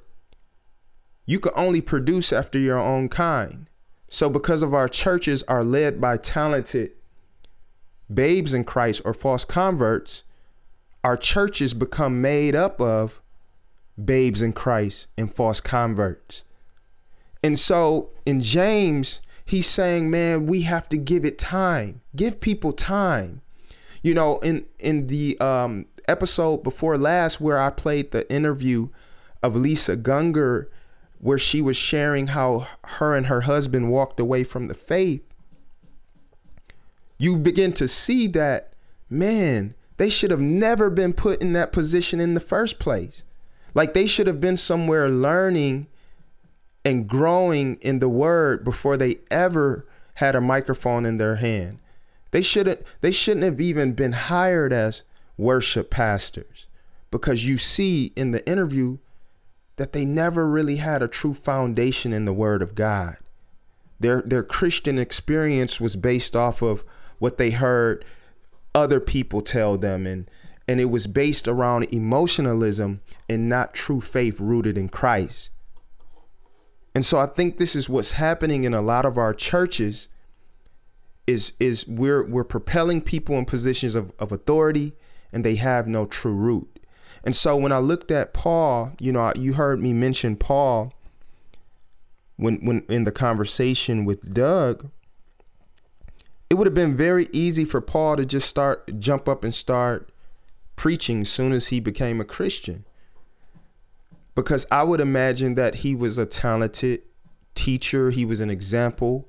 you 1.27 1.39
can 1.41 1.53
only 1.55 1.81
produce 1.81 2.33
after 2.33 2.59
your 2.59 2.79
own 2.79 3.09
kind 3.09 3.69
so 4.09 4.29
because 4.29 4.63
of 4.63 4.75
our 4.75 4.89
churches 4.89 5.43
are 5.45 5.65
led 5.65 6.01
by 6.01 6.17
talented 6.17 6.93
babes 8.13 8.55
in 8.55 8.65
christ 8.65 9.03
or 9.05 9.15
false 9.15 9.45
converts 9.45 10.25
our 11.03 11.17
churches 11.17 11.75
become 11.75 12.21
made 12.21 12.55
up 12.55 12.81
of 12.81 13.21
babes 14.03 14.43
in 14.43 14.53
christ 14.53 15.09
and 15.17 15.35
false 15.35 15.61
converts 15.61 16.45
and 17.45 17.59
so 17.59 18.09
in 18.25 18.41
James, 18.41 19.21
he's 19.45 19.67
saying, 19.67 20.11
man, 20.11 20.47
we 20.47 20.63
have 20.63 20.89
to 20.89 20.97
give 20.97 21.27
it 21.27 21.39
time. 21.39 22.01
Give 22.17 22.41
people 22.41 22.73
time. 22.73 23.43
You 24.03 24.15
know, 24.15 24.39
in 24.39 24.65
in 24.79 25.09
the 25.09 25.39
um, 25.41 25.85
episode 26.09 26.63
before 26.63 26.99
last 26.99 27.41
where 27.41 27.59
I 27.59 27.71
played 27.71 28.11
the 28.11 28.31
interview 28.33 28.89
of 29.43 29.57
Lisa 29.57 29.97
Gungor, 29.97 30.67
where 31.19 31.39
she 31.39 31.61
was 31.61 31.77
sharing 31.77 32.29
how 32.29 32.67
her 32.85 33.15
and 33.15 33.27
her 33.27 33.43
husband 33.43 33.91
walked 33.91 34.21
away 34.21 34.45
from 34.45 34.69
the 34.69 34.75
faith, 34.75 35.23
you 37.19 37.37
begin 37.37 37.73
to 37.75 37.89
see 37.89 38.27
that, 38.29 38.73
man, 39.09 39.75
they 39.97 40.11
should 40.11 40.31
have 40.31 40.41
never 40.41 40.91
been 40.91 41.13
put 41.13 41.41
in 41.41 41.53
that 41.53 41.73
position 41.73 42.21
in 42.21 42.35
the 42.35 42.41
first 42.41 42.79
place. 42.79 43.23
Like 43.75 43.95
they 43.95 44.07
should 44.07 44.27
have 44.27 44.41
been 44.41 44.57
somewhere 44.57 45.09
learning 45.09 45.87
and 46.85 47.09
growing 47.09 47.77
in 47.81 47.99
the 47.99 48.09
word 48.09 48.65
before 48.65 48.97
they 48.97 49.19
ever 49.31 49.87
had 50.15 50.35
a 50.35 50.41
microphone 50.41 51.07
in 51.07 51.19
their 51.19 51.37
hand. 51.37 51.79
They 52.31 52.43
shouldn't 52.43 52.83
they 53.01 53.13
shouldn't 53.13 53.45
have 53.45 53.61
even 53.61 53.93
been 53.93 54.13
hired 54.13 54.73
as 54.73 55.03
worship 55.37 55.91
pastors 55.91 56.67
because 57.11 57.47
you 57.47 57.57
see 57.57 58.13
in 58.17 58.31
the 58.33 58.47
interview 58.49 58.99
that 59.77 59.93
they 59.93 60.05
never 60.05 60.49
really 60.49 60.77
had 60.77 61.03
a 61.03 61.09
true 61.09 61.35
foundation 61.35 62.13
in 62.13 62.25
the 62.25 62.33
word 62.33 62.63
of 62.63 62.75
God. 62.75 63.17
Their 64.01 64.23
their 64.23 64.43
Christian 64.43 64.99
experience 64.99 65.81
was 65.81 65.97
based 65.97 66.37
off 66.37 66.63
of 66.63 66.85
what 67.19 67.39
they 67.39 67.51
heard 67.51 68.05
other 68.75 69.01
people 69.01 69.43
tell 69.43 69.77
them 69.79 70.07
and 70.07 70.29
and 70.67 70.81
it 70.81 70.87
was 70.87 71.07
based 71.07 71.47
around 71.47 71.85
emotionalism 71.93 73.01
and 73.29 73.49
not 73.49 73.75
true 73.75 74.01
faith 74.01 74.41
rooted 74.41 74.79
in 74.79 74.89
Christ. 74.89 75.51
And 76.95 77.05
so 77.05 77.19
I 77.19 77.27
think 77.27 77.59
this 77.59 77.77
is 77.77 77.89
what's 77.89 78.13
happening 78.13 78.65
in 78.65 78.73
a 78.73 78.81
lot 78.81 79.05
of 79.05 79.19
our 79.19 79.35
churches 79.35 80.09
is 81.27 81.53
is 81.59 81.87
we're 81.87 82.25
we're 82.25 82.45
propelling 82.45 83.01
people 83.01 83.37
in 83.37 83.45
positions 83.45 83.95
of, 83.95 84.13
of 84.19 84.31
authority 84.31 84.95
and 85.35 85.45
they 85.45 85.57
have 85.57 85.87
no 85.87 86.07
true 86.07 86.35
root. 86.35 86.79
And 87.25 87.35
so 87.35 87.57
when 87.57 87.73
I 87.73 87.79
looked 87.79 88.11
at 88.11 88.33
Paul, 88.33 88.93
you 88.99 89.13
know, 89.13 89.33
you 89.35 89.55
heard 89.55 89.81
me 89.81 89.93
mention 89.93 90.37
Paul 90.37 90.95
when 92.37 92.65
when 92.65 92.85
in 92.89 93.05
the 93.05 93.13
conversation 93.13 94.05
with 94.05 94.33
Doug, 94.33 94.91
it 96.49 96.55
would 96.55 96.67
have 96.67 96.75
been 96.75 96.97
very 96.97 97.27
easy 97.33 97.65
for 97.65 97.81
Paul 97.81 98.17
to 98.17 98.25
just 98.25 98.49
start 98.49 98.99
jump 98.99 99.29
up 99.29 99.45
and 99.45 99.55
start 99.55 100.11
preaching 100.77 101.23
as 101.23 101.29
soon 101.29 101.53
as 101.53 101.69
he 101.69 101.81
became 101.81 102.21
a 102.21 102.25
Christian 102.25 102.85
because 104.35 104.67
I 104.71 104.83
would 104.83 105.01
imagine 105.01 105.55
that 105.55 105.77
he 105.77 105.95
was 105.95 106.19
a 106.19 106.27
talented 106.27 107.03
teacher, 107.55 108.11
he 108.11 108.25
was 108.25 108.41
an 108.41 108.51
example 108.51 109.29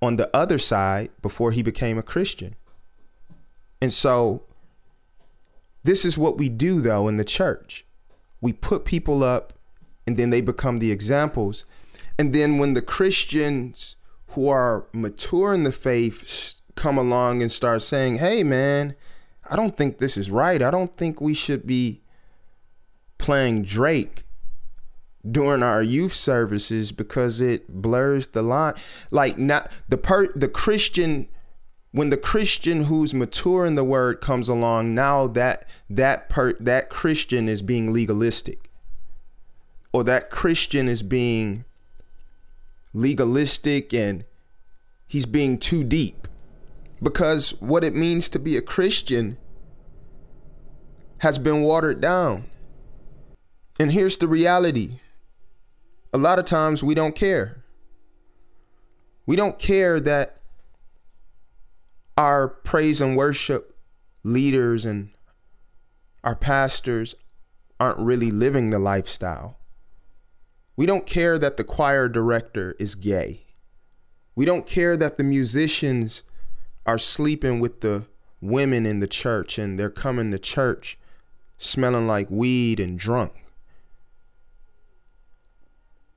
on 0.00 0.16
the 0.16 0.34
other 0.34 0.58
side 0.58 1.10
before 1.22 1.50
he 1.52 1.62
became 1.62 1.98
a 1.98 2.02
Christian. 2.02 2.54
And 3.80 3.92
so 3.92 4.44
this 5.86 6.04
is 6.04 6.18
what 6.18 6.38
we 6.38 6.48
do 6.48 6.80
though 6.80 7.08
in 7.08 7.16
the 7.16 7.24
church. 7.24 7.84
We 8.40 8.52
put 8.52 8.84
people 8.84 9.24
up 9.24 9.52
and 10.06 10.16
then 10.16 10.30
they 10.30 10.40
become 10.40 10.78
the 10.78 10.92
examples. 10.92 11.64
And 12.18 12.34
then 12.34 12.58
when 12.58 12.74
the 12.74 12.82
Christians 12.82 13.96
who 14.28 14.48
are 14.48 14.86
mature 14.92 15.54
in 15.54 15.64
the 15.64 15.72
faith 15.72 16.54
come 16.74 16.98
along 16.98 17.40
and 17.40 17.50
start 17.50 17.82
saying, 17.82 18.18
"Hey 18.18 18.42
man, 18.42 18.94
I 19.48 19.56
don't 19.56 19.76
think 19.76 19.98
this 19.98 20.16
is 20.16 20.30
right. 20.30 20.62
I 20.62 20.70
don't 20.70 20.94
think 20.94 21.20
we 21.20 21.34
should 21.34 21.66
be 21.66 22.02
playing 23.18 23.62
Drake 23.62 24.26
during 25.30 25.62
our 25.62 25.82
youth 25.82 26.14
services 26.14 26.92
because 26.92 27.40
it 27.40 27.68
blurs 27.68 28.28
the 28.28 28.42
line 28.42 28.74
like 29.10 29.36
not 29.38 29.70
the 29.88 29.96
per 29.96 30.26
the 30.34 30.48
christian 30.48 31.28
when 31.92 32.10
the 32.10 32.16
christian 32.16 32.84
who's 32.84 33.14
mature 33.14 33.64
in 33.64 33.74
the 33.74 33.84
word 33.84 34.20
comes 34.20 34.48
along 34.48 34.94
now 34.94 35.26
that 35.26 35.64
that 35.88 36.28
per 36.28 36.52
that 36.54 36.90
christian 36.90 37.48
is 37.48 37.62
being 37.62 37.92
legalistic. 37.92 38.70
Or 39.92 40.04
that 40.04 40.30
christian 40.30 40.88
is 40.88 41.02
being 41.02 41.64
legalistic 42.92 43.94
and 43.94 44.24
he's 45.06 45.26
being 45.26 45.58
too 45.58 45.84
deep. 45.84 46.28
Because 47.02 47.50
what 47.60 47.84
it 47.84 47.94
means 47.94 48.28
to 48.30 48.38
be 48.38 48.56
a 48.56 48.62
christian 48.62 49.38
has 51.18 51.38
been 51.38 51.62
watered 51.62 52.00
down. 52.00 52.46
And 53.78 53.92
here's 53.92 54.16
the 54.16 54.28
reality. 54.28 55.00
A 56.12 56.18
lot 56.18 56.38
of 56.38 56.44
times 56.46 56.82
we 56.82 56.94
don't 56.94 57.14
care. 57.14 57.62
We 59.26 59.36
don't 59.36 59.58
care 59.58 60.00
that 60.00 60.40
our 62.16 62.48
praise 62.48 63.00
and 63.00 63.16
worship 63.16 63.76
leaders 64.22 64.84
and 64.84 65.10
our 66.24 66.34
pastors 66.34 67.14
aren't 67.78 67.98
really 67.98 68.30
living 68.30 68.70
the 68.70 68.78
lifestyle. 68.78 69.58
We 70.76 70.86
don't 70.86 71.06
care 71.06 71.38
that 71.38 71.56
the 71.56 71.64
choir 71.64 72.08
director 72.08 72.74
is 72.78 72.94
gay. 72.94 73.46
We 74.34 74.44
don't 74.44 74.66
care 74.66 74.96
that 74.96 75.16
the 75.16 75.24
musicians 75.24 76.22
are 76.84 76.98
sleeping 76.98 77.60
with 77.60 77.80
the 77.80 78.06
women 78.40 78.86
in 78.86 79.00
the 79.00 79.06
church 79.06 79.58
and 79.58 79.78
they're 79.78 79.90
coming 79.90 80.30
to 80.30 80.38
church 80.38 80.98
smelling 81.58 82.06
like 82.06 82.30
weed 82.30 82.78
and 82.78 82.98
drunk. 82.98 83.32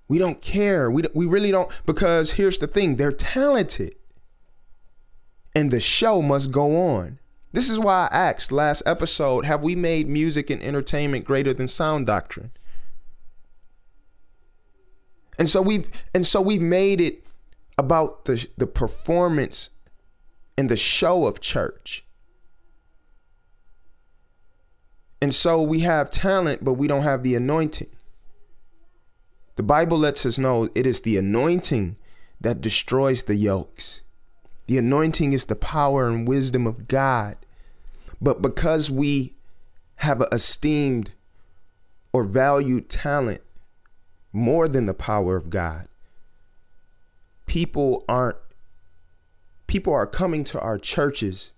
We 0.07 0.17
don't 0.17 0.41
care. 0.41 0.89
We, 0.89 1.03
we 1.13 1.25
really 1.25 1.51
don't, 1.51 1.71
because 1.85 2.31
here's 2.31 2.57
the 2.57 2.67
thing 2.67 2.95
they're 2.95 3.11
talented. 3.11 3.95
And 5.59 5.71
the 5.71 5.81
show 5.81 6.21
must 6.21 6.51
go 6.51 6.77
on. 6.77 7.19
This 7.51 7.69
is 7.69 7.77
why 7.77 8.07
I 8.09 8.15
asked 8.15 8.49
last 8.49 8.81
episode 8.85 9.43
have 9.43 9.61
we 9.61 9.75
made 9.75 10.07
music 10.07 10.49
and 10.49 10.63
entertainment 10.63 11.25
greater 11.25 11.53
than 11.53 11.67
sound 11.67 12.07
doctrine? 12.07 12.51
And 15.37 15.49
so 15.49 15.61
we've 15.61 15.85
and 16.15 16.25
so 16.25 16.39
we've 16.39 16.61
made 16.61 17.01
it 17.01 17.25
about 17.77 18.23
the 18.23 18.47
the 18.57 18.67
performance 18.67 19.71
and 20.57 20.69
the 20.69 20.77
show 20.77 21.25
of 21.25 21.41
church. 21.41 22.05
And 25.21 25.35
so 25.35 25.61
we 25.61 25.81
have 25.81 26.09
talent, 26.09 26.63
but 26.63 26.75
we 26.75 26.87
don't 26.87 27.03
have 27.03 27.21
the 27.21 27.35
anointing. 27.35 27.89
The 29.57 29.63
Bible 29.63 29.97
lets 29.97 30.25
us 30.25 30.39
know 30.39 30.69
it 30.73 30.87
is 30.87 31.01
the 31.01 31.17
anointing 31.17 31.97
that 32.39 32.61
destroys 32.61 33.23
the 33.23 33.35
yokes. 33.35 34.03
The 34.69 34.77
anointing 34.77 35.33
is 35.33 35.45
the 35.45 35.55
power 35.55 36.07
and 36.09 36.27
wisdom 36.27 36.67
of 36.67 36.87
God. 36.87 37.37
But 38.21 38.39
because 38.39 38.91
we 38.91 39.33
have 39.95 40.23
esteemed 40.31 41.13
or 42.13 42.23
valued 42.23 42.87
talent 42.87 43.41
more 44.31 44.67
than 44.67 44.85
the 44.85 44.93
power 44.93 45.35
of 45.35 45.49
God, 45.49 45.87
people 47.47 48.05
aren't 48.07 48.37
people 49.65 49.91
are 49.91 50.05
coming 50.05 50.43
to 50.43 50.59
our 50.59 50.77
churches 50.77 51.51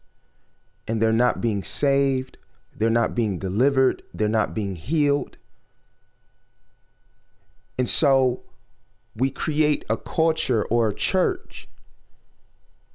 and 0.88 1.02
they're 1.02 1.12
not 1.12 1.42
being 1.42 1.64
saved, 1.64 2.38
they're 2.74 2.90
not 2.90 3.14
being 3.14 3.38
delivered, 3.38 4.04
they're 4.14 4.30
not 4.30 4.54
being 4.54 4.78
healed. 4.78 5.36
And 7.78 7.90
so 7.90 8.44
we 9.18 9.30
create 9.30 9.84
a 9.90 9.98
culture 9.98 10.64
or 10.68 10.88
a 10.88 10.96
church 10.96 11.68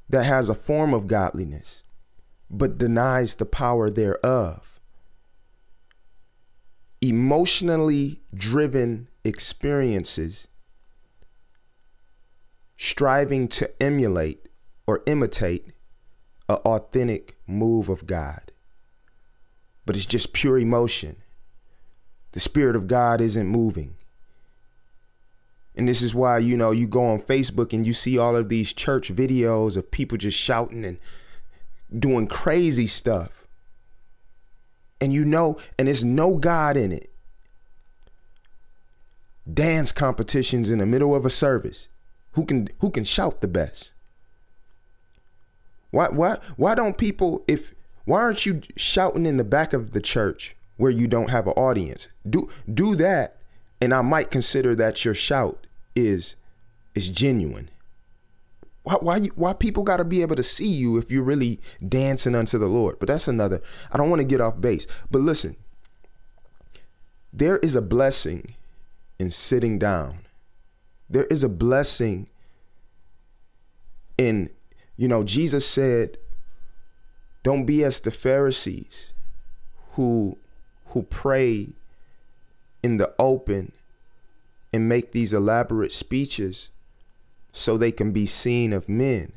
that 0.08 0.24
has 0.24 0.48
a 0.48 0.54
form 0.54 0.94
of 0.94 1.06
godliness 1.06 1.82
but 2.50 2.78
denies 2.78 3.36
the 3.36 3.46
power 3.46 3.90
thereof. 3.90 4.78
Emotionally 7.00 8.20
driven 8.34 9.08
experiences 9.24 10.48
striving 12.76 13.48
to 13.48 13.82
emulate 13.82 14.48
or 14.86 15.02
imitate 15.06 15.72
an 16.48 16.56
authentic 16.56 17.36
move 17.46 17.88
of 17.88 18.06
God. 18.06 18.52
But 19.84 19.96
it's 19.96 20.06
just 20.06 20.32
pure 20.32 20.58
emotion. 20.58 21.16
The 22.32 22.40
Spirit 22.40 22.76
of 22.76 22.86
God 22.86 23.20
isn't 23.20 23.46
moving. 23.46 23.96
And 25.76 25.86
this 25.86 26.00
is 26.00 26.14
why, 26.14 26.38
you 26.38 26.56
know, 26.56 26.70
you 26.70 26.86
go 26.86 27.04
on 27.04 27.20
Facebook 27.20 27.72
and 27.72 27.86
you 27.86 27.92
see 27.92 28.16
all 28.16 28.34
of 28.34 28.48
these 28.48 28.72
church 28.72 29.14
videos 29.14 29.76
of 29.76 29.90
people 29.90 30.16
just 30.16 30.38
shouting 30.38 30.84
and 30.84 30.98
doing 31.96 32.26
crazy 32.26 32.86
stuff. 32.86 33.46
And 35.00 35.12
you 35.12 35.24
know, 35.24 35.58
and 35.78 35.86
there's 35.86 36.04
no 36.04 36.36
God 36.36 36.78
in 36.78 36.92
it. 36.92 37.10
Dance 39.52 39.92
competitions 39.92 40.70
in 40.70 40.78
the 40.78 40.86
middle 40.86 41.14
of 41.14 41.26
a 41.26 41.30
service. 41.30 41.88
Who 42.32 42.44
can 42.44 42.68
who 42.80 42.90
can 42.90 43.04
shout 43.04 43.42
the 43.42 43.48
best? 43.48 43.92
Why 45.90 46.08
why 46.08 46.38
why 46.56 46.74
don't 46.74 46.98
people 46.98 47.44
if 47.46 47.74
why 48.06 48.20
aren't 48.20 48.46
you 48.46 48.62
shouting 48.76 49.26
in 49.26 49.36
the 49.36 49.44
back 49.44 49.72
of 49.72 49.90
the 49.90 50.00
church 50.00 50.56
where 50.78 50.90
you 50.90 51.06
don't 51.06 51.30
have 51.30 51.46
an 51.46 51.52
audience? 51.52 52.08
Do 52.28 52.48
do 52.72 52.96
that 52.96 53.36
and 53.80 53.92
I 53.92 54.02
might 54.02 54.30
consider 54.30 54.74
that 54.76 55.04
your 55.04 55.14
shout 55.14 55.65
is 55.96 56.36
is 56.94 57.08
genuine. 57.08 57.70
Why 58.84 58.94
why, 59.00 59.16
you, 59.16 59.30
why 59.34 59.52
people 59.52 59.82
got 59.82 59.96
to 59.96 60.04
be 60.04 60.22
able 60.22 60.36
to 60.36 60.42
see 60.42 60.68
you 60.68 60.96
if 60.96 61.10
you're 61.10 61.24
really 61.24 61.60
dancing 61.86 62.36
unto 62.36 62.58
the 62.58 62.68
Lord? 62.68 62.98
But 63.00 63.08
that's 63.08 63.26
another. 63.26 63.60
I 63.90 63.96
don't 63.96 64.10
want 64.10 64.20
to 64.20 64.26
get 64.26 64.40
off 64.40 64.60
base. 64.60 64.86
But 65.10 65.22
listen, 65.22 65.56
there 67.32 67.56
is 67.58 67.74
a 67.74 67.82
blessing 67.82 68.54
in 69.18 69.30
sitting 69.30 69.78
down. 69.78 70.20
There 71.10 71.24
is 71.24 71.42
a 71.42 71.48
blessing 71.48 72.28
in 74.18 74.50
you 74.96 75.08
know 75.08 75.24
Jesus 75.24 75.66
said 75.66 76.16
don't 77.42 77.66
be 77.66 77.84
as 77.84 78.00
the 78.00 78.10
Pharisees 78.10 79.12
who 79.92 80.38
who 80.86 81.02
pray 81.02 81.68
in 82.82 82.96
the 82.96 83.12
open 83.18 83.72
and 84.76 84.88
make 84.88 85.12
these 85.12 85.32
elaborate 85.32 85.90
speeches 85.90 86.70
so 87.50 87.76
they 87.76 87.90
can 87.90 88.12
be 88.12 88.26
seen 88.26 88.72
of 88.74 88.88
men. 88.88 89.32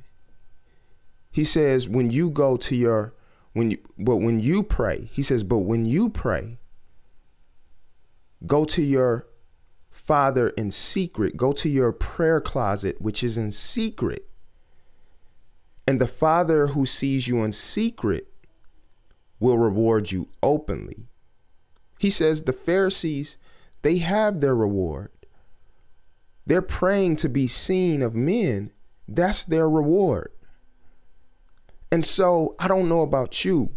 He 1.32 1.46
says, 1.46 1.88
when 1.88 2.12
you 2.12 2.30
go 2.30 2.58
to 2.58 2.76
your, 2.76 3.14
when 3.54 3.72
you, 3.72 3.78
but 3.98 4.18
when 4.18 4.42
you 4.42 4.62
pray, 4.62 5.10
he 5.14 5.24
says, 5.24 5.44
but 5.44 5.60
when 5.60 5.86
you 5.86 6.10
pray, 6.10 6.60
go 8.46 8.66
to 8.66 8.82
your 8.82 9.26
father 9.90 10.50
in 10.50 10.72
secret, 10.72 11.38
go 11.38 11.54
to 11.54 11.70
your 11.70 11.94
prayer 11.94 12.42
closet, 12.42 13.00
which 13.00 13.24
is 13.24 13.38
in 13.38 13.52
secret. 13.52 14.28
And 15.88 16.02
the 16.02 16.08
father 16.08 16.68
who 16.68 16.86
sees 16.86 17.28
you 17.30 17.44
in 17.44 17.54
secret 17.54 18.28
will 19.40 19.58
reward 19.58 20.12
you 20.12 20.28
openly. 20.44 21.08
He 21.98 22.10
says 22.10 22.42
the 22.42 22.54
Pharisees, 22.54 23.38
they 23.82 24.00
have 24.00 24.42
their 24.42 24.56
reward. 24.56 25.12
They're 26.50 26.64
praying 26.64 27.18
to 27.18 27.30
be 27.30 27.46
seen 27.46 28.02
of 28.02 28.16
men. 28.16 28.72
That's 29.08 29.44
their 29.44 29.70
reward. 29.70 30.32
And 31.92 32.04
so 32.04 32.56
I 32.60 32.68
don't 32.68 32.90
know 32.90 33.02
about 33.02 33.46
you. 33.46 33.70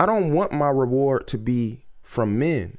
I 0.00 0.04
don't 0.04 0.34
want 0.34 0.50
my 0.50 0.68
reward 0.68 1.28
to 1.28 1.38
be 1.38 1.84
from 2.02 2.40
men. 2.40 2.76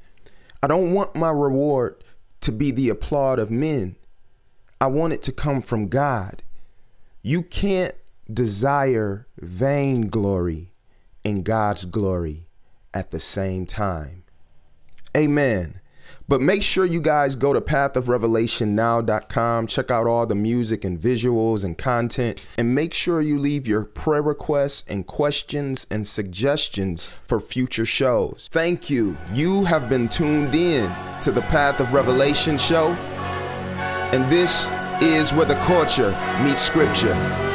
I 0.62 0.68
don't 0.68 0.94
want 0.94 1.16
my 1.16 1.32
reward 1.32 2.04
to 2.42 2.52
be 2.52 2.70
the 2.70 2.90
applaud 2.90 3.40
of 3.40 3.50
men. 3.50 3.96
I 4.82 4.88
want 4.88 5.14
it 5.14 5.24
to 5.24 5.32
come 5.32 5.62
from 5.62 5.88
God. 5.88 6.44
You 7.22 7.44
can't 7.44 7.96
desire 8.30 9.26
vain 9.38 10.10
glory 10.10 10.74
and 11.24 11.46
God's 11.46 11.86
glory 11.86 12.50
at 12.94 13.12
the 13.12 13.22
same 13.22 13.66
time. 13.66 14.26
Amen. 15.16 15.80
But 16.28 16.42
make 16.42 16.64
sure 16.64 16.86
you 16.86 17.02
guys 17.02 17.36
go 17.36 17.54
to 17.54 17.62
pathofrevelationnow.com, 17.62 19.68
check 19.68 19.92
out 19.92 20.08
all 20.08 20.26
the 20.26 20.36
music 20.36 20.84
and 20.84 21.00
visuals 21.00 21.64
and 21.64 21.78
content, 21.78 22.44
and 22.58 22.74
make 22.74 22.96
sure 22.96 23.22
you 23.22 23.38
leave 23.38 23.68
your 23.68 23.84
prayer 23.84 24.24
requests 24.24 24.84
and 24.88 25.06
questions 25.06 25.86
and 25.92 26.08
suggestions 26.08 27.12
for 27.28 27.40
future 27.40 27.86
shows. 27.86 28.50
Thank 28.52 28.90
you. 28.90 29.16
You 29.34 29.66
have 29.66 29.88
been 29.88 30.10
tuned 30.10 30.56
in 30.56 30.92
to 31.22 31.32
the 31.32 31.44
Path 31.44 31.80
of 31.80 31.94
Revelation 31.94 32.58
show, 32.58 32.94
and 34.12 34.32
this 34.32 34.68
is 35.02 35.34
where 35.34 35.46
the 35.46 35.56
culture 35.66 36.12
meets 36.44 36.62
scripture. 36.62 37.55